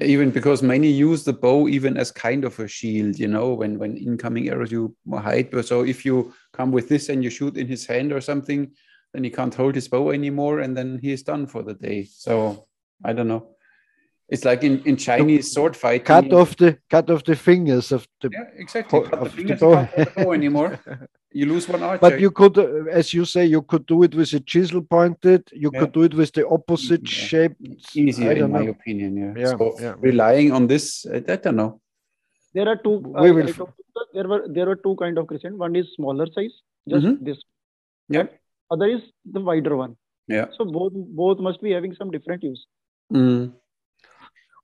[0.00, 3.78] Even because many use the bow even as kind of a shield you know when
[3.78, 7.66] when incoming arrows you hide so if you come with this and you shoot in
[7.66, 8.70] his hand or something
[9.14, 12.04] then he can't hold his bow anymore and then he is done for the day
[12.04, 12.66] so
[13.04, 13.48] i don't know
[14.28, 16.06] it's like in, in Chinese sword fighting.
[16.06, 19.02] Cut off the cut off the fingers of the yeah exactly.
[19.02, 20.32] Cut the fingers the bow.
[20.32, 20.80] anymore.
[21.34, 22.00] You lose one archer.
[22.00, 25.48] But you could, uh, as you say, you could do it with a chisel pointed.
[25.52, 25.80] You yeah.
[25.80, 27.26] could do it with the opposite yeah.
[27.28, 27.56] shape.
[27.94, 29.16] Easier, in my opinion.
[29.16, 29.42] Yeah.
[29.42, 29.50] yeah.
[29.50, 29.94] So yeah.
[29.98, 31.80] relying on this, I, I, don't know.
[32.54, 32.98] There are two.
[32.98, 33.74] We uh, will...
[34.14, 35.56] there were there were two kind of crescent.
[35.56, 36.52] One is smaller size,
[36.88, 37.24] just mm-hmm.
[37.24, 37.38] this.
[38.08, 38.26] Yeah.
[38.70, 39.96] Other is the wider one.
[40.28, 40.46] Yeah.
[40.56, 42.66] So both both must be having some different use.
[43.12, 43.52] Mm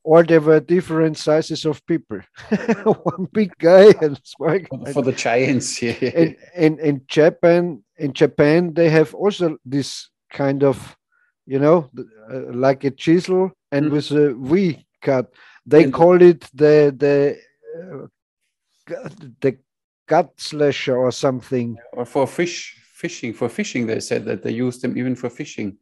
[0.09, 2.21] or there were different sizes of people.
[3.03, 4.93] One big guy and small guy.
[4.95, 5.93] For the giants, yeah.
[5.93, 10.97] In, in, in Japan, in Japan, they have also this kind of,
[11.45, 11.91] you know,
[12.33, 13.91] uh, like a chisel and mm.
[13.91, 15.31] with a V cut.
[15.67, 17.37] They and call it the the
[17.77, 19.09] uh,
[19.43, 19.59] the
[20.07, 21.77] gut slasher or something.
[21.93, 25.77] Or for fish fishing, for fishing, they said that they use them even for fishing.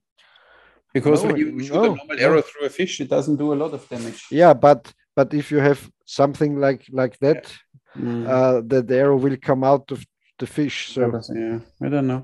[0.97, 3.53] Because no, when you shoot no, a normal arrow through a fish, it doesn't do
[3.53, 4.21] a lot of damage.
[4.31, 4.81] Yeah, but
[5.15, 7.43] but if you have something like like that,
[7.95, 8.03] yeah.
[8.03, 8.27] mm.
[8.35, 9.99] uh, the, the arrow will come out of
[10.39, 10.79] the fish.
[10.95, 11.03] So
[11.35, 12.23] yeah, I don't know.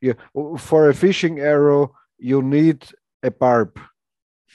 [0.00, 0.14] Yeah,
[0.58, 2.80] for a fishing arrow, you need
[3.22, 3.78] a barb.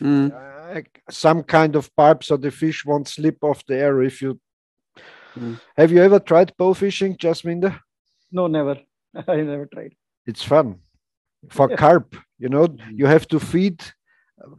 [0.01, 0.31] Mm.
[0.33, 4.39] Uh, some kind of barb so the fish won't slip off the arrow if you
[5.35, 5.59] mm.
[5.77, 7.77] have you ever tried bow fishing jasminder
[8.31, 8.77] no never
[9.27, 9.93] i never tried
[10.25, 10.79] it's fun
[11.49, 12.67] for carp you know?
[12.67, 12.97] Mm-hmm.
[12.97, 13.83] you have to feed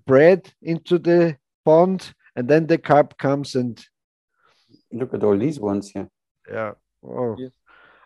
[0.06, 3.84] bread into the pond and then the carp comes and
[4.92, 6.08] look at all these ones here
[6.50, 6.72] yeah.
[7.04, 7.36] Oh.
[7.38, 7.50] Yes.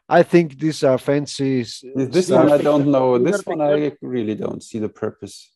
[0.09, 3.19] i think these are fancy this one i don't know.
[3.19, 5.53] This one i really don't see the purpose.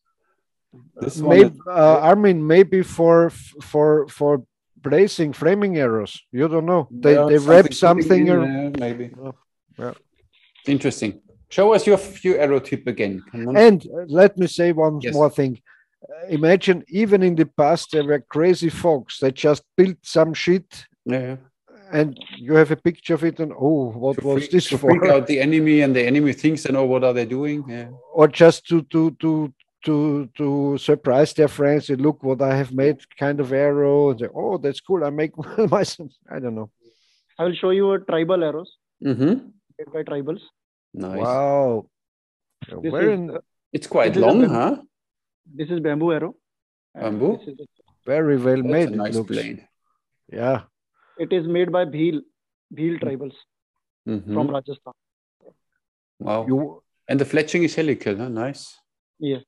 [1.00, 3.30] This maybe, one uh, armin maybe for
[3.62, 4.44] for for
[4.76, 6.22] blazing flaming arrows.
[6.32, 6.88] You don't know.
[6.90, 9.10] They, yeah, they wrap something, something maybe.
[9.78, 9.94] Yeah.
[10.66, 11.20] interesting
[11.50, 13.22] Show us your few arrow tip again.
[13.32, 15.12] And uh, let me say one yes.
[15.12, 15.60] more thing.
[16.02, 20.86] Uh, imagine even in the past there were crazy folks that just built some shit.
[21.04, 21.36] Yeah.
[21.92, 24.78] And you have a picture of it, and oh, what to was freak, this to
[24.78, 24.90] for?
[24.90, 27.64] Freak out the enemy, and the enemy thinks they know what are they doing.
[27.68, 27.88] Yeah.
[28.14, 29.52] Or just to to to
[29.86, 31.88] to to surprise their friends.
[31.88, 34.16] Say, look what I have made, kind of arrow.
[34.16, 35.04] Say, oh, that's cool.
[35.04, 35.32] I make
[35.70, 36.12] myself.
[36.30, 36.70] I don't know.
[37.36, 38.76] I will show you a tribal arrows.
[39.04, 39.48] Mm-hmm.
[39.78, 40.42] Made by tribals.
[40.92, 41.20] Nice.
[41.20, 41.86] Wow.
[42.72, 43.38] Where in,
[43.72, 44.76] it's quite long, huh?
[45.52, 46.34] This is bamboo arrow.
[46.94, 47.38] Bamboo?
[48.04, 48.88] Very well That's made.
[48.90, 49.28] A nice looks.
[49.28, 49.66] blade.
[50.32, 50.62] Yeah.
[51.18, 52.20] It is made by Bhil,
[52.74, 53.34] Bhil tribals
[54.08, 54.34] mm-hmm.
[54.34, 54.92] from Rajasthan.
[56.18, 56.46] Wow.
[56.46, 58.28] You, and the fletching is helical, huh?
[58.28, 58.78] Nice.
[59.18, 59.38] Yeah.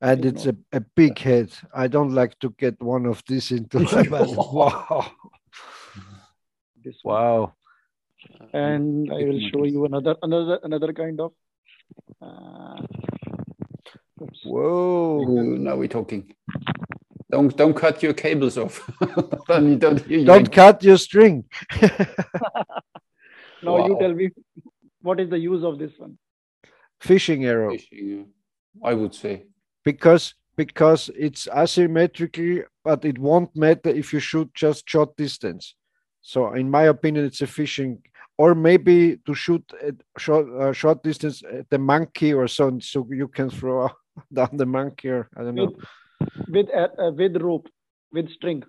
[0.00, 1.52] And it's a, a big head.
[1.74, 3.80] I don't like to get one of these into
[4.10, 5.10] my Wow.
[6.82, 7.54] This wow
[8.52, 11.32] and I will show you another another another kind of.
[12.22, 12.82] Uh,
[14.44, 15.24] Whoa!
[15.58, 16.34] Now we're talking.
[17.30, 18.88] Don't don't cut your cables off.
[19.48, 21.44] don't don't cut your string.
[21.82, 21.88] now
[23.62, 23.86] wow.
[23.86, 24.30] you tell me,
[25.02, 26.16] what is the use of this one?
[27.00, 27.72] Fishing arrow.
[27.72, 28.28] Fishing,
[28.82, 29.46] I would say.
[29.84, 35.74] Because because it's asymmetrically, but it won't matter if you shoot just short distance.
[36.22, 38.02] So, in my opinion, it's a fishing
[38.36, 43.06] or maybe to shoot at short uh, short distance at the monkey or so, so
[43.10, 43.88] you can throw
[44.32, 45.74] down the monkey or I don't know.
[46.48, 47.68] With uh, uh, with rope,
[48.12, 48.62] with string.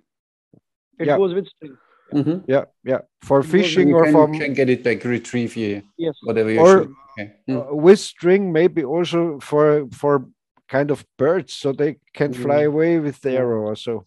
[0.99, 1.17] It yeah.
[1.17, 1.77] goes with string.
[2.13, 2.39] Mm-hmm.
[2.47, 3.01] Yeah, yeah.
[3.21, 5.81] For fishing or for can get it back, retrieve you.
[5.97, 6.15] Yes.
[6.23, 6.87] Whatever you or
[7.17, 7.33] okay.
[7.49, 7.73] mm.
[7.73, 10.27] with string, maybe also for for
[10.69, 12.41] kind of birds, so they can mm.
[12.41, 13.61] fly away with the arrow.
[13.61, 14.05] Or so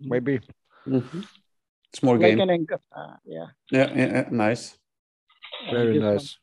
[0.00, 0.40] maybe.
[1.94, 2.40] Small like game.
[2.40, 2.80] An anchor.
[2.94, 3.46] Uh, yeah.
[3.70, 3.92] yeah.
[3.94, 4.76] Yeah, nice.
[5.70, 6.38] Very nice.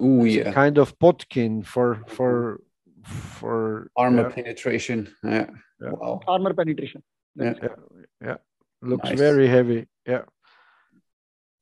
[0.00, 0.52] Oh yeah.
[0.52, 2.60] kind of bodkin for for
[3.04, 4.34] for armor yeah.
[4.34, 5.14] penetration.
[5.22, 5.46] Yeah.
[5.80, 5.90] yeah.
[5.90, 6.20] Wow.
[6.26, 7.02] Armor penetration.
[7.36, 7.54] Yeah.
[7.62, 7.68] yeah.
[8.20, 8.36] yeah.
[8.82, 9.18] Looks nice.
[9.18, 9.86] very heavy.
[10.06, 10.22] Yeah.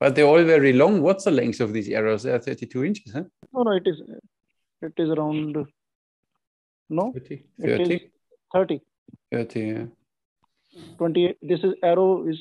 [0.01, 1.03] But they're all very long.
[1.03, 2.25] What's the length of these arrows?
[2.25, 3.25] They're 32 inches, huh?
[3.53, 4.03] No, no, it is
[4.83, 5.57] it is around
[6.91, 7.45] no 30.
[7.61, 8.11] 30.
[8.53, 8.81] 30.
[9.33, 9.85] 30, yeah.
[10.99, 12.39] 28 this is arrow is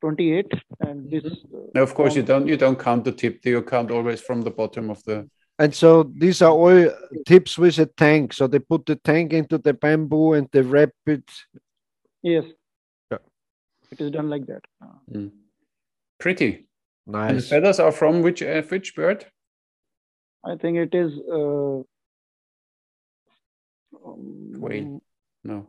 [0.00, 0.46] 28
[0.80, 1.78] and this mm-hmm.
[1.78, 3.44] uh, of course you don't you don't count the tip.
[3.44, 5.28] You count always from the bottom of the
[5.58, 6.90] and so these are all
[7.26, 8.30] tips with a tang.
[8.30, 11.24] So they put the tang into the bamboo and they wrap it.
[12.22, 12.44] Yes.
[13.10, 13.18] Yeah.
[13.90, 14.60] it is done like that.
[15.10, 15.30] Mm.
[16.18, 16.68] pretty.
[17.06, 19.24] Nice and the feathers are from which uh, which bird?
[20.44, 21.78] I think it is uh,
[24.04, 25.00] um,
[25.44, 25.68] no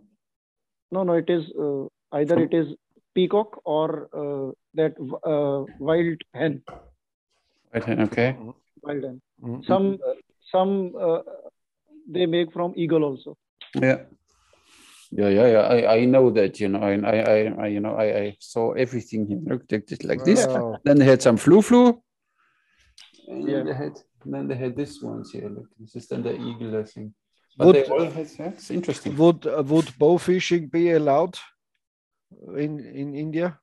[0.91, 1.14] no, no.
[1.14, 2.76] It is uh, either it is
[3.14, 4.93] peacock or uh, that
[5.23, 6.64] uh, wild hen.
[7.73, 8.38] Wild hen, okay.
[8.84, 9.22] Wild hen.
[9.43, 9.64] Mm-hmm.
[9.64, 9.97] Some
[10.51, 11.23] some
[12.09, 13.38] they make from eagle also.
[13.76, 14.05] Yeah.
[15.09, 15.59] Yeah, yeah, yeah.
[15.59, 19.26] I, I know that, you know, I, I, I you know, I, I saw everything
[19.26, 19.39] here.
[19.41, 19.64] Look,
[20.03, 20.45] like this.
[20.45, 20.77] Wow.
[20.84, 22.01] Then they had some flu flu.
[23.30, 23.64] And yeah.
[23.64, 23.93] they had,
[24.26, 25.47] then they had this ones here.
[25.49, 27.14] Look, this is then the eagle, I think.
[27.57, 29.17] But would, they all had, yeah, it's interesting.
[29.17, 31.38] Would uh, would bow fishing be allowed
[32.55, 33.59] in in India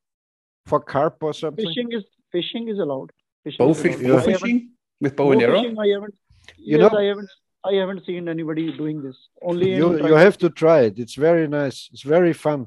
[0.67, 1.65] for carp or something?
[1.65, 3.13] Fishing is fishing is allowed.
[3.45, 4.03] Fishing bow, is allowed.
[4.03, 5.63] bow fishing with bow, bow and arrow.
[5.63, 6.15] Fishing, I haven't.
[6.59, 7.31] You yes, know, I haven't
[7.65, 9.17] I haven't seen anybody doing this.
[9.41, 10.99] Only you, you have to try it.
[10.99, 11.89] It's very nice.
[11.93, 12.67] It's very fun.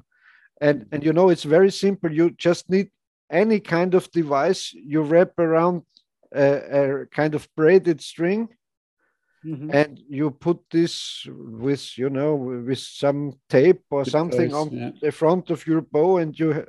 [0.61, 2.11] And and you know it's very simple.
[2.11, 2.89] You just need
[3.29, 5.83] any kind of device you wrap around
[6.33, 8.47] a, a kind of braided string
[9.47, 9.69] mm-hmm.
[9.71, 14.91] and you put this with you know with some tape or something on yeah.
[15.01, 16.65] the front of your bow and you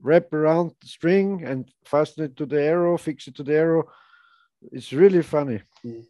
[0.00, 3.84] wrap around the string and fasten it to the arrow fix it to the arrow
[4.72, 6.02] it's really funny mm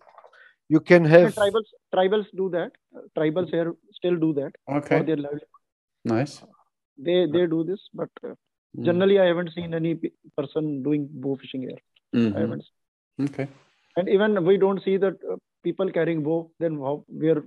[0.72, 2.72] you can have and tribals tribals do that
[3.16, 3.68] tribals here
[3.98, 5.40] still do that okay for their
[6.12, 6.34] nice
[7.06, 8.34] they they do this but uh,
[8.76, 8.84] mm.
[8.88, 9.92] generally i haven't seen any
[10.38, 11.80] person doing bow fishing here
[12.14, 12.36] mm-hmm.
[12.36, 13.28] i haven't seen.
[13.28, 13.46] okay
[13.96, 16.94] and even we don't see that uh, people carrying bow then how
[17.24, 17.42] where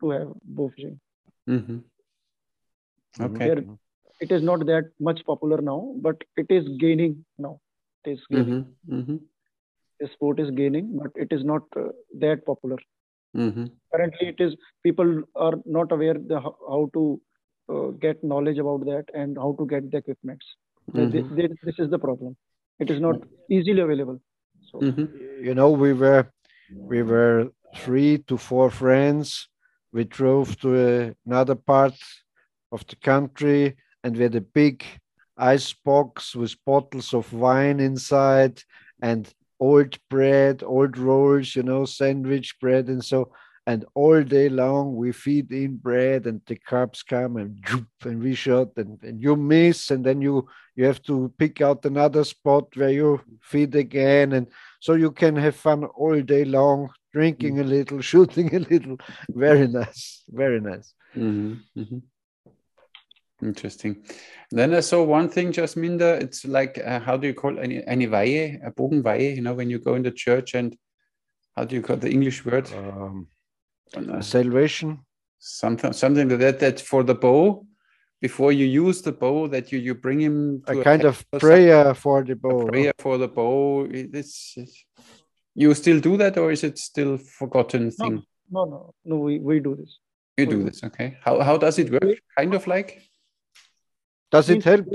[0.00, 0.98] to have bow fishing
[1.48, 1.78] mm-hmm.
[3.28, 3.64] okay here,
[4.20, 7.58] it is not that much popular now but it is gaining now
[8.04, 8.62] it is gaining.
[8.62, 8.98] Mm-hmm.
[8.98, 9.16] mm-hmm
[10.00, 11.88] the sport is gaining, but it is not uh,
[12.18, 12.76] that popular.
[13.36, 13.66] Mm-hmm.
[13.92, 17.20] Currently, it is people are not aware the, how to
[17.68, 20.44] uh, get knowledge about that and how to get the equipments.
[20.92, 21.10] Mm-hmm.
[21.10, 22.36] They, they, this is the problem.
[22.78, 23.16] It is not
[23.50, 24.20] easily available.
[24.70, 25.44] So, mm-hmm.
[25.44, 26.26] you know, we were
[26.74, 29.48] we were three to four friends.
[29.92, 31.94] We drove to another part
[32.72, 34.84] of the country, and we had a big
[35.36, 38.62] ice box with bottles of wine inside
[39.00, 43.30] and old bread, old rolls, you know, sandwich bread and so.
[43.68, 47.58] And all day long we feed in bread and the carps come and
[48.04, 51.84] and we shot and, and you miss and then you you have to pick out
[51.84, 54.46] another spot where you feed again and
[54.80, 58.96] so you can have fun all day long drinking a little shooting a little
[59.30, 61.54] very nice very nice mm-hmm.
[61.76, 61.98] Mm-hmm.
[63.42, 64.02] Interesting.
[64.50, 66.22] then I saw one thing, Jasminder.
[66.22, 69.36] It's like uh, how do you call any any Weihe, a Bogenweihe?
[69.36, 70.74] You know, when you go in the church and
[71.54, 72.72] how do you call the English word?
[72.72, 73.28] Um,
[73.94, 75.00] uh, salvation.
[75.38, 76.58] Something something like that.
[76.60, 77.66] That for the bow,
[78.20, 81.94] before you use the bow, that you you bring him a kind a of prayer
[81.94, 82.66] for the bow.
[82.66, 83.86] prayer for the bow.
[83.90, 84.84] It's, it's,
[85.54, 88.22] you still do that, or is it still forgotten thing?
[88.50, 88.94] No, no, no.
[89.04, 89.98] no we we do this.
[90.36, 91.16] You we do this, okay?
[91.20, 92.18] How how does it work?
[92.36, 93.02] Kind of like.
[94.30, 94.86] Does it help?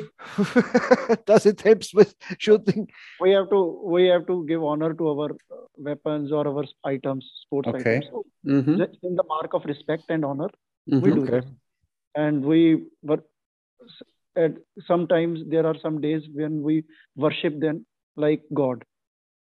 [1.26, 2.88] Does it help with shooting?
[3.20, 5.30] We have to we have to give honor to our
[5.78, 7.98] weapons or our items, sports okay.
[7.98, 8.06] items.
[8.12, 8.82] So mm-hmm.
[9.04, 10.50] in the mark of respect and honor,
[10.90, 11.00] mm-hmm.
[11.00, 11.48] we do okay.
[12.16, 13.24] And we were
[14.36, 16.84] at sometimes there are some days when we
[17.16, 17.86] worship them
[18.18, 18.84] like God.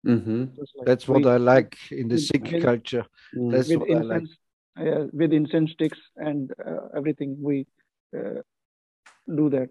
[0.06, 0.42] Mm-hmm.
[0.78, 3.06] Like That's what we, I like in the Sikh with, culture.
[3.34, 4.30] That's with what incense,
[4.78, 4.94] I like.
[4.94, 7.66] Uh, with incense sticks and uh, everything, we
[8.16, 8.42] uh,
[9.36, 9.70] do that.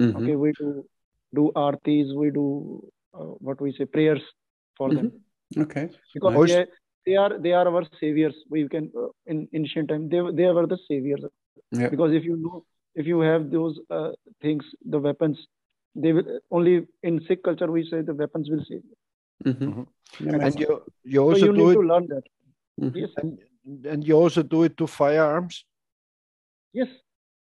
[0.00, 0.16] Mm-hmm.
[0.16, 0.84] Okay, we do
[1.34, 4.22] do artis, we do uh, what we say prayers
[4.76, 4.96] for mm-hmm.
[4.96, 5.64] them.
[5.64, 6.48] Okay, because nice.
[6.48, 6.66] they,
[7.06, 8.34] they are they are our saviors.
[8.48, 11.24] We can uh, in ancient time they they were the saviors.
[11.72, 11.88] Yeah.
[11.88, 12.64] Because if you know
[12.94, 14.10] if you have those uh,
[14.42, 15.38] things, the weapons,
[15.94, 19.52] they will only in Sikh culture we say the weapons will save you.
[19.52, 19.64] Mm-hmm.
[19.64, 20.28] mm-hmm.
[20.28, 22.24] And, and you you also so you do need it, to learn that.
[22.80, 22.98] Mm-hmm.
[22.98, 23.10] Yes.
[23.16, 23.38] And,
[23.86, 25.64] and you also do it to firearms.
[26.72, 26.88] Yes,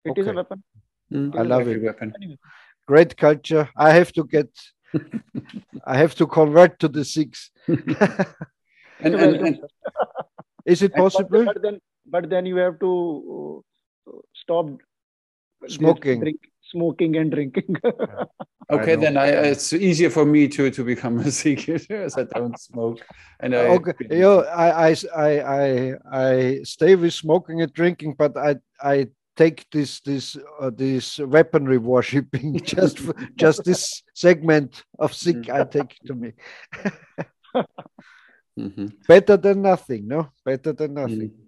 [0.03, 0.21] it okay.
[0.21, 0.63] is a weapon.
[1.11, 1.81] Mm, I love it.
[1.81, 2.37] Weapon.
[2.85, 3.69] Great culture.
[3.75, 4.49] I have to get.
[5.85, 7.51] I have to convert to the Sikhs.
[7.67, 7.85] and,
[9.01, 9.59] and, and,
[10.65, 11.45] is it possible?
[11.45, 13.63] But, then, but then you have to
[14.07, 14.67] uh, stop
[15.67, 16.39] smoking, drink,
[16.71, 17.75] smoking and drinking.
[18.71, 22.23] okay, I then I, it's easier for me to to become a Sikh as I
[22.23, 22.99] don't smoke.
[23.39, 28.37] And I, okay, you know, I, I I I stay with smoking and drinking, but
[28.37, 29.07] I I
[29.37, 35.49] take this this uh, this weaponry worshipping just for, just this segment of mm.
[35.49, 36.33] I take to me.
[38.59, 38.87] mm-hmm.
[39.07, 40.31] Better than nothing, no?
[40.43, 41.31] Better than nothing.
[41.31, 41.43] Mm.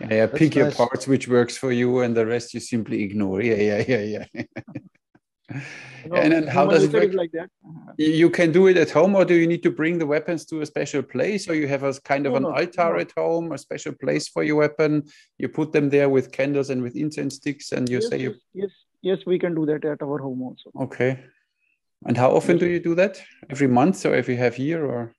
[0.00, 0.56] Yeah, yeah pick nice.
[0.56, 3.42] your parts which works for you, and the rest you simply ignore.
[3.42, 4.42] Yeah, yeah, yeah, yeah.
[5.50, 7.14] No, and then how does it work?
[7.14, 7.50] Like that.
[7.98, 10.60] You can do it at home, or do you need to bring the weapons to
[10.60, 13.52] a special place, or you have a kind of no, an no, altar at home,
[13.52, 15.04] a special place for your weapon?
[15.38, 18.34] You put them there with candles and with incense sticks, and you yes, say you.
[18.54, 18.70] Yes,
[19.02, 20.70] yes, we can do that at our home also.
[20.80, 21.24] Okay.
[22.04, 23.22] And how often do you do that?
[23.48, 25.12] Every month, or every half year, or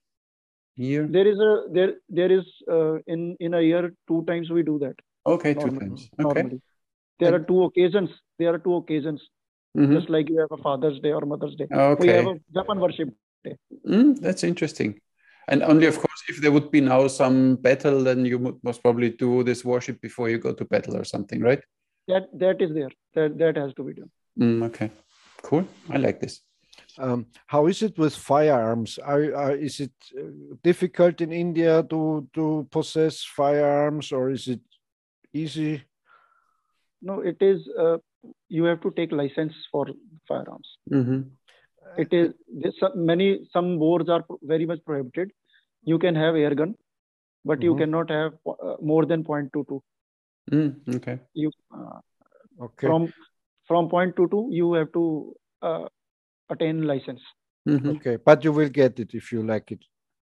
[0.75, 1.07] year?
[1.07, 4.77] There is a there there is uh, in in a year two times we do
[4.79, 4.95] that.
[5.25, 6.09] Okay, normally, two times.
[6.19, 6.41] Okay.
[6.41, 6.61] Normally.
[7.19, 7.43] There and...
[7.43, 8.09] are two occasions.
[8.37, 9.21] There are two occasions
[9.77, 9.93] mm-hmm.
[9.93, 11.67] just like you have a Father's Day or Mother's Day.
[11.71, 12.05] Okay.
[12.05, 13.09] We have a weapon worship
[13.43, 13.57] day.
[13.87, 14.99] Mm, that's interesting.
[15.47, 18.81] And only, of course, if there would be now some battle, then you would most
[18.83, 21.61] probably do this worship before you go to battle or something, right?
[22.07, 22.91] That that is there.
[23.15, 24.11] That that has to be done.
[24.39, 24.91] Mm, okay,
[25.41, 25.65] cool.
[25.89, 26.41] I like this.
[26.99, 28.97] Um, how is it with firearms?
[28.97, 34.61] Are, are, is it uh, difficult in India to to possess firearms, or is it
[35.33, 35.83] easy?
[37.01, 37.69] No, it is.
[37.77, 37.97] Uh,
[38.49, 39.87] you have to take license for
[40.27, 40.67] firearms.
[40.91, 41.21] Mm-hmm.
[41.97, 42.33] It is
[42.95, 45.31] many some boards are very much prohibited.
[45.83, 46.75] You can have air gun,
[47.45, 47.63] but mm-hmm.
[47.63, 49.79] you cannot have uh, more than 0.22.
[50.51, 51.19] Mm, okay.
[51.33, 51.99] You uh,
[52.61, 53.13] okay from
[53.67, 55.87] from 0.22 you have to uh,
[56.49, 57.21] attain license.
[57.67, 57.89] Mm-hmm.
[57.97, 59.79] Okay, but you will get it if you like it.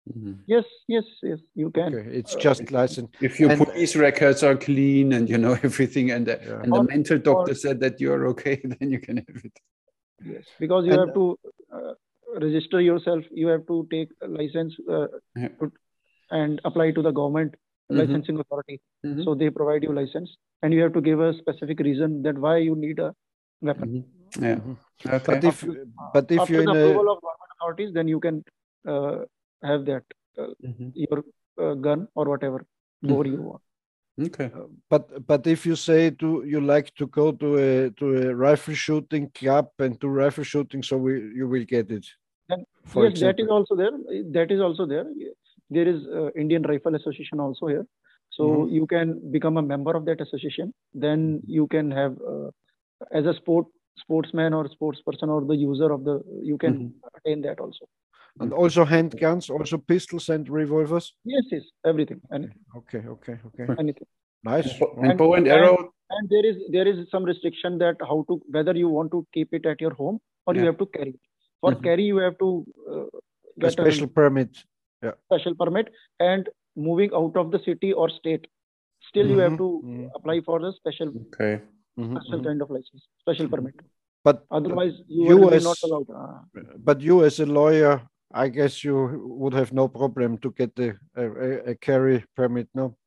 [0.08, 0.34] Mm-hmm.
[0.46, 1.96] Yes, yes, yes, you can.
[1.96, 2.10] Okay.
[2.10, 3.10] It's just license.
[3.22, 6.62] If your and, police records are clean and you know everything, and the, yeah.
[6.62, 9.60] and the or, mental doctor or, said that you're okay, then you can have it.
[10.24, 11.40] Yes, because you and, have to
[11.74, 11.94] uh,
[12.40, 13.24] register yourself.
[13.32, 15.50] You have to take a license uh, yeah.
[16.30, 17.56] and apply to the government
[17.92, 18.00] mm-hmm.
[18.00, 18.82] licensing authority.
[19.06, 19.24] Mm-hmm.
[19.24, 20.30] So they provide you license,
[20.62, 23.14] and you have to give a specific reason that why you need a
[23.62, 24.06] weapon.
[24.36, 24.44] Mm-hmm.
[24.44, 24.56] Yeah.
[24.56, 24.74] Mm-hmm.
[25.08, 25.24] Okay.
[25.26, 25.66] But if
[26.14, 27.16] but if you're in the approval a...
[27.16, 28.44] of government authorities, then you can
[28.88, 29.26] uh,
[29.66, 30.04] have that
[30.38, 30.90] uh, mm-hmm.
[30.94, 31.24] your
[31.62, 33.14] uh, gun or whatever mm-hmm.
[33.14, 33.62] bore you want.
[34.22, 34.46] Okay.
[34.46, 38.36] Uh, but but if you say to you like to go to a to a
[38.36, 42.06] rifle shooting club and do rifle shooting, so we you will get it.
[42.50, 43.92] yes, that is also there.
[44.32, 45.06] That is also there.
[45.70, 47.86] There is uh, Indian Rifle Association also here,
[48.30, 48.74] so mm-hmm.
[48.74, 50.74] you can become a member of that association.
[50.94, 52.52] Then you can have uh,
[53.12, 53.68] as a sport
[53.98, 57.18] sportsman or sports person or the user of the you can mm-hmm.
[57.18, 57.86] attain that also.
[58.40, 61.14] And also handguns, also pistols and revolvers?
[61.24, 62.20] Yes, yes, everything.
[62.34, 62.60] Anything.
[62.76, 63.74] Okay, okay, okay.
[63.80, 64.08] Anything.
[64.44, 64.80] Nice.
[64.80, 65.78] And, and bow and arrow.
[65.78, 69.26] And, and, there is there is some restriction that how to whether you want to
[69.34, 70.62] keep it at your home or yeah.
[70.62, 71.20] you have to carry it.
[71.62, 71.84] For mm-hmm.
[71.84, 73.06] carry, you have to uh,
[73.58, 74.58] get a special a permit.
[75.02, 75.12] Yeah.
[75.32, 75.90] Special permit
[76.20, 78.46] and moving out of the city or state.
[79.10, 79.34] Still, mm-hmm.
[79.34, 80.06] you have to mm-hmm.
[80.14, 81.62] apply for the special okay.
[81.96, 82.44] special mm-hmm.
[82.44, 83.76] kind of license, special permit.
[84.24, 86.10] But otherwise, you, you as, not allowed.
[86.10, 88.02] Uh, but you, as a lawyer,
[88.36, 92.98] I guess you would have no problem to get the a, a carry permit, no?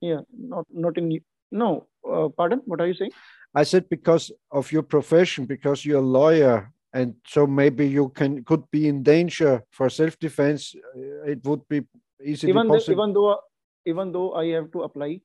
[0.00, 1.18] Yeah, not not in
[1.50, 1.86] no.
[2.04, 3.12] Uh, pardon, what are you saying?
[3.54, 8.44] I said because of your profession, because you're a lawyer, and so maybe you can
[8.44, 10.74] could be in danger for self-defense.
[10.76, 11.80] Uh, it would be
[12.22, 12.92] easily even possible.
[12.92, 13.40] even though
[13.86, 15.20] even though I have to apply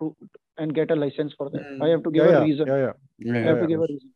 [0.00, 0.16] to
[0.56, 1.84] and get a license for that, mm.
[1.84, 2.66] I have to give yeah, a reason.
[2.66, 2.92] Yeah, yeah.
[3.18, 4.10] yeah I have to give a reason.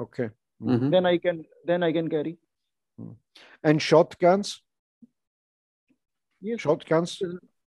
[0.00, 0.30] Okay.
[0.62, 0.90] Mm-hmm.
[0.90, 2.38] Then I can then I can carry.
[3.62, 4.62] And shotguns?
[6.40, 6.60] Yes.
[6.60, 7.18] Shotguns?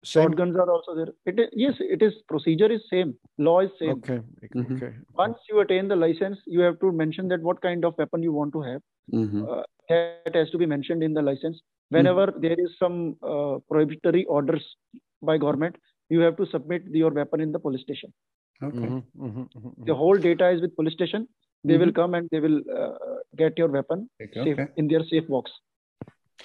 [0.04, 0.22] Same.
[0.22, 1.12] Shotguns are also there.
[1.24, 3.14] It is, yes, it is procedure is same.
[3.38, 3.90] Law is same.
[3.90, 4.20] Okay.
[4.54, 4.76] Mm-hmm.
[4.76, 4.94] Okay.
[5.14, 8.32] Once you attain the license, you have to mention that what kind of weapon you
[8.32, 8.80] want to have.
[9.12, 9.44] Mm-hmm.
[9.48, 11.60] Uh, that has to be mentioned in the license.
[11.88, 12.40] Whenever mm-hmm.
[12.40, 14.64] there is some uh, prohibitory orders
[15.22, 15.76] by government,
[16.10, 18.12] you have to submit your weapon in the police station.
[18.62, 18.76] Okay.
[18.76, 19.26] Mm-hmm.
[19.26, 19.40] Mm-hmm.
[19.40, 19.84] Mm-hmm.
[19.84, 21.28] The whole data is with police station
[21.64, 22.00] they will mm-hmm.
[22.00, 22.94] come and they will uh,
[23.36, 24.44] get your weapon okay.
[24.44, 25.50] safe, in their safe box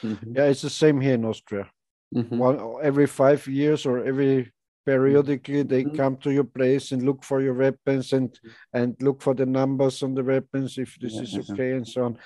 [0.04, 0.36] mm-hmm.
[0.36, 1.70] yeah it's the same here in austria
[2.16, 2.38] mm-hmm.
[2.38, 4.52] One, every five years or every
[4.86, 5.96] periodically they mm-hmm.
[5.96, 8.40] come to your place and look for your weapons and
[8.74, 12.06] and look for the numbers on the weapons if this yeah, is okay and so
[12.06, 12.18] on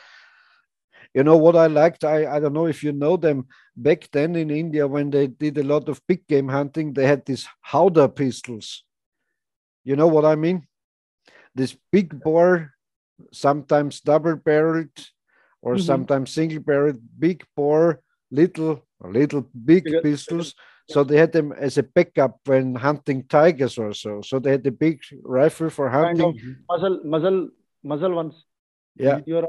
[1.14, 3.46] you know what i liked i i don't know if you know them
[3.76, 7.26] back then in india when they did a lot of big game hunting they had
[7.26, 8.84] these howdah pistols
[9.84, 10.66] you know what i mean
[11.56, 12.73] this big bore
[13.32, 14.98] sometimes double barreled
[15.62, 15.86] or mm-hmm.
[15.86, 20.56] sometimes single barreled, big bore, little, little big pistols.
[20.90, 24.22] So they had them as a backup when hunting tigers or so.
[24.22, 26.38] So they had the big rifle for hunting.
[26.38, 27.50] Kind of muzzle, muzzle,
[27.84, 28.46] muzzle ones.
[28.96, 29.42] Yeah, yeah,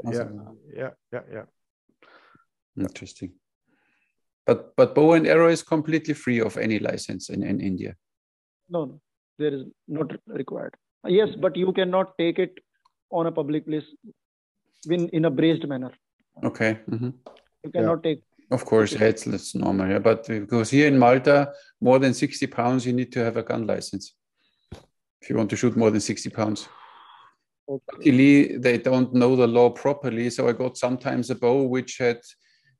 [0.73, 1.43] yeah, yeah, yeah.
[2.79, 3.33] Interesting.
[4.45, 7.95] But but bow and arrow is completely free of any license in, in India.
[8.69, 9.01] No, no,
[9.37, 10.75] there is not required.
[11.05, 12.57] Yes, but you cannot take it
[13.11, 13.85] on a public place
[14.89, 15.91] in, in a braced manner.
[16.43, 16.79] Okay.
[16.89, 17.09] Mm-hmm.
[17.63, 18.11] You cannot yeah.
[18.11, 18.23] take.
[18.51, 19.89] Of course, yeah, it's, it's normal.
[19.89, 19.99] Yeah.
[19.99, 21.51] But because here in Malta,
[21.81, 24.13] more than 60 pounds, you need to have a gun license
[25.25, 26.69] if you want to shoot more than 60 pounds.
[27.67, 27.83] Okay.
[27.93, 30.29] Luckily, they don't know the law properly.
[30.29, 32.19] So I got sometimes a bow which had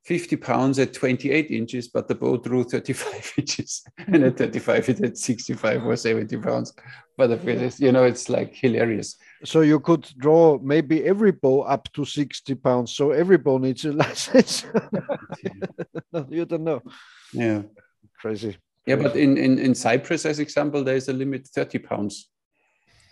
[0.05, 3.83] 50 pounds at 28 inches, but the bow drew 35 inches.
[4.07, 6.73] and at 35, it had 65 or 70 pounds.
[7.17, 9.15] But of course, you know, it's like hilarious.
[9.43, 12.93] So you could draw maybe every bow up to 60 pounds.
[12.93, 14.65] So every bow needs a license.
[16.29, 16.83] you don't know.
[17.33, 17.63] Yeah.
[18.19, 18.57] Crazy.
[18.85, 22.29] Yeah, but in, in, in Cyprus, as example, there is a limit 30 pounds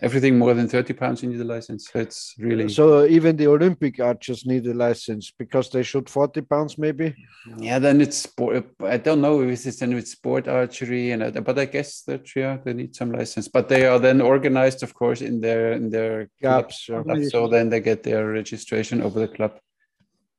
[0.04, 1.90] everything more than 30 pounds you need a license.
[1.94, 6.76] It's really so even the olympic archers need a license because they shoot 40 pounds
[6.76, 7.14] maybe?
[7.58, 11.58] Yeah then it's sport i don't know if it's then with sport archery and but
[11.58, 13.48] i guess that yeah they need some license.
[13.48, 17.70] But they are then organized of course in their in their clubs, clubs so then
[17.70, 19.52] they get their registration over the club.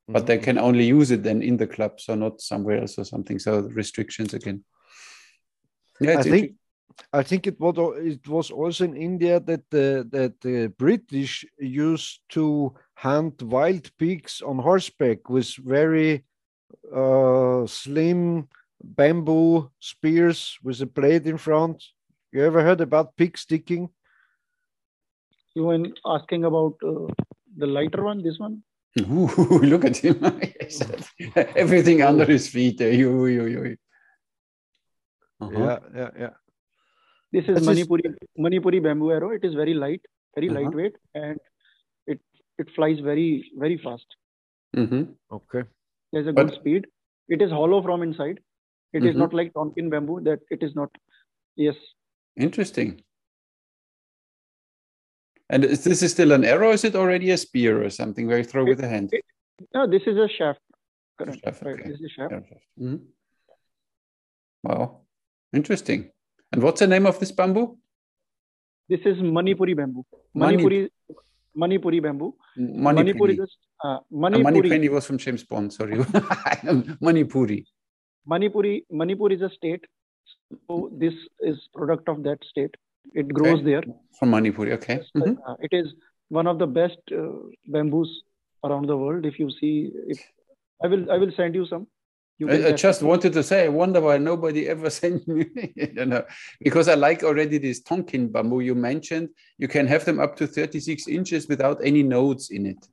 [0.07, 0.27] But mm-hmm.
[0.27, 3.39] they can only use it then in the club so not somewhere else or something
[3.39, 4.63] so restrictions again.
[5.99, 6.55] Yeah i think
[7.12, 12.22] I think it was it was also in India that the that the British used
[12.30, 16.24] to hunt wild pigs on horseback with very
[16.94, 18.48] uh, slim
[18.84, 21.84] bamboo spears with a blade in front.
[22.32, 23.90] You ever heard about pig sticking?
[25.53, 27.07] You were asking about uh,
[27.57, 28.64] the lighter one, this one?
[28.99, 29.28] Ooh,
[29.64, 30.20] look at him.
[31.36, 32.82] Everything under his feet.
[32.82, 32.86] Uh,
[35.41, 35.60] uh -huh.
[35.60, 36.34] Yeah, yeah, yeah.
[37.36, 39.32] This is Manipuri Manipuri bamboo arrow.
[39.32, 40.02] It is very light,
[40.36, 40.60] very uh-huh.
[40.60, 41.40] lightweight, and
[42.07, 42.22] it
[42.57, 44.06] it flies very very fast.
[44.76, 45.03] Mm-hmm.
[45.40, 45.64] Okay.
[46.14, 46.88] There's a but, good speed.
[47.28, 48.40] It is hollow from inside.
[48.94, 49.07] It mm-hmm.
[49.10, 50.90] is not like Tonkin bamboo that it is not.
[51.57, 51.76] Yes.
[52.38, 53.02] Interesting.
[55.49, 56.72] And is this is still an arrow?
[56.72, 59.10] Is it already a spear or something where you throw it, with the hand?
[59.12, 59.26] It,
[59.74, 60.62] no, this is a shaft.
[61.20, 61.40] Correct.
[61.44, 61.90] Shaft, okay.
[61.90, 62.34] This is a shaft.
[62.80, 62.95] Mm-hmm.
[64.64, 65.02] Wow,
[65.53, 66.12] interesting.
[66.56, 67.77] And what's the name of this bamboo?
[68.88, 70.06] This is Manipuri bamboo.
[70.34, 70.88] Manipuri,
[71.57, 72.34] Manipuri bamboo.
[72.57, 74.44] Manipuri, is, uh, Manipuri.
[74.44, 75.73] Moneypenny was from James Bond.
[75.73, 75.98] Sorry,
[77.07, 77.65] Manipuri.
[78.26, 79.84] Manipuri, Manipur is a state.
[80.69, 82.73] So this is product of that state.
[83.14, 83.72] It grows okay.
[83.72, 83.84] there.
[84.18, 85.02] From Manipuri, okay.
[85.18, 85.34] Mm-hmm.
[85.45, 85.94] Uh, it is
[86.30, 87.34] one of the best uh,
[87.68, 88.22] bamboos
[88.64, 89.26] around the world.
[89.26, 90.19] If you see, if
[90.82, 91.88] I will, I will send you some.
[92.44, 95.45] I, I, just wanted to say, I wonder why nobody ever sent me,
[95.76, 96.24] you know,
[96.60, 99.30] because I like already this Tonkin bamboo you mentioned.
[99.57, 102.88] You can have them up to 36 inches without any nodes in it.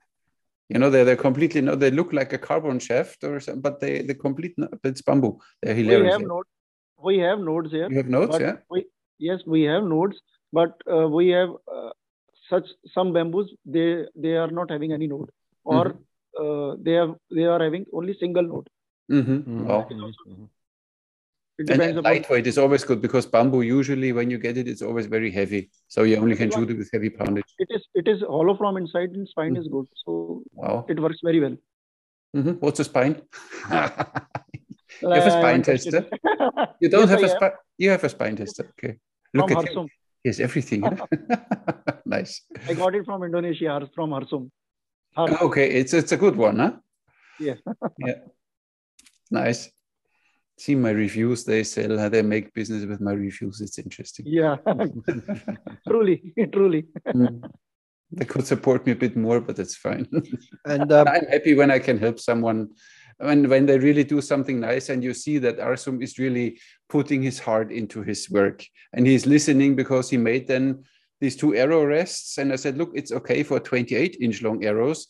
[0.68, 3.80] You know, they're, they're completely, no, they look like a carbon shaft or something, but
[3.80, 4.54] they, the complete,
[4.84, 5.38] it's bamboo.
[5.60, 6.04] They're hilarious.
[6.04, 6.48] We have, nodes,
[7.02, 7.90] we have nodes here.
[7.90, 8.56] You have nodes, yeah?
[8.70, 8.86] We,
[9.18, 10.20] yes, we have nodes,
[10.52, 11.90] but uh, we have uh,
[12.48, 15.30] such some bamboos, they, they are not having any node
[15.64, 15.96] or
[16.38, 16.72] mm-hmm.
[16.72, 18.68] uh, they, have, they are having only single node.
[19.12, 19.32] Mm-hmm.
[19.32, 19.66] Mm-hmm.
[19.66, 19.86] Wow.
[19.90, 20.44] Mm-hmm.
[21.68, 25.30] and lightweight is always good because bamboo usually when you get it it's always very
[25.30, 28.56] heavy so you only can shoot it with heavy poundage it is it is hollow
[28.56, 31.56] from inside and spine is good so wow it works very well
[32.36, 32.52] mm-hmm.
[32.64, 33.20] what's a spine
[35.02, 36.02] you have a spine tester
[36.80, 38.96] you don't yes, have I a spine you have a spine tester okay
[39.34, 39.88] look from at Harsum.
[40.24, 40.82] yes everything
[42.16, 44.50] nice i got it from indonesia from Harsum.
[45.16, 45.42] Harsum.
[45.42, 46.72] okay it's it's a good one huh
[47.38, 47.58] yeah
[47.98, 48.14] yeah
[49.32, 49.70] nice.
[50.58, 53.60] See my reviews, they sell how they make business with my reviews.
[53.60, 54.26] It's interesting.
[54.28, 54.56] Yeah,
[55.88, 56.86] truly, truly.
[57.08, 57.50] Mm.
[58.12, 60.06] They could support me a bit more, but that's fine.
[60.66, 62.68] And um, I'm happy when I can help someone
[63.18, 67.22] when when they really do something nice and you see that Arsum is really putting
[67.22, 70.82] his heart into his work and he's listening because he made then
[71.20, 75.06] these two arrow rests and I said look it's okay for 28 inch long arrows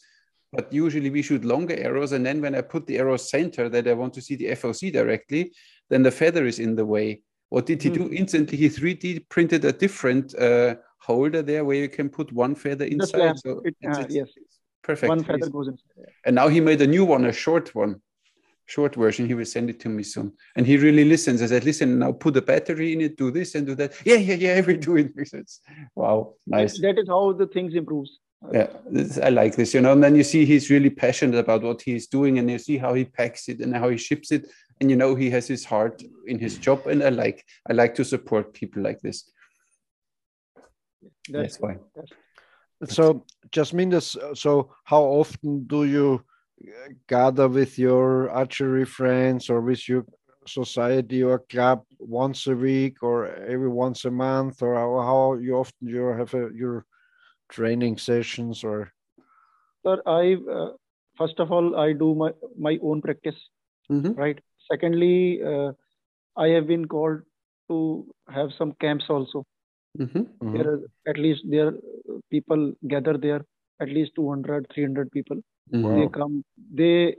[0.53, 2.13] but usually we shoot longer arrows.
[2.13, 4.93] And then when I put the arrow center that I want to see the FOC
[4.93, 5.53] directly,
[5.89, 7.23] then the feather is in the way.
[7.49, 7.95] What did he mm.
[7.95, 8.13] do?
[8.13, 12.85] Instantly, he 3D printed a different uh, holder there where you can put one feather
[12.85, 13.39] inside.
[13.39, 14.29] So it, uh, yes,
[14.83, 15.09] perfect.
[15.09, 16.13] One feather goes inside.
[16.25, 18.01] And now he made a new one, a short one,
[18.67, 19.27] short version.
[19.27, 20.33] He will send it to me soon.
[20.57, 21.43] And he really listens.
[21.43, 23.95] I said, listen, now put a battery in it, do this and do that.
[24.05, 25.13] Yeah, yeah, yeah, we do it.
[25.95, 26.79] Wow, nice.
[26.81, 28.19] That is how the things improves
[28.51, 31.63] yeah this, i like this you know and then you see he's really passionate about
[31.63, 34.51] what he's doing and you see how he packs it and how he ships it
[34.81, 37.95] and you know he has his heart in his job and i like i like
[37.95, 39.31] to support people like this.
[41.29, 41.77] That's, that's why.
[42.89, 44.03] So jasminder
[44.37, 46.25] so how often do you
[46.63, 50.05] uh, gather with your archery friends or with your
[50.47, 55.55] society or club once a week or every once a month or how, how you
[55.57, 56.85] often you have a, your
[57.57, 58.93] training sessions or?
[59.85, 60.71] Sir, I uh,
[61.19, 62.31] first of all I do my
[62.69, 63.41] my own practice,
[63.91, 64.13] mm-hmm.
[64.23, 64.39] right?
[64.71, 65.73] Secondly, uh,
[66.37, 67.23] I have been called
[67.69, 67.79] to
[68.29, 69.45] have some camps also.
[69.99, 70.53] Mm-hmm.
[70.57, 71.73] There are at least there
[72.31, 73.43] people gather there,
[73.81, 75.43] at least 200, 300 people.
[75.73, 76.01] Mm-hmm.
[76.01, 77.17] They come, they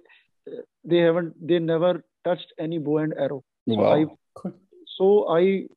[0.84, 3.44] they haven't, they never touched any bow and arrow.
[3.70, 3.94] So wow.
[3.94, 4.50] I,
[4.98, 5.68] so I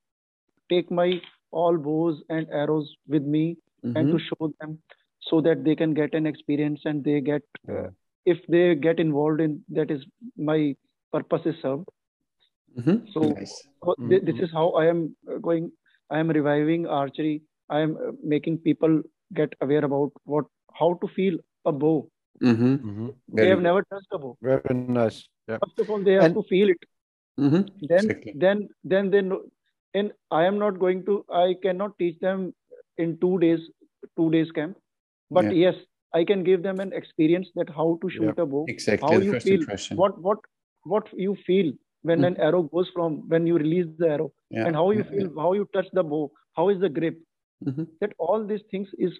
[0.70, 1.20] take my
[1.52, 3.96] all bows and arrows with me mm-hmm.
[3.96, 4.78] and to show them
[5.20, 7.88] so that they can get an experience and they get yeah.
[8.24, 10.04] if they get involved in that is
[10.36, 10.74] my
[11.12, 11.88] purpose is served
[12.78, 12.98] mm-hmm.
[13.12, 13.54] so, nice.
[13.84, 15.70] so th- this is how i am going
[16.10, 19.00] i am reviving archery i am uh, making people
[19.34, 20.44] get aware about what
[20.78, 22.08] how to feel a bow
[22.42, 22.74] mm-hmm.
[22.74, 23.08] Mm-hmm.
[23.32, 25.58] they have never touched a bow very nice yeah.
[25.64, 26.82] first of all they have and, to feel it
[27.40, 27.62] mm-hmm.
[27.92, 28.32] then exactly.
[28.36, 29.42] then then they know
[29.94, 32.52] and i am not going to i cannot teach them
[32.98, 33.60] in two days
[34.16, 34.76] two days camp
[35.30, 35.70] but yeah.
[35.70, 35.74] yes
[36.14, 38.42] i can give them an experience that how to shoot yeah.
[38.42, 39.96] a bow exactly how you feel impression.
[39.96, 40.38] what what
[40.84, 42.26] what you feel when mm.
[42.28, 44.66] an arrow goes from when you release the arrow yeah.
[44.66, 47.18] and how you feel how you touch the bow how is the grip
[47.64, 47.84] mm-hmm.
[48.00, 49.18] that all these things is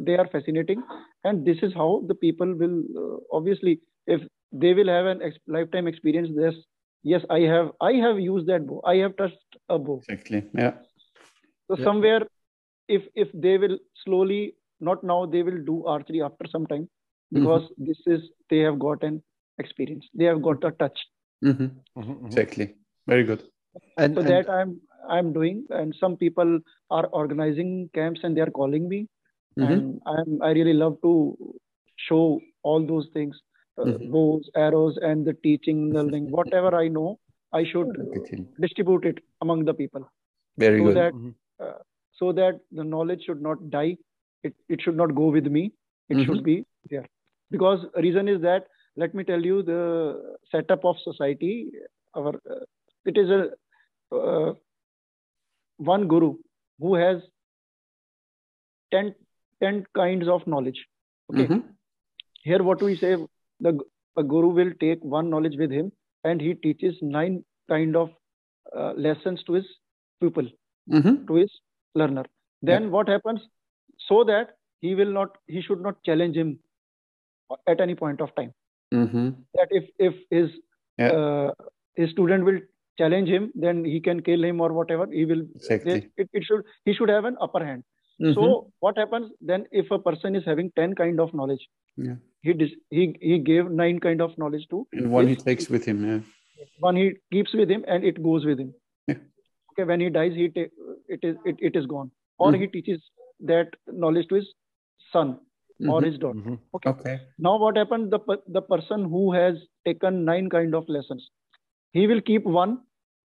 [0.00, 0.82] they are fascinating
[1.24, 4.22] and this is how the people will uh, obviously if
[4.52, 6.54] they will have an ex- lifetime experience this
[7.02, 10.74] yes i have i have used that bow i have touched a bow exactly yeah
[11.68, 12.22] so somewhere
[12.88, 16.88] if if they will slowly not now they will do archery after some time
[17.32, 17.84] because mm-hmm.
[17.84, 19.22] this is they have got an
[19.58, 20.98] experience they have got a touch
[21.44, 21.64] mm-hmm.
[21.64, 22.00] mm-hmm.
[22.00, 22.26] Mm-hmm.
[22.26, 22.74] exactly
[23.06, 23.42] very good
[23.96, 26.58] and so and, that i'm i'm doing and some people
[26.90, 29.06] are organizing camps and they are calling me
[29.58, 29.72] mm-hmm.
[29.72, 31.36] and i'm i really love to
[31.96, 33.36] show all those things
[33.78, 34.10] uh, mm-hmm.
[34.10, 37.18] bows arrows and the teaching learning whatever i know
[37.52, 37.90] i should
[38.60, 40.08] distribute it among the people
[40.58, 41.12] very so good that,
[41.64, 41.78] uh,
[42.18, 43.96] so that the knowledge should not die
[44.42, 45.72] it, it should not go with me
[46.08, 46.24] it mm-hmm.
[46.24, 47.06] should be there
[47.50, 48.66] because reason is that
[48.96, 51.70] let me tell you the setup of society
[52.14, 52.64] our uh,
[53.04, 53.40] it is a
[54.16, 54.52] uh,
[55.76, 56.34] one guru
[56.78, 57.22] who has
[58.92, 59.14] 10,
[59.62, 60.80] 10 kinds of knowledge
[61.32, 61.66] okay mm-hmm.
[62.42, 63.16] here what we say
[63.60, 63.78] the
[64.16, 65.92] a guru will take one knowledge with him
[66.24, 68.10] and he teaches nine kind of
[68.76, 69.66] uh, lessons to his
[70.20, 70.48] pupil
[70.90, 71.26] mm-hmm.
[71.26, 71.50] to his
[72.00, 72.24] learner
[72.62, 72.94] then yeah.
[72.96, 73.40] what happens
[74.08, 76.58] so that he will not he should not challenge him
[77.72, 78.52] at any point of time
[78.92, 79.28] mm-hmm.
[79.54, 80.50] that if if his
[80.98, 81.12] yeah.
[81.18, 81.50] uh,
[81.94, 82.60] his student will
[83.00, 86.10] challenge him then he can kill him or whatever he will exactly.
[86.16, 87.84] it, it should he should have an upper hand
[88.20, 88.32] mm-hmm.
[88.38, 91.66] so what happens then if a person is having 10 kind of knowledge
[91.96, 92.16] yeah.
[92.42, 95.68] he dis- he he gave nine kind of knowledge to and one his, he takes
[95.76, 96.20] with him yeah
[96.78, 98.74] one he keeps with him and it goes with him.
[99.76, 100.72] Okay when he dies he ta-
[101.08, 102.62] it is it, it is gone or mm-hmm.
[102.62, 103.00] he teaches
[103.40, 104.48] that knowledge to his
[105.12, 105.38] son
[105.80, 105.90] mm-hmm.
[105.90, 106.38] or his daughter.
[106.38, 106.54] Mm-hmm.
[106.74, 106.90] Okay.
[106.90, 107.20] okay.
[107.38, 108.12] Now what happened?
[108.12, 111.28] The the person who has taken nine kind of lessons,
[111.92, 112.78] he will keep one,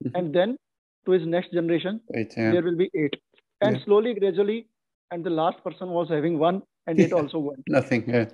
[0.04, 0.16] mm-hmm.
[0.16, 0.58] and then
[1.06, 2.52] to his next generation eight, yeah.
[2.52, 3.16] there will be eight,
[3.62, 3.84] and yeah.
[3.86, 4.68] slowly, gradually,
[5.12, 7.64] and the last person was having one, and it also went.
[7.68, 8.04] Nothing.
[8.08, 8.26] Yeah.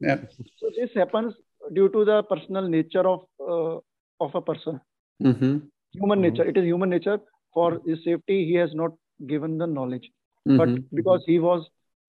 [0.00, 0.16] yeah.
[0.58, 1.34] So this happens
[1.72, 3.78] due to the personal nature of uh,
[4.20, 4.80] of a person.
[5.22, 5.58] Mm-hmm.
[5.94, 6.44] Human nature.
[6.44, 7.18] It is human nature.
[7.52, 8.92] For his safety, he has not
[9.26, 10.10] given the knowledge
[10.48, 10.56] mm-hmm.
[10.56, 11.66] but because he was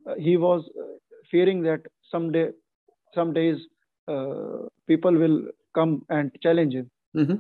[0.09, 0.93] uh, he was uh,
[1.31, 1.81] fearing that
[2.11, 2.49] someday
[3.13, 3.57] some days
[4.07, 5.41] uh, people will
[5.73, 7.35] come and challenge him mm-hmm.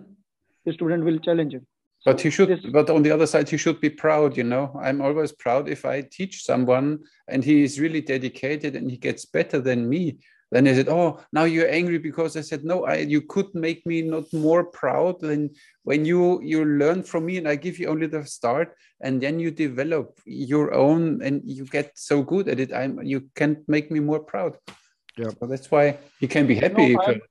[0.65, 1.65] the student will challenge him
[2.05, 5.01] but he should but on the other side he should be proud you know i'm
[5.01, 9.59] always proud if i teach someone and he is really dedicated and he gets better
[9.59, 10.17] than me
[10.55, 12.85] then I said, "Oh, now you're angry because I said no.
[12.85, 15.51] I you could make me not more proud than
[15.83, 18.71] when you you learn from me and I give you only the start,
[19.01, 22.71] and then you develop your own and you get so good at it.
[22.71, 24.55] I'm you can't make me more proud.
[25.17, 26.95] Yeah, so that's why you can be happy.
[26.95, 27.21] No, I'm,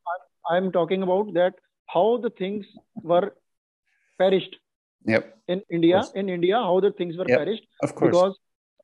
[0.51, 1.55] I'm, talking about that
[1.86, 3.32] how the things were
[4.18, 4.56] perished.
[5.06, 5.38] Yep.
[5.48, 7.38] In India, in India, how the things were yep.
[7.38, 7.64] perished.
[7.82, 8.12] Of course.
[8.12, 8.38] Because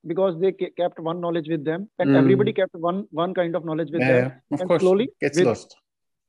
[0.07, 2.17] because they kept one knowledge with them and mm.
[2.17, 5.39] everybody kept one one kind of knowledge with yeah, them of and course slowly gets
[5.39, 5.77] with, lost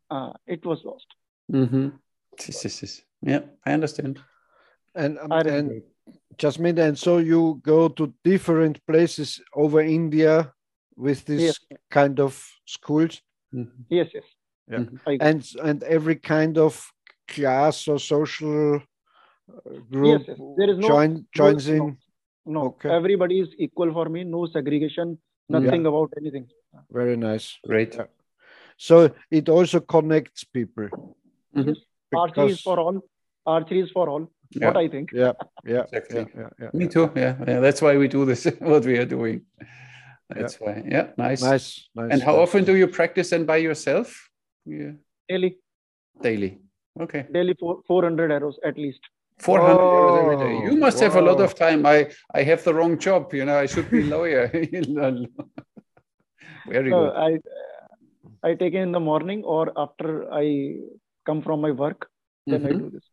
[0.09, 1.07] uh, it was lost
[1.51, 1.89] mm-hmm.
[2.37, 3.01] this, this, this.
[3.21, 4.19] yeah i understand
[4.95, 5.81] and um, and
[6.37, 10.51] jasmine and so you go to different places over india
[10.97, 11.79] with this yes.
[11.89, 13.21] kind of schools
[13.53, 13.83] mm-hmm.
[13.89, 14.23] yes yes
[14.69, 15.21] yeah mm-hmm.
[15.21, 16.91] and and every kind of
[17.27, 20.37] class or social uh, group yes, yes.
[20.57, 21.97] There is no, join, joins no, in
[22.45, 22.89] no no okay.
[22.89, 24.23] everybody is equal for me.
[24.23, 25.17] No segregation
[25.49, 25.89] nothing yeah.
[25.89, 26.47] about anything.
[26.89, 27.59] Very nice.
[27.65, 27.95] Great.
[27.95, 28.05] Yeah.
[28.77, 30.89] so it also connects people.
[31.55, 31.69] Mm-hmm.
[31.69, 31.77] yes.
[32.15, 33.01] archery is for all.
[33.45, 34.67] archery is for all yeah.
[34.67, 35.11] what i think.
[35.13, 35.33] Yeah.
[35.65, 35.85] Yeah.
[35.91, 36.41] Exactly.
[36.41, 37.11] Yeah, yeah, me too.
[37.15, 37.35] Yeah.
[37.47, 37.59] yeah.
[37.59, 39.45] That's why we do this what we are doing.
[40.29, 40.83] That's why.
[40.87, 41.07] Yeah.
[41.17, 41.41] Nice.
[41.41, 41.89] Nice.
[41.95, 42.43] Nice and how nice.
[42.43, 44.29] often do you practice then by yourself?
[44.65, 44.91] Yeah.
[45.27, 45.57] Daily.
[46.21, 46.59] Daily.
[46.99, 47.25] Okay.
[47.31, 49.01] Daily four, 400 arrows at least
[49.41, 50.65] 400 oh, euros every day.
[50.65, 51.85] You must have a lot of time.
[51.85, 53.33] I, I have the wrong job.
[53.33, 54.47] You know, I should be lawyer.
[56.67, 57.13] very good.
[57.27, 57.39] I,
[58.43, 60.75] I take it in the morning or after I
[61.25, 62.07] come from my work,
[62.45, 62.67] then mm-hmm.
[62.67, 63.09] I do this.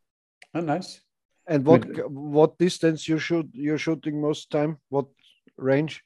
[0.54, 1.00] Oh, nice.
[1.46, 4.78] And what what distance you shoot you're shooting most time?
[4.90, 5.06] What
[5.56, 6.02] range?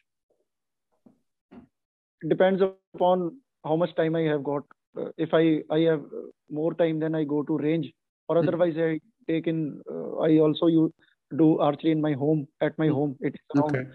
[2.29, 4.63] Depends upon how much time I have got.
[4.97, 6.05] Uh, if I I have
[6.49, 7.93] more time, then I go to range,
[8.29, 8.47] or hmm.
[8.47, 9.81] otherwise I take in.
[9.91, 10.93] Uh, I also you
[11.37, 12.95] do archery in my home at my hmm.
[12.95, 13.17] home.
[13.21, 13.89] It's around okay.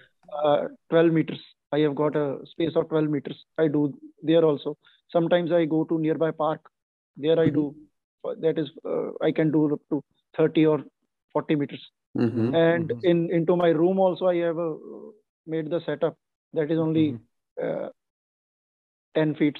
[0.43, 1.39] uh, 12 meters.
[1.71, 3.45] I have got a space of 12 meters.
[3.57, 4.77] I do there also.
[5.11, 6.61] Sometimes I go to nearby park.
[7.17, 7.75] There I do.
[8.25, 8.41] Mm-hmm.
[8.41, 10.03] That is, uh, I can do up to
[10.37, 10.83] 30 or
[11.33, 11.81] 40 meters.
[12.17, 12.55] Mm-hmm.
[12.55, 13.05] And mm-hmm.
[13.05, 14.75] in into my room also, I have a,
[15.45, 16.17] made the setup
[16.53, 17.13] that is only
[17.59, 17.85] mm-hmm.
[17.85, 17.89] uh,
[19.15, 19.57] 10 feet.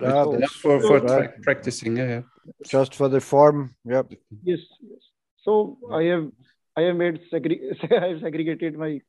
[0.00, 2.22] Ah, so, that's for, for tra- practicing, yeah, yeah.
[2.66, 4.10] Just for the form, yep.
[4.42, 5.00] Yes, yes.
[5.42, 6.30] So I have
[6.76, 7.60] I have made segre-
[8.02, 9.00] I have segregated my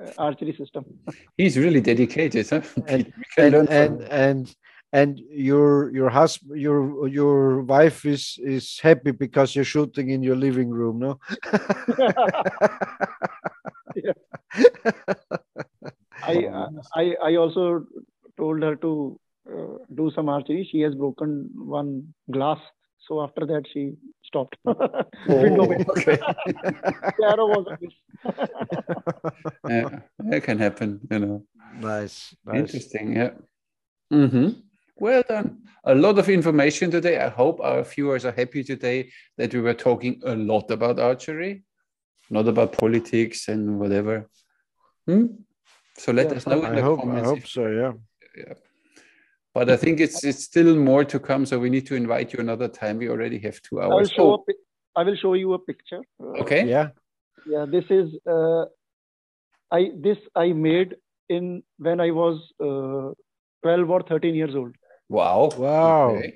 [0.00, 0.84] uh, archery system.
[1.36, 2.62] He's really dedicated, huh?
[2.86, 4.56] And and, and, and
[4.92, 10.36] and your your husband your your wife is is happy because you're shooting in your
[10.36, 11.18] living room no
[16.22, 16.46] I,
[16.94, 17.84] I i also
[18.36, 19.20] told her to
[19.50, 22.60] uh, do some archery she has broken one glass
[23.06, 24.72] so after that she stopped oh,
[25.28, 26.18] okay.
[29.68, 31.44] yeah that can happen you know
[31.80, 32.56] nice, nice.
[32.56, 33.30] interesting yeah
[34.12, 34.50] mm-hmm.
[34.98, 35.58] Well done.
[35.84, 37.18] A lot of information today.
[37.18, 41.64] I hope our viewers are happy today that we were talking a lot about archery,
[42.30, 44.28] not about politics and whatever.
[45.06, 45.26] Hmm?
[45.98, 47.28] So let yeah, us know in I the hope, comments.
[47.28, 47.92] I hope so, yeah.
[48.36, 48.54] yeah.
[49.56, 51.46] But I think it's it's still more to come.
[51.46, 52.98] So we need to invite you another time.
[52.98, 53.92] We already have two hours.
[53.92, 54.54] I will show, oh.
[54.94, 56.00] I will show you a picture.
[56.42, 56.66] Okay.
[56.72, 56.88] Yeah.
[57.46, 57.64] Yeah.
[57.64, 58.66] This is uh,
[59.78, 60.96] I this I made
[61.30, 63.14] in when I was uh,
[63.62, 64.74] 12 or 13 years old.
[65.08, 65.48] Wow.
[65.56, 66.10] Wow.
[66.10, 66.34] Okay.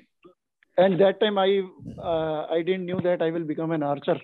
[0.79, 1.61] And that time I
[1.99, 4.19] uh, I didn't knew that I will become an archer.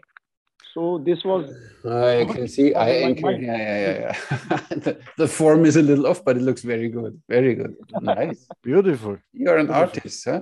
[0.77, 1.49] So this was.
[1.83, 2.75] I can see.
[2.75, 3.31] I anchor.
[3.31, 4.17] Yeah, yeah, yeah.
[4.29, 4.57] yeah.
[4.85, 7.19] the, the, form is a little off, but it looks very good.
[7.27, 7.75] Very good.
[7.99, 8.45] Nice.
[8.63, 9.17] Beautiful.
[9.33, 9.97] You're an Beautiful.
[9.97, 10.41] artist, huh?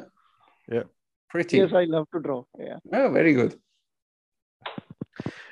[0.70, 0.84] Yeah.
[1.30, 1.56] Pretty.
[1.56, 2.44] Yes, I love to draw.
[2.60, 2.80] Yeah.
[2.92, 3.56] Oh, very good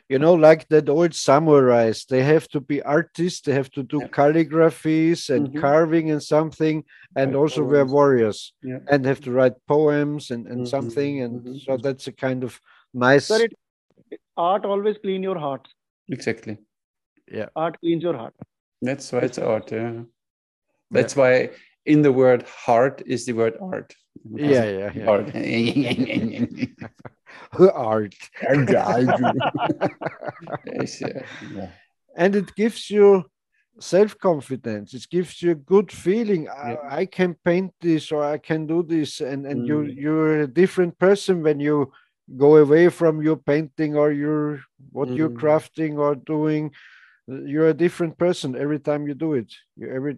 [0.10, 3.99] you know, like that old samurais, they have to be artists, they have to do
[4.01, 4.07] yeah.
[4.07, 5.60] calligraphies and mm-hmm.
[5.60, 6.84] carving and something,
[7.15, 7.72] and also poems.
[7.72, 8.80] we're warriors yeah.
[8.89, 10.65] and have to write poems and, and mm-hmm.
[10.65, 11.22] something.
[11.22, 11.57] And mm-hmm.
[11.65, 12.60] so that's a kind of
[12.93, 13.27] nice.
[13.27, 13.53] Sir, it,
[14.38, 15.68] art always clean your heart.
[16.10, 16.57] Exactly.
[17.31, 17.47] Yeah.
[17.55, 18.34] Art cleans your heart.
[18.81, 19.72] That's why it's art.
[19.72, 20.01] Yeah.
[20.91, 21.22] That's yeah.
[21.22, 21.49] why
[21.85, 23.93] in the word heart is the word art.
[24.35, 25.05] Yeah, yeah, yeah.
[25.05, 25.31] Art.
[27.73, 28.15] art.
[30.65, 31.22] yes, yeah,
[31.53, 31.69] yeah.
[32.15, 33.26] And it gives you
[33.80, 34.93] self confidence.
[34.93, 36.43] It gives you a good feeling.
[36.43, 36.76] Yeah.
[36.89, 39.68] I, I, can paint this or I can do this, and and mm.
[39.68, 41.91] you you're a different person when you
[42.37, 45.17] go away from your painting or your what mm.
[45.17, 46.71] you're crafting or doing.
[47.27, 49.53] You're a different person every time you do it.
[49.77, 50.17] You, every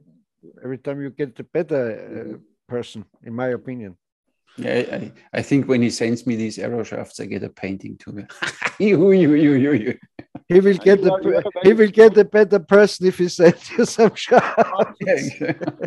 [0.63, 2.37] every time you get a better uh,
[2.67, 3.97] person, in my opinion.
[4.57, 7.97] Yeah, I, I, think when he sends me these arrow shafts, I get a painting
[7.97, 8.23] to me.
[8.79, 9.97] you, you, you, you, you.
[10.47, 11.11] He will get the
[11.63, 14.63] he will get a better person if he sends you some shafts.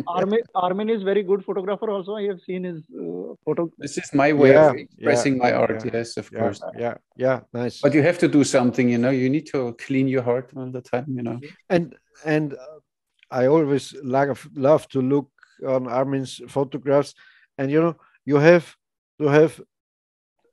[0.07, 1.89] Armin, Armin is very good photographer.
[1.89, 3.71] Also, I have seen his uh, photo.
[3.77, 5.85] This is my way yeah, of expressing yeah, my art.
[5.85, 6.61] Yeah, yes, of course.
[6.77, 7.79] Yeah, yeah, nice.
[7.79, 8.89] But you have to do something.
[8.89, 11.05] You know, you need to clean your heart all the time.
[11.07, 11.39] You know.
[11.69, 11.95] And
[12.25, 12.57] and
[13.31, 15.31] I always love love to look
[15.65, 17.13] on Armin's photographs,
[17.57, 17.95] and you know
[18.25, 18.75] you have
[19.21, 19.61] to have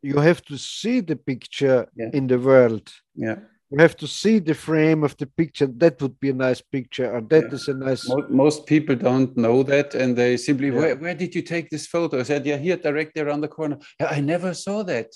[0.02, 2.10] you have to see the picture yeah.
[2.12, 3.38] in the world yeah
[3.70, 7.12] you have to see the frame of the picture that would be a nice picture
[7.12, 7.54] or that yeah.
[7.54, 10.78] is a nice most, people don't know that and they simply yeah.
[10.78, 13.78] where, where did you take this photo i said yeah here directly around the corner
[14.00, 15.08] yeah i never saw that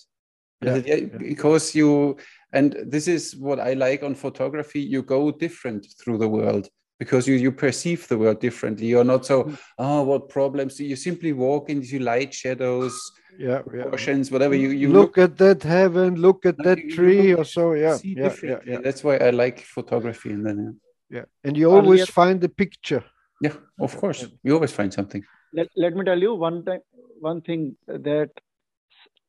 [0.62, 0.82] yeah.
[0.82, 2.16] Said, because you
[2.52, 6.68] and this is what i like on photography you go different through the world
[7.00, 8.86] because you, you perceive the world differently.
[8.86, 9.58] You're not so, mm.
[9.78, 10.78] oh, what problems?
[10.78, 12.94] You simply walk into light, shadows,
[13.38, 13.84] yeah, yeah.
[13.84, 14.54] portions, whatever.
[14.54, 17.72] You, you look, look at that heaven, look at that you, tree, or so.
[17.72, 20.30] Yeah, yeah, yeah, yeah, That's why I like photography.
[20.32, 21.24] And then, yeah, yeah.
[21.42, 23.02] and you always find the picture.
[23.40, 24.26] Yeah, of course.
[24.42, 25.24] You always find something.
[25.54, 26.80] Let, let me tell you one time,
[27.18, 28.30] one thing that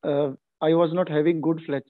[0.03, 1.87] uh, I was not having good fletch,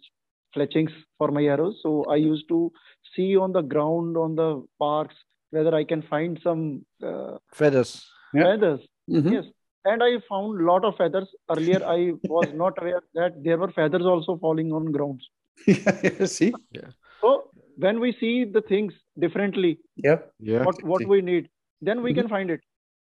[0.53, 1.79] fletchings for my arrows.
[1.81, 2.71] So I used to
[3.15, 5.15] see on the ground, on the parks,
[5.51, 8.05] whether I can find some uh, feathers.
[8.33, 8.43] Yeah.
[8.43, 8.79] Feathers.
[9.09, 9.33] Mm-hmm.
[9.33, 9.45] Yes.
[9.83, 11.27] And I found a lot of feathers.
[11.49, 15.27] Earlier, I was not aware that there were feathers also falling on grounds.
[15.67, 16.53] yeah, see?
[16.71, 16.89] Yeah.
[17.21, 20.63] So when we see the things differently, yeah, yeah.
[20.63, 21.49] what, what we need,
[21.81, 22.21] then we mm-hmm.
[22.21, 22.61] can find it.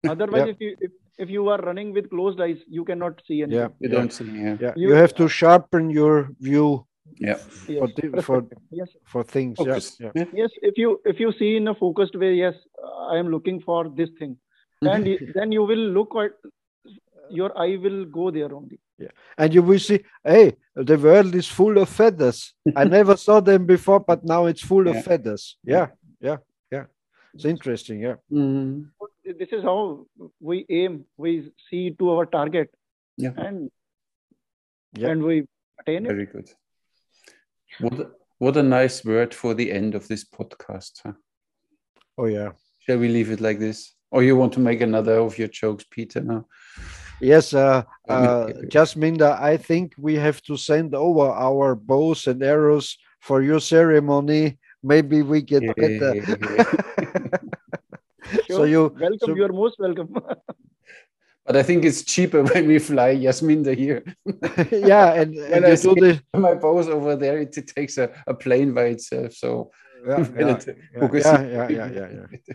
[0.08, 3.60] Otherwise, if you if, if you are running with closed eyes, you cannot see anything.
[3.60, 4.24] Yeah, you don't see.
[4.24, 4.56] Yeah.
[4.60, 4.72] yeah.
[4.76, 7.34] You, you have to sharpen your view yeah.
[7.34, 8.88] For for, yes.
[9.04, 9.96] for things yes.
[10.00, 10.24] Yeah.
[10.32, 12.54] yes if you if you see in a focused way yes
[13.10, 14.36] i am looking for this thing.
[14.82, 16.32] And then you will look at
[17.30, 18.80] your eye will go there only.
[18.98, 19.08] Yeah.
[19.38, 22.54] And you will see hey the world is full of feathers.
[22.74, 24.96] I never saw them before but now it's full yeah.
[24.96, 25.58] of feathers.
[25.64, 25.88] Yeah
[26.20, 26.38] yeah
[26.72, 26.84] yeah.
[27.34, 28.16] It's interesting yeah.
[28.32, 28.86] Mm.
[29.24, 30.06] this is how
[30.40, 31.04] we aim.
[31.16, 32.74] We see to our target.
[33.16, 33.32] Yeah.
[33.36, 33.70] And
[34.94, 35.08] yeah.
[35.08, 35.46] and we
[35.80, 36.08] attain it.
[36.08, 36.50] Very good
[37.78, 41.12] what what a nice word for the end of this podcast huh?
[42.18, 45.38] oh yeah shall we leave it like this or you want to make another of
[45.38, 46.44] your jokes peter now
[47.20, 52.96] Yes, uh, uh, Jasminder, I think we have to send over our bows and arrows
[53.20, 54.58] for your ceremony.
[54.82, 56.14] Maybe we get better.
[58.46, 58.48] sure.
[58.48, 59.18] So you welcome.
[59.20, 60.14] So, you're most welcome.
[61.50, 64.04] but I think it's cheaper when we fly Jasminder here.
[64.70, 66.22] yeah, and, when and I do the...
[66.38, 69.32] my bows over there, it, it takes a, a plane by itself.
[69.32, 69.72] So
[70.06, 70.60] yeah, yeah,
[71.02, 72.54] yeah, yeah, yeah, yeah, yeah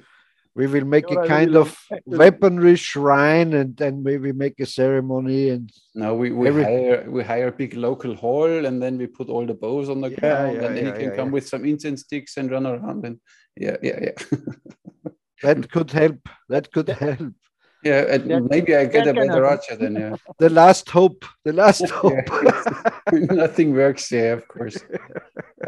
[0.56, 5.70] we will make a kind of weaponry shrine and then maybe make a ceremony and
[5.94, 9.46] no we, we hire we hire a big local hall and then we put all
[9.46, 11.66] the bows on the yeah, ground yeah, and then yeah, you can come with some
[11.66, 13.20] incense sticks and run around and
[13.58, 14.40] yeah yeah yeah.
[15.44, 16.30] That could help.
[16.48, 17.34] That could help
[17.86, 20.18] yeah, and maybe I get a better archer than you.
[20.40, 21.24] The last hope.
[21.44, 22.28] The last hope.
[23.12, 24.78] Nothing works there, of course.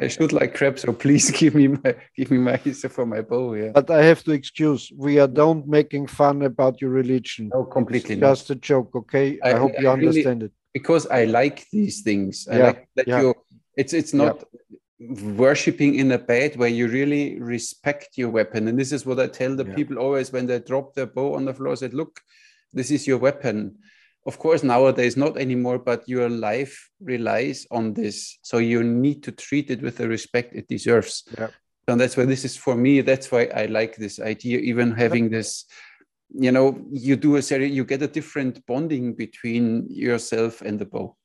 [0.01, 3.53] I shoot like crap, so please give me my give me my for my bow.
[3.53, 3.71] Yeah.
[3.73, 4.91] But I have to excuse.
[4.95, 7.51] We are don't making fun about your religion.
[7.53, 8.15] No, completely.
[8.15, 9.39] It's just a joke, okay?
[9.43, 10.51] I, I hope you I understand it.
[10.73, 12.47] Because I like these things.
[12.51, 13.21] I yeah, like that yeah.
[13.21, 13.35] you.
[13.75, 14.37] It's it's not.
[14.37, 18.67] Yeah worshipping in a bed where you really respect your weapon.
[18.67, 19.75] And this is what I tell the yeah.
[19.75, 21.73] people always when they drop their bow on the floor.
[21.73, 22.19] I said, look,
[22.73, 23.77] this is your weapon.
[24.25, 28.39] Of course, nowadays not anymore, but your life relies on this.
[28.41, 31.23] So you need to treat it with the respect it deserves.
[31.37, 31.49] Yeah.
[31.87, 32.99] And that's why this is for me.
[33.01, 35.65] That's why I like this idea, even having this,
[36.33, 40.85] you know, you do a series, you get a different bonding between yourself and the
[40.85, 41.15] bow.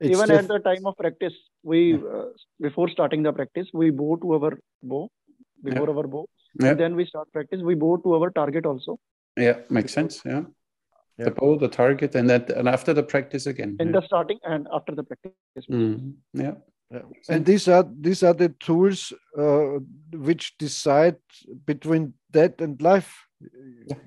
[0.00, 2.24] It's even at the time of practice we uh,
[2.60, 5.08] before starting the practice we bow to our bow
[5.62, 5.94] before yeah.
[5.94, 6.26] our bow
[6.60, 6.70] yeah.
[6.70, 8.98] and then we start practice we bow to our target also
[9.36, 10.42] yeah makes sense yeah
[11.18, 14.66] the bow the target and that and after the practice again in the starting and
[14.72, 16.12] after the practice mm.
[16.32, 16.54] yeah
[16.92, 17.00] yeah.
[17.28, 19.78] And these are these are the tools uh,
[20.12, 21.16] which decide
[21.64, 23.26] between death and life.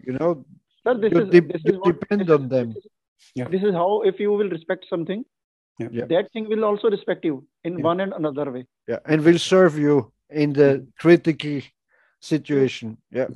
[0.06, 0.46] You know,
[0.84, 2.68] Sir, this you, is, de- this you depend on them.
[2.74, 2.92] This is,
[3.34, 3.48] yeah.
[3.48, 5.26] this is how if you will respect something,
[5.80, 6.06] yeah.
[6.06, 7.84] that thing will also respect you in yeah.
[7.84, 8.66] one and another way.
[8.88, 11.62] Yeah and will serve you in the critical
[12.20, 12.98] situation.
[13.12, 13.28] Yeah.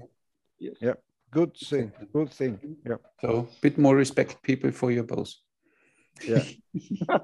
[0.60, 0.76] Yes.
[0.82, 0.94] yeah.
[1.32, 1.92] Good thing.
[2.12, 2.60] Good thing.
[2.86, 2.96] Yeah.
[3.22, 5.42] So a bit more respect people for your bows
[6.24, 6.44] yeah.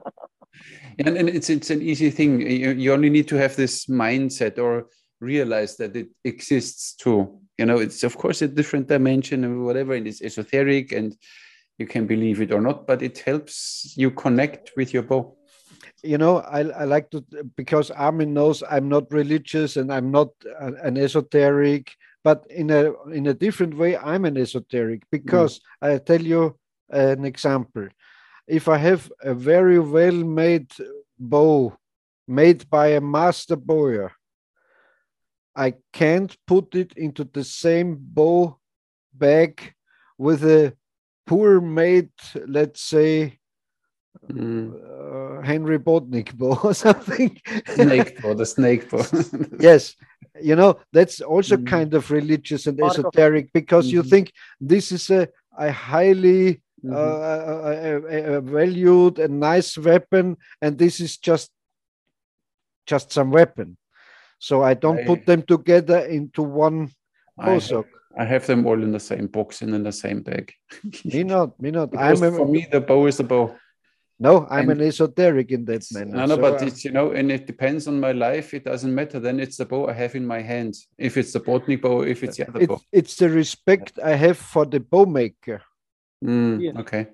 [0.99, 2.39] And, and it's it's an easy thing.
[2.39, 4.87] You, you only need to have this mindset or
[5.19, 7.41] realize that it exists too.
[7.57, 11.13] You know it's of course a different dimension and whatever and it's esoteric and
[11.77, 15.35] you can believe it or not, but it helps you connect with your bow.
[16.03, 17.23] You know, I, I like to
[17.55, 20.29] because Armin knows I'm not religious and I'm not
[20.59, 25.93] an esoteric, but in a in a different way, I'm an esoteric because mm.
[25.93, 26.57] I tell you
[26.89, 27.87] an example.
[28.47, 30.71] If I have a very well made
[31.17, 31.75] bow
[32.27, 34.11] made by a master bower,
[35.55, 38.59] I can't put it into the same bow
[39.13, 39.73] bag
[40.17, 40.75] with a
[41.25, 42.11] poor mate,
[42.47, 43.39] let's say,
[44.29, 44.73] mm.
[44.73, 47.39] uh, Henry Bodnik bow or something.
[47.67, 49.03] snake bow, the snake bow.
[49.59, 49.95] yes,
[50.41, 51.67] you know that's also mm.
[51.67, 53.95] kind of religious and Part esoteric because mm-hmm.
[53.95, 55.27] you think this is a,
[55.57, 56.93] a highly mm-hmm.
[56.93, 61.51] uh, a, a, valued and nice weapon, and this is just
[62.85, 63.77] just some weapon.
[64.39, 66.91] So I don't I, put them together into one
[67.37, 67.85] bow sock.
[68.17, 70.53] I have them all in the same box and in the same bag.
[71.03, 71.89] me not, me not.
[71.97, 73.55] I'm a, for me, the bow is the bow.
[74.17, 76.15] No, I'm and, an esoteric in that manner.
[76.15, 78.53] No, no, so but I, it's you know, and it depends on my life.
[78.53, 79.19] It doesn't matter.
[79.19, 80.75] Then it's the bow I have in my hand.
[80.97, 82.81] If it's the Bodnik bow, if it's the other it's, bow.
[82.93, 85.61] It's the respect I have for the bow maker.
[86.23, 86.75] Mm, yes.
[86.77, 87.07] Okay.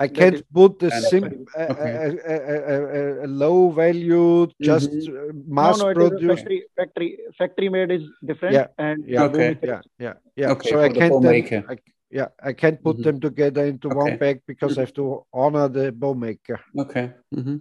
[0.00, 1.92] I can't put the sim a, okay.
[2.26, 5.54] a, a, a, low value just mm-hmm.
[5.54, 9.80] mass no, no, produced factory, factory factory made is different yeah and yeah okay yeah
[9.98, 11.78] yeah yeah okay, so I can't then, I,
[12.10, 13.02] yeah I can't put mm-hmm.
[13.04, 13.96] them together into okay.
[13.96, 17.58] one bag because I have to honor the bow maker okay mm-hmm.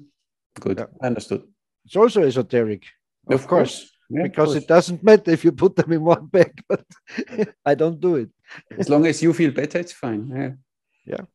[0.60, 1.08] good yeah.
[1.08, 1.44] understood
[1.86, 2.86] it's also esoteric,
[3.28, 3.92] of, of course, course.
[4.10, 6.86] Yeah, because it doesn't matter if you put them in one bag, but
[7.66, 8.30] I don't do it.
[8.78, 10.30] as long as you feel better, it's fine.
[10.30, 10.52] Yeah.
[11.06, 11.26] Yeah.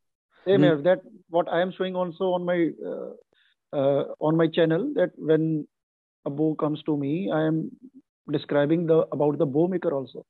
[0.49, 0.83] Same mm.
[0.85, 3.11] That what I am showing also on my uh,
[3.79, 5.67] uh, on my channel that when
[6.25, 7.71] a bow comes to me, I am
[8.33, 10.25] describing the about the bow maker also,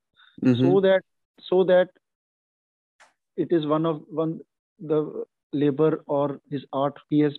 [0.44, 0.60] mm-hmm.
[0.60, 1.02] so that
[1.48, 1.90] so that
[3.36, 4.40] it is one of one
[4.80, 7.38] the labor or his art he has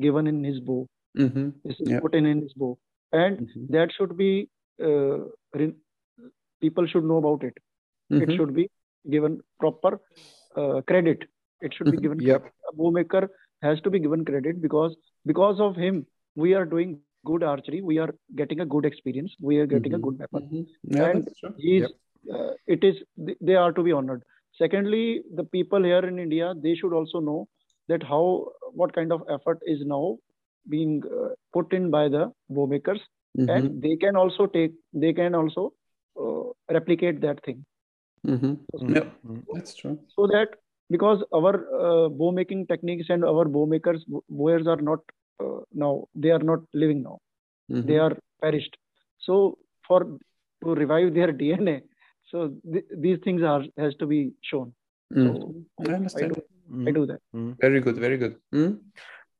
[0.00, 0.86] given in his bow.
[1.16, 1.48] Mm-hmm.
[1.64, 2.00] This is yeah.
[2.00, 2.78] put in in his bow,
[3.12, 3.72] and mm-hmm.
[3.72, 4.48] that should be
[4.82, 5.18] uh,
[5.54, 5.74] re-
[6.60, 7.54] people should know about it.
[8.10, 8.36] It mm-hmm.
[8.36, 8.70] should be
[9.10, 10.00] given proper
[10.56, 11.24] uh, credit.
[11.60, 12.02] It should be mm-hmm.
[12.02, 12.20] given.
[12.20, 12.46] Yep.
[12.70, 13.28] A bow maker
[13.62, 17.82] has to be given credit because because of him we are doing good archery.
[17.82, 19.34] We are getting a good experience.
[19.40, 21.90] We are getting a good weapon, yeah, and he's, yep.
[22.32, 22.96] uh, it is
[23.40, 24.22] they are to be honored
[24.58, 27.40] secondly the people here in india they should also know
[27.90, 28.22] that how
[28.80, 30.04] what kind of effort is now
[30.74, 32.24] being uh, put in by the
[32.56, 33.00] bow makers
[33.38, 33.50] mm-hmm.
[33.54, 35.72] and they can also take they can also
[36.22, 36.44] uh,
[36.78, 37.60] replicate that thing
[38.26, 38.54] mm-hmm.
[38.96, 39.40] yeah mm-hmm.
[39.54, 40.58] that's true so that
[40.90, 45.00] because our uh, bow making techniques and our bow makers bowers are not
[45.42, 47.18] uh, now they are not living now
[47.70, 47.86] mm-hmm.
[47.86, 48.76] they are perished
[49.18, 50.00] so for
[50.62, 51.80] to revive their dna
[52.30, 54.72] so th- these things are has to be shown
[55.14, 55.26] mm.
[55.26, 55.54] so
[55.86, 56.32] I, understand.
[56.32, 56.42] I do,
[56.72, 56.88] mm.
[56.88, 57.56] I do that mm.
[57.60, 58.78] very good very good mm.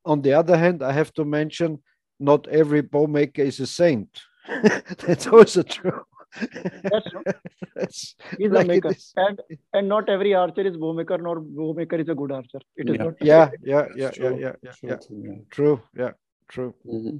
[0.05, 1.79] on the other hand i have to mention
[2.19, 4.21] not every bow maker is a saint
[5.05, 6.01] that's also true
[6.41, 7.23] that's true.
[8.37, 9.41] He's like a maker, and
[9.73, 12.59] and not every archer is bow maker, nor bow maker is a good archer.
[12.75, 13.03] It is yeah.
[13.03, 13.13] not.
[13.21, 14.97] Yeah, yeah, yeah, yeah, yeah, yeah, yeah.
[15.09, 15.35] yeah.
[15.49, 15.81] True.
[15.95, 16.11] Yeah,
[16.47, 16.75] true.
[16.85, 17.17] Mm-hmm.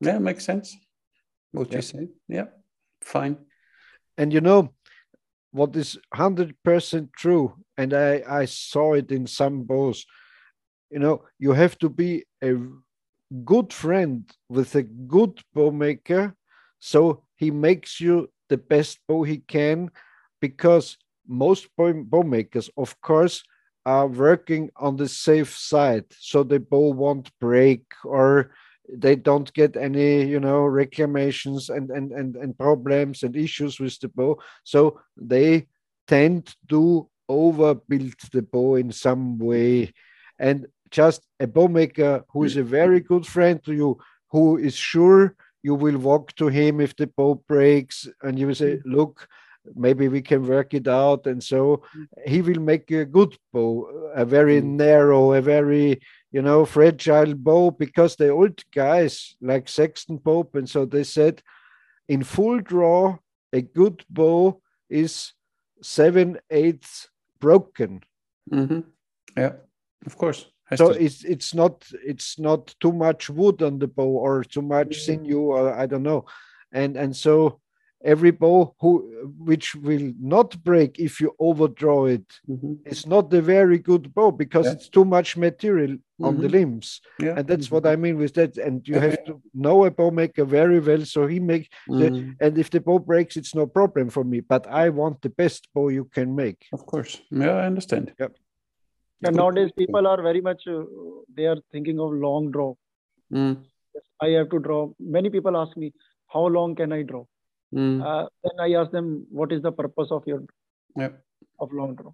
[0.00, 0.76] Yeah, makes sense.
[1.52, 1.76] What yeah.
[1.76, 2.08] you say.
[2.28, 2.46] Yeah,
[3.02, 3.36] fine.
[4.16, 4.72] And you know,
[5.50, 10.04] what is 100% true and I, I saw it in some bows
[10.90, 12.54] you know you have to be a
[13.44, 16.34] good friend with a good bow maker
[16.78, 19.90] so he makes you the best bow he can
[20.40, 20.96] because
[21.26, 23.42] most bow, makers of course
[23.84, 26.04] are working on the safe side.
[26.18, 28.50] So the bow won't break or
[28.90, 33.98] they don't get any you know reclamations and and and, and problems and issues with
[34.00, 34.38] the bow.
[34.64, 35.68] So they
[36.06, 39.92] tend to overbuild the bow in some way.
[40.38, 43.98] And just a bow maker who is a very good friend to you
[44.30, 48.54] who is sure you will walk to him if the bow breaks and you will
[48.54, 49.28] say look
[49.74, 51.82] maybe we can work it out and so
[52.26, 54.64] he will make a good bow a very mm.
[54.64, 60.68] narrow a very you know, fragile bow because the old guys like Saxton Pope and
[60.68, 61.42] so they said
[62.08, 63.16] in full draw,
[63.52, 64.60] a good bow
[64.90, 65.32] is
[65.82, 67.08] seven eighths
[67.40, 68.02] broken.
[68.52, 68.80] Mm-hmm.
[69.36, 69.52] Yeah,
[70.04, 70.46] of course.
[70.68, 71.02] Has so to...
[71.02, 75.12] it's it's not it's not too much wood on the bow or too much mm-hmm.
[75.12, 76.26] sinew or I don't know,
[76.72, 77.60] and and so
[78.04, 82.74] every bow who which will not break if you overdraw it mm-hmm.
[82.86, 84.72] is not a very good bow because yeah.
[84.72, 86.24] it's too much material mm-hmm.
[86.24, 86.52] on the mm-hmm.
[86.52, 87.34] limbs yeah.
[87.36, 87.74] and that's mm-hmm.
[87.74, 91.04] what i mean with that and you have to know a bow maker very well
[91.04, 92.30] so he makes the, mm-hmm.
[92.40, 95.68] and if the bow breaks it's no problem for me but i want the best
[95.74, 98.36] bow you can make of course yeah i understand yep
[99.22, 100.82] and nowadays people are very much uh,
[101.36, 102.72] they are thinking of long draw
[103.32, 103.56] mm.
[104.20, 104.80] i have to draw
[105.16, 105.92] many people ask me
[106.34, 107.24] how long can i draw
[107.74, 108.02] Mm.
[108.02, 110.42] Uh, then I ask them, what is the purpose of your
[110.96, 111.10] yeah.
[111.60, 112.12] of long draw?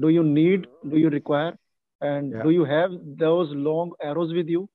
[0.00, 0.66] Do you need?
[0.88, 1.56] Do you require?
[2.00, 2.42] And yeah.
[2.42, 4.68] do you have those long arrows with you?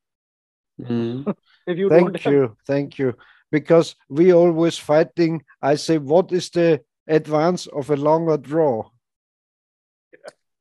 [0.79, 1.35] Mm.
[1.67, 2.55] if you thank you, have...
[2.67, 3.15] thank you.
[3.51, 5.43] Because we always fighting.
[5.61, 8.89] I say, what is the advance of a longer draw?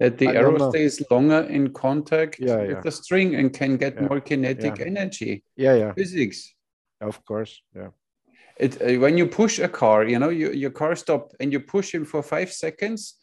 [0.01, 2.81] That the I arrow stays longer in contact yeah, with yeah.
[2.81, 5.45] the string and can get more kinetic energy.
[5.57, 5.93] Yeah, yeah.
[5.93, 6.53] Physics.
[7.01, 7.91] Of course, yeah
[8.57, 11.61] it uh, when you push a car you know you, your car stopped and you
[11.61, 13.15] push him for five seconds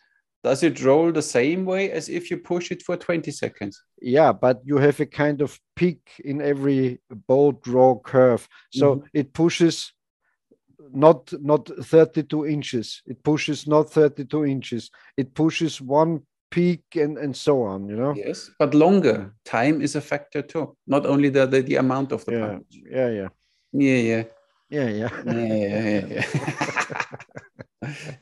[0.44, 4.32] does it roll the same way as if you push it for 20 seconds yeah
[4.32, 9.06] but you have a kind of peak in every bow draw curve so mm-hmm.
[9.14, 9.94] it pushes
[10.94, 16.22] not not 32 inches it pushes not 32 inches it pushes one
[16.52, 20.76] peak and and so on you know yes but longer time is a factor too
[20.86, 22.80] not only the the, the amount of the yeah punch.
[22.92, 23.30] yeah yeah
[23.74, 24.24] yeah yeah
[24.70, 25.10] yeah, yeah.
[25.26, 27.06] yeah, yeah, yeah.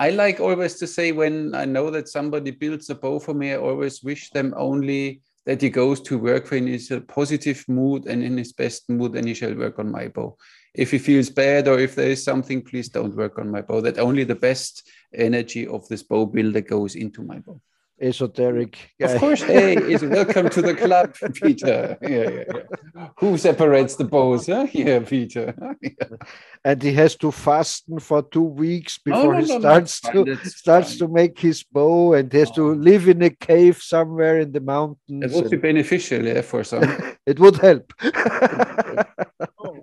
[0.00, 3.52] I like always to say when I know that somebody builds a bow for me,
[3.52, 8.06] I always wish them only that he goes to work when he's a positive mood
[8.06, 10.36] and in his best mood, and he shall work on my bow.
[10.74, 13.80] If he feels bad or if there is something, please don't work on my bow.
[13.80, 17.60] That only the best energy of this bow builder goes into my bow.
[18.00, 19.12] esoteric guy.
[19.12, 19.76] Of course, hey,
[20.06, 21.98] welcome to the club, Peter.
[22.02, 23.08] Yeah, yeah, yeah.
[23.18, 24.46] Who separates the bows?
[24.46, 24.66] Huh?
[24.72, 25.54] Yeah, Peter.
[26.64, 30.36] And he has to fasten for two weeks before no, no, he no, starts to
[30.44, 32.72] starts to make his bow, and has to oh.
[32.72, 35.24] live in a cave somewhere in the mountains.
[35.24, 35.50] It would and...
[35.50, 36.82] be beneficial, yeah, for some.
[37.26, 37.92] it would help.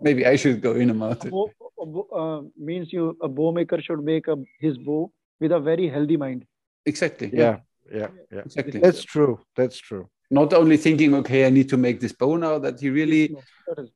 [0.05, 1.31] Maybe I should go in a mountain.
[1.33, 6.17] Uh, means you a bow maker should make a, his bow with a very healthy
[6.17, 6.45] mind.
[6.85, 7.29] Exactly.
[7.33, 7.57] yeah
[7.91, 11.99] yeah yeah exactly that's true that's true not only thinking okay i need to make
[11.99, 13.35] this bow now that he really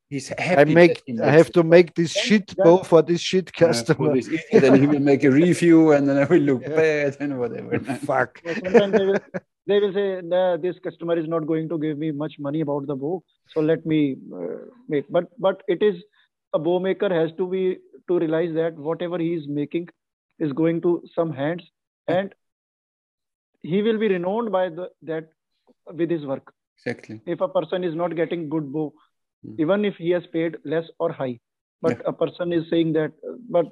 [0.10, 4.16] he's happy i make i have to make this shit bow for this shit customer.
[4.16, 6.76] yeah, then he will make a review and then i will look yeah.
[6.76, 8.42] bad and whatever fuck.
[8.46, 9.20] Sometimes they will,
[9.68, 12.88] they will say nah, this customer is not going to give me much money about
[12.88, 13.24] the bow
[13.54, 15.06] so let me uh, make.
[15.10, 15.96] But but it is
[16.54, 17.78] a bow maker has to be
[18.08, 19.90] to realize that whatever he is making
[20.40, 21.64] is going to some hands
[22.08, 22.34] and
[23.62, 25.30] he will be renowned by the, that
[25.94, 26.54] with his work.
[26.78, 27.22] Exactly.
[27.26, 28.94] If a person is not getting good bow,
[29.46, 29.60] mm.
[29.60, 31.40] even if he has paid less or high,
[31.82, 32.04] but yeah.
[32.08, 33.12] a person is saying that,
[33.50, 33.66] but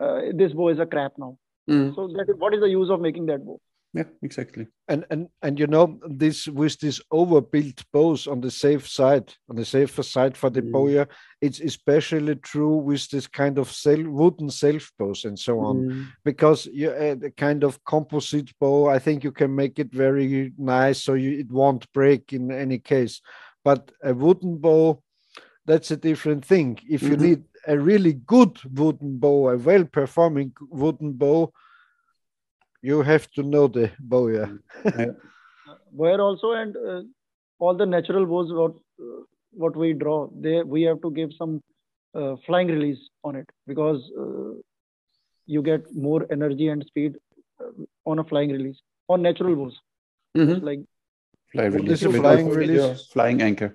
[0.00, 1.38] uh, this bow is a crap now.
[1.68, 1.94] Mm.
[1.94, 3.60] So that what is the use of making that bow?
[3.96, 4.66] Yeah, exactly.
[4.88, 9.56] And and and you know this with this overbuilt bows on the safe side, on
[9.56, 10.70] the safer side for the mm.
[10.70, 11.08] bowyer,
[11.40, 16.06] it's especially true with this kind of self, wooden self bows and so on, mm.
[16.26, 18.86] because you uh, the kind of composite bow.
[18.86, 22.78] I think you can make it very nice, so you, it won't break in any
[22.78, 23.22] case.
[23.64, 25.02] But a wooden bow,
[25.64, 26.78] that's a different thing.
[26.86, 27.22] If you mm-hmm.
[27.22, 31.54] need a really good wooden bow, a well-performing wooden bow
[32.88, 34.48] you have to know the bowyer.
[34.84, 35.14] yeah.
[36.00, 37.02] Where also and uh,
[37.58, 39.22] all the natural bows what uh,
[39.62, 41.62] what we draw, they we have to give some
[42.14, 44.52] uh, flying release on it because uh,
[45.46, 47.16] you get more energy and speed
[47.60, 47.72] uh,
[48.10, 49.80] on a flying release on natural bows.
[50.36, 50.64] Mm-hmm.
[50.64, 50.80] Like
[51.52, 52.02] flying release.
[52.02, 53.06] flying release?
[53.16, 53.70] Flying anchor.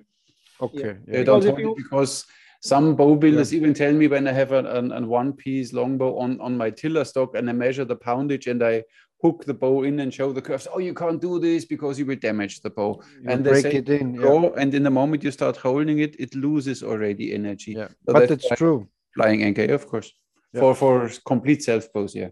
[0.60, 0.96] Okay.
[1.06, 1.18] Yeah.
[1.18, 1.24] Yeah.
[1.24, 2.24] Don't because, you, because
[2.62, 3.58] some bow builders yeah.
[3.58, 6.70] even tell me when I have a, an, an one piece longbow on, on my
[6.70, 8.84] tiller stock and I measure the poundage and I
[9.20, 10.68] hook the bow in and show the curves.
[10.72, 13.02] Oh, you can't do this because you will damage the bow.
[13.20, 14.14] You and break say, it in.
[14.14, 14.50] Yeah.
[14.56, 17.72] And in the moment you start holding it, it loses already energy.
[17.72, 17.88] Yeah.
[18.06, 18.88] So but it's true.
[19.14, 20.12] Flying anchor, of course.
[20.52, 20.60] Yeah.
[20.60, 22.28] For for complete self bows, yeah.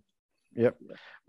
[0.54, 0.70] Yeah.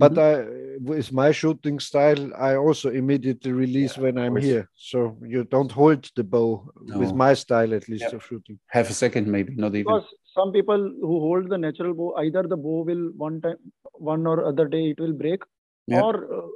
[0.02, 0.88] But mm-hmm.
[0.88, 4.68] I, with my shooting style, I also immediately release yeah, when I'm here.
[4.76, 6.98] So you don't hold the bow no.
[6.98, 8.58] with my style, at least, of shooting.
[8.68, 9.84] Half a second, maybe, not even.
[9.84, 13.58] Because some people who hold the natural bow, either the bow will one time,
[13.94, 15.44] one or other day, it will break,
[15.86, 16.02] yeah.
[16.02, 16.48] or uh,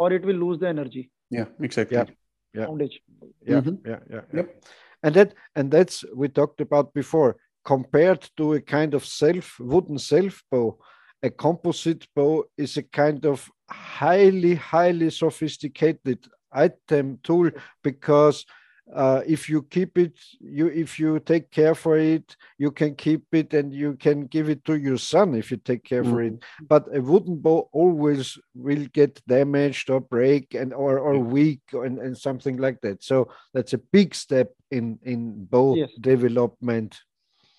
[0.00, 1.12] or it will lose the energy.
[1.30, 1.98] Yeah, exactly.
[1.98, 2.06] Yeah,
[2.52, 3.02] yeah, Foundation.
[3.46, 3.88] yeah, mm-hmm.
[3.88, 4.38] yeah, yeah, yeah.
[4.38, 4.64] Yep.
[5.04, 7.36] And that and that's we talked about before.
[7.64, 10.78] Compared to a kind of self wooden self bow,
[11.22, 17.50] a composite bow is a kind of highly, highly sophisticated item tool
[17.82, 18.46] because
[18.94, 23.22] uh, if you keep it you if you take care for it you can keep
[23.32, 26.10] it and you can give it to your son if you take care mm.
[26.10, 26.64] for it mm-hmm.
[26.68, 31.98] but a wooden bow always will get damaged or break and or, or weak and,
[31.98, 35.90] and something like that so that's a big step in in bow yes.
[36.00, 36.98] development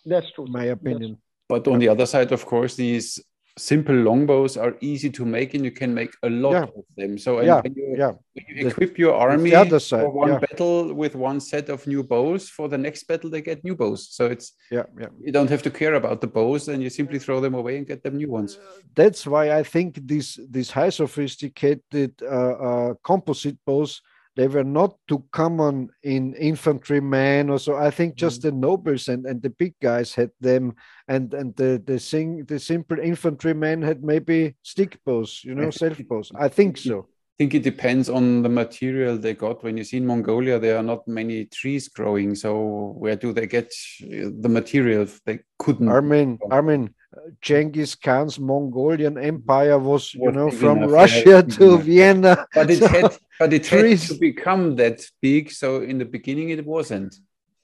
[0.05, 1.15] that's true my opinion
[1.47, 3.19] but on the other side of course these
[3.59, 6.63] simple longbows are easy to make and you can make a lot yeah.
[6.63, 8.13] of them so yeah, when you, yeah.
[8.47, 10.39] You equip your army side, for one yeah.
[10.39, 14.07] battle with one set of new bows for the next battle they get new bows
[14.09, 17.19] so it's yeah, yeah you don't have to care about the bows and you simply
[17.19, 18.59] throw them away and get them new ones
[18.95, 24.01] that's why i think these these high sophisticated uh, uh, composite bows
[24.35, 27.75] they were not too common in infantrymen or so.
[27.75, 28.43] I think just mm.
[28.43, 30.75] the nobles and, and the big guys had them,
[31.07, 35.99] and and the the sing the simple infantrymen had maybe stick bows, you know, self
[36.07, 36.31] bows.
[36.35, 37.07] I think so.
[37.09, 39.63] I think it depends on the material they got.
[39.63, 42.35] When you see in Mongolia, there are not many trees growing.
[42.35, 45.07] So where do they get the material?
[45.25, 45.87] They couldn't.
[45.87, 46.93] Armin, Armin,
[47.41, 52.45] Genghis Khan's Mongolian Empire was, you know, from Russia to Vienna.
[52.53, 55.51] But it had, but it had to become that big.
[55.51, 57.15] So in the beginning, it wasn't.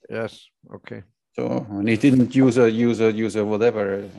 [0.09, 0.47] Yes.
[0.73, 1.03] Okay.
[1.35, 4.09] So and it didn't use a user user whatever.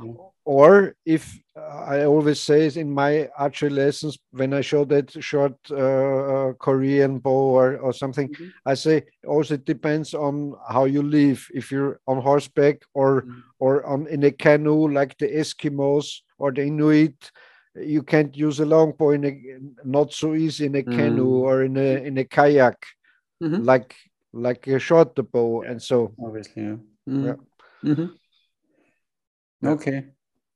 [0.00, 5.10] Yeah or if uh, I always say in my archery lessons when I show that
[5.22, 8.48] short uh, uh, Korean bow or, or something, mm-hmm.
[8.64, 11.46] I say also it depends on how you live.
[11.52, 13.40] If you're on horseback or mm-hmm.
[13.58, 17.30] or on in a canoe like the Eskimos or the Inuit,
[17.76, 19.38] you can't use a long bow in a
[19.84, 20.98] not so easy in a mm-hmm.
[20.98, 22.86] canoe or in a in a kayak
[23.42, 23.62] mm-hmm.
[23.62, 23.94] like
[24.32, 26.76] like a short bow and so obviously yeah.
[27.08, 27.26] Mm-hmm.
[27.26, 27.34] yeah.
[27.84, 29.66] Mm-hmm.
[29.66, 30.04] okay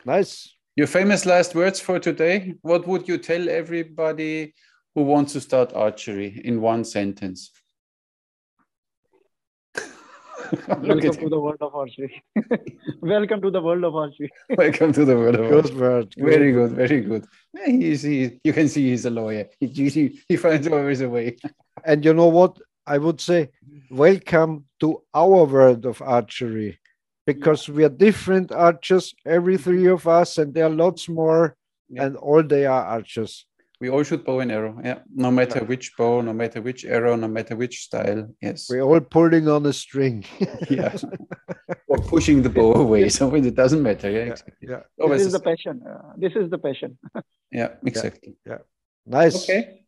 [0.07, 0.55] Nice.
[0.77, 2.55] Your famous last words for today.
[2.61, 4.55] What would you tell everybody
[4.95, 7.51] who wants to start archery in one sentence?
[10.69, 12.23] Welcome to the world of archery.
[13.01, 14.31] Welcome to the world of archery.
[14.51, 15.81] Welcome to the world of good archery.
[15.81, 17.25] Word, very good, very good.
[17.65, 19.47] He's, he, you can see he's a lawyer.
[19.59, 21.39] He, he, he finds always a way.
[21.83, 22.59] and you know what?
[22.87, 23.49] I would say,
[23.91, 26.79] welcome to our world of archery
[27.27, 31.57] because we are different archers, every three of us, and there are lots more,
[31.89, 32.05] yeah.
[32.05, 33.47] and all they are archers.
[33.81, 35.01] We all shoot bow and arrow, yeah.
[35.15, 35.65] No matter yeah.
[35.65, 38.29] which bow, no matter which arrow, no matter which style.
[38.41, 38.69] Yes.
[38.71, 40.25] We're all pulling on a string.
[40.71, 40.97] yeah.
[41.89, 43.09] or pushing the bow away.
[43.09, 44.11] So it doesn't matter.
[44.11, 44.33] Yeah.
[44.33, 44.69] Exactly.
[44.69, 44.81] Yeah.
[44.97, 45.83] This is the passion.
[45.87, 46.97] Uh, this is the passion.
[47.53, 47.75] yeah.
[47.85, 48.37] Exactly.
[48.47, 48.59] Yeah.
[49.07, 49.43] Nice.
[49.43, 49.83] Okay.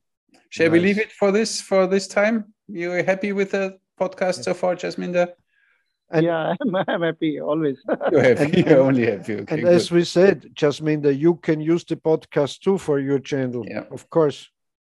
[0.50, 0.72] Shall nice.
[0.72, 2.52] we leave it for this for this time?
[2.68, 5.32] You happy with the podcast so far, Jasminder?
[6.10, 7.78] And, yeah, I'm, I'm happy always.
[8.12, 8.62] You're happy.
[8.66, 9.34] You're only happy.
[9.34, 9.74] Okay, and good.
[9.74, 13.64] as we said, Jasminder, you can use the podcast too for your channel.
[13.66, 13.84] Yeah.
[13.90, 14.48] Of course.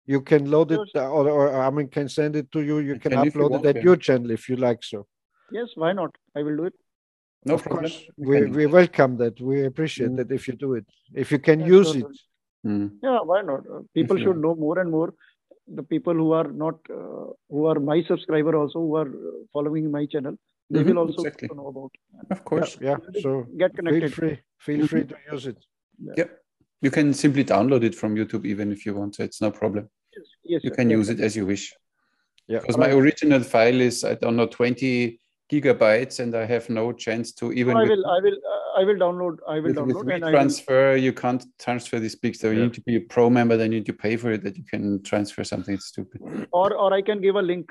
[0.05, 2.79] You can load it or, or I mean can send it to you.
[2.79, 3.83] You can, can upload it at yeah.
[3.83, 5.07] your channel if you like so.
[5.53, 6.11] Yes, why not?
[6.37, 6.75] I will do it.
[7.45, 7.85] No of problem.
[7.85, 8.05] Course.
[8.17, 9.41] We, we welcome that.
[9.41, 10.17] We appreciate mm.
[10.17, 10.87] that if you do it.
[11.15, 12.07] If you can use it.
[12.67, 12.93] Mm.
[13.03, 13.61] Yeah, why not?
[13.61, 15.13] Uh, people should know more and more.
[15.73, 19.91] The people who are not, uh, who are my subscriber also, who are uh, following
[19.91, 20.37] my channel,
[20.73, 21.49] they mm-hmm, will also exactly.
[21.55, 21.93] know about.
[22.31, 22.97] Of course, yeah.
[23.15, 23.23] yeah.
[23.23, 24.03] So get connected.
[24.03, 24.87] Feel free, feel mm-hmm.
[24.87, 25.59] free to use it.
[25.99, 26.15] Yeah.
[26.21, 26.31] yeah.
[26.81, 29.17] you can simply download it from YouTube even if you want.
[29.17, 29.89] So it's no problem.
[30.17, 31.73] Yes, yes you can use it as you wish.
[32.49, 35.21] Yeah, because my original file is I don't know twenty
[35.53, 37.77] gigabytes, and I have no chance to even.
[37.77, 39.37] I will, I will, uh, I will download.
[39.49, 40.05] I will with, download.
[40.05, 42.55] With and transfer, you can't transfer these big So yeah.
[42.55, 43.57] you need to be a pro member.
[43.57, 44.43] Then you need to pay for it.
[44.43, 46.21] That you can transfer something stupid.
[46.53, 47.71] Or, or I can give a link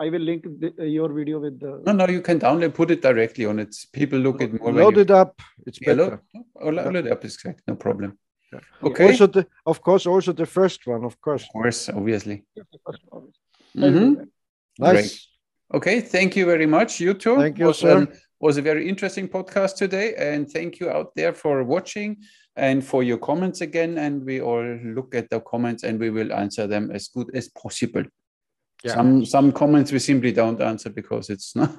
[0.00, 1.82] I will link the, uh, your video with the.
[1.86, 3.74] No, no, you can download, put it directly on it.
[3.92, 4.72] People look at more.
[4.72, 5.40] Load it up.
[5.66, 6.22] It's yeah, better.
[6.34, 7.62] Load, oh, load it up is correct.
[7.68, 8.18] No problem.
[8.52, 8.60] Yeah.
[8.82, 9.06] Okay.
[9.06, 11.44] Also, the, of course, also the first one, of course.
[11.44, 12.44] Of course, obviously.
[13.76, 14.24] Mm-hmm.
[14.78, 14.92] Nice.
[14.94, 15.20] Great.
[15.74, 17.00] Okay, thank you very much.
[17.00, 17.36] You too.
[17.36, 17.96] Thank you, was, sir.
[17.98, 18.08] Um,
[18.40, 22.18] was a very interesting podcast today, and thank you out there for watching
[22.56, 23.98] and for your comments again.
[23.98, 27.48] And we all look at the comments and we will answer them as good as
[27.48, 28.04] possible.
[28.84, 28.96] Yeah.
[28.96, 31.72] Some some comments we simply don't answer because it's not.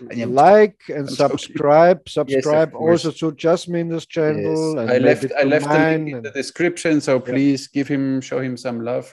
[0.28, 4.76] like and subscribe, subscribe yes, also to Jasminder's channel.
[4.76, 4.90] Yes.
[4.90, 7.80] I left I left the link in the description, so please yeah.
[7.80, 9.12] give him show him some love,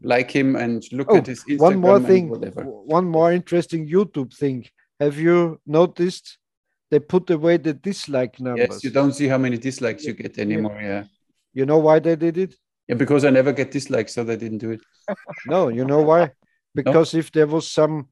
[0.00, 1.58] like him, and look oh, at his Instagram.
[1.58, 4.66] One more thing, one more interesting YouTube thing.
[5.00, 6.38] Have you noticed?
[6.92, 8.68] They put away the dislike numbers.
[8.70, 10.80] Yes, you don't see how many dislikes you get anymore.
[10.80, 11.04] Yeah.
[11.52, 12.54] You know why they did it?
[12.86, 14.80] Yeah, because I never get dislikes, so they didn't do it.
[15.46, 16.30] no, you know why?
[16.76, 17.20] Because no?
[17.20, 18.08] if there was some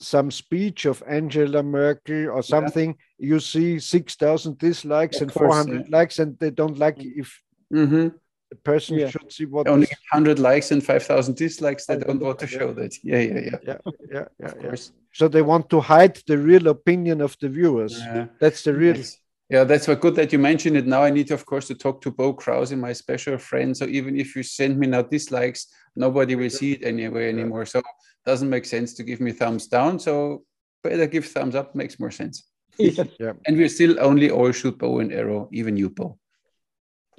[0.00, 3.30] some speech of Angela Merkel or something, yeah.
[3.30, 5.96] you see 6,000 dislikes of and 400 yeah.
[5.96, 7.12] likes, and they don't like mm.
[7.16, 8.08] if mm-hmm.
[8.50, 9.10] the person yeah.
[9.10, 11.86] should see what only 100 likes and 5,000 dislikes.
[11.86, 12.94] They don't want to show that.
[13.02, 13.58] Yeah, yeah, yeah.
[13.66, 13.78] Yeah,
[14.12, 14.52] yeah, yeah.
[14.62, 14.74] yeah.
[15.12, 17.98] So they want to hide the real opinion of the viewers.
[17.98, 18.96] Yeah, That's the real.
[18.96, 19.18] Yes.
[19.50, 20.86] Yeah, that's good that you mentioned it.
[20.86, 23.74] Now I need, of course, to talk to Bo Krause, my special friend.
[23.74, 27.64] So even if you send me now dislikes, nobody will see it anyway anymore.
[27.64, 27.80] So
[28.26, 29.98] doesn't make sense to give me thumbs down.
[29.98, 30.44] So
[30.82, 32.44] better give thumbs up makes more sense.
[32.78, 33.04] yeah.
[33.46, 36.18] And we still only all shoot bow and arrow, even you bow.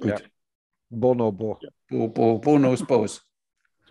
[0.00, 0.20] Good.
[0.20, 0.26] Yeah.
[0.90, 1.58] Bono bow.
[1.90, 3.20] Bo, bo, bo knows bows.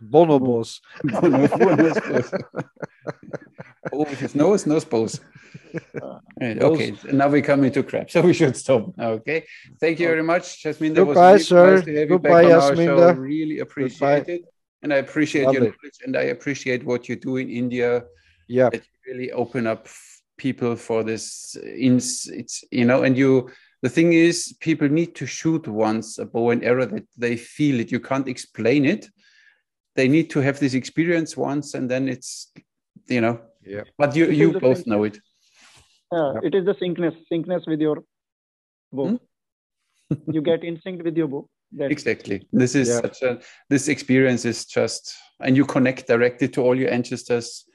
[0.02, 0.80] Bonobos.
[1.04, 2.32] Bonobos.
[3.92, 5.20] oh, with his nose, nose bows.
[6.00, 8.94] Uh, eh, okay, now we come into crap, so we should stop.
[9.00, 9.44] Okay,
[9.80, 10.94] thank you very much, Jasmine.
[10.94, 11.76] Goodbye, was really sir.
[11.76, 13.12] Nice to have Goodbye, you back on Our show.
[13.14, 14.34] Really appreciate Goodbye.
[14.34, 14.42] it,
[14.84, 18.04] and I appreciate Love your knowledge, and I appreciate what you do in India.
[18.48, 19.88] Yeah, that you really open up
[20.38, 21.58] people for this.
[21.60, 23.50] Uh, in it's you know, and you.
[23.82, 27.80] The thing is, people need to shoot once a bow and arrow that they feel
[27.80, 27.92] it.
[27.92, 29.10] You can't explain it
[29.96, 32.54] they need to have this experience once and then it's
[33.08, 33.84] you know yeah.
[33.98, 35.20] But you you both know it.
[36.12, 38.04] Yeah, it is the syncness syncness with your
[38.92, 39.08] bow.
[39.10, 39.16] Hmm?
[40.28, 41.92] you get instinct with your bow That's...
[41.92, 42.48] exactly.
[42.52, 43.02] This is yeah.
[43.02, 47.66] such a this experience is just and you connect directly to all your ancestors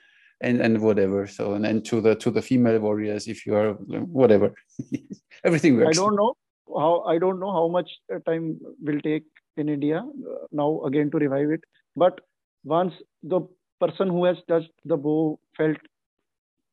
[0.41, 1.27] and and whatever.
[1.27, 4.55] So and then to the to the female warriors if you are whatever.
[5.45, 5.99] Everything works.
[5.99, 6.35] I don't know
[6.69, 7.91] how i don't know how much
[8.27, 9.25] time will take
[9.57, 11.63] in india uh, now again to revive it.
[11.97, 12.21] But
[12.65, 13.41] once the
[13.81, 15.77] person who has touched the bow felt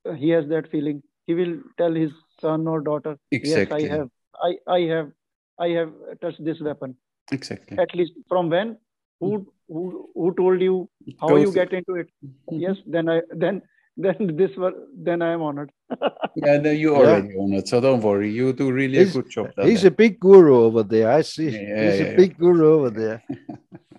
[0.10, 3.84] uh, he has that feeling he will tell his son or daughter exactly.
[3.84, 4.10] yes i have
[4.44, 5.11] i i have
[5.60, 5.91] i have
[6.22, 6.95] touched this weapon
[7.32, 8.78] exactly at least from when
[9.19, 12.60] who who, who told you how you get into it mm-hmm.
[12.60, 13.61] yes then i then
[13.98, 15.72] then this were then I am honored.
[16.36, 17.41] yeah, no, you already yeah.
[17.41, 18.32] honored, so don't worry.
[18.32, 19.52] You do really he's, a good job.
[19.61, 21.11] He's a big guru over there.
[21.11, 21.49] I see.
[21.49, 23.23] Yeah, he's yeah, a big guru over there.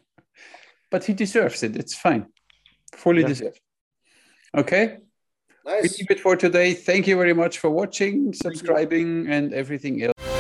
[0.91, 1.77] but he deserves it.
[1.77, 2.27] It's fine
[2.93, 3.29] fully yeah.
[3.29, 3.61] deserved.
[4.57, 4.99] Okay.
[5.65, 5.83] Nice.
[5.83, 6.75] We keep it for today.
[6.75, 10.32] Thank you very much for watching, subscribing, and everything else.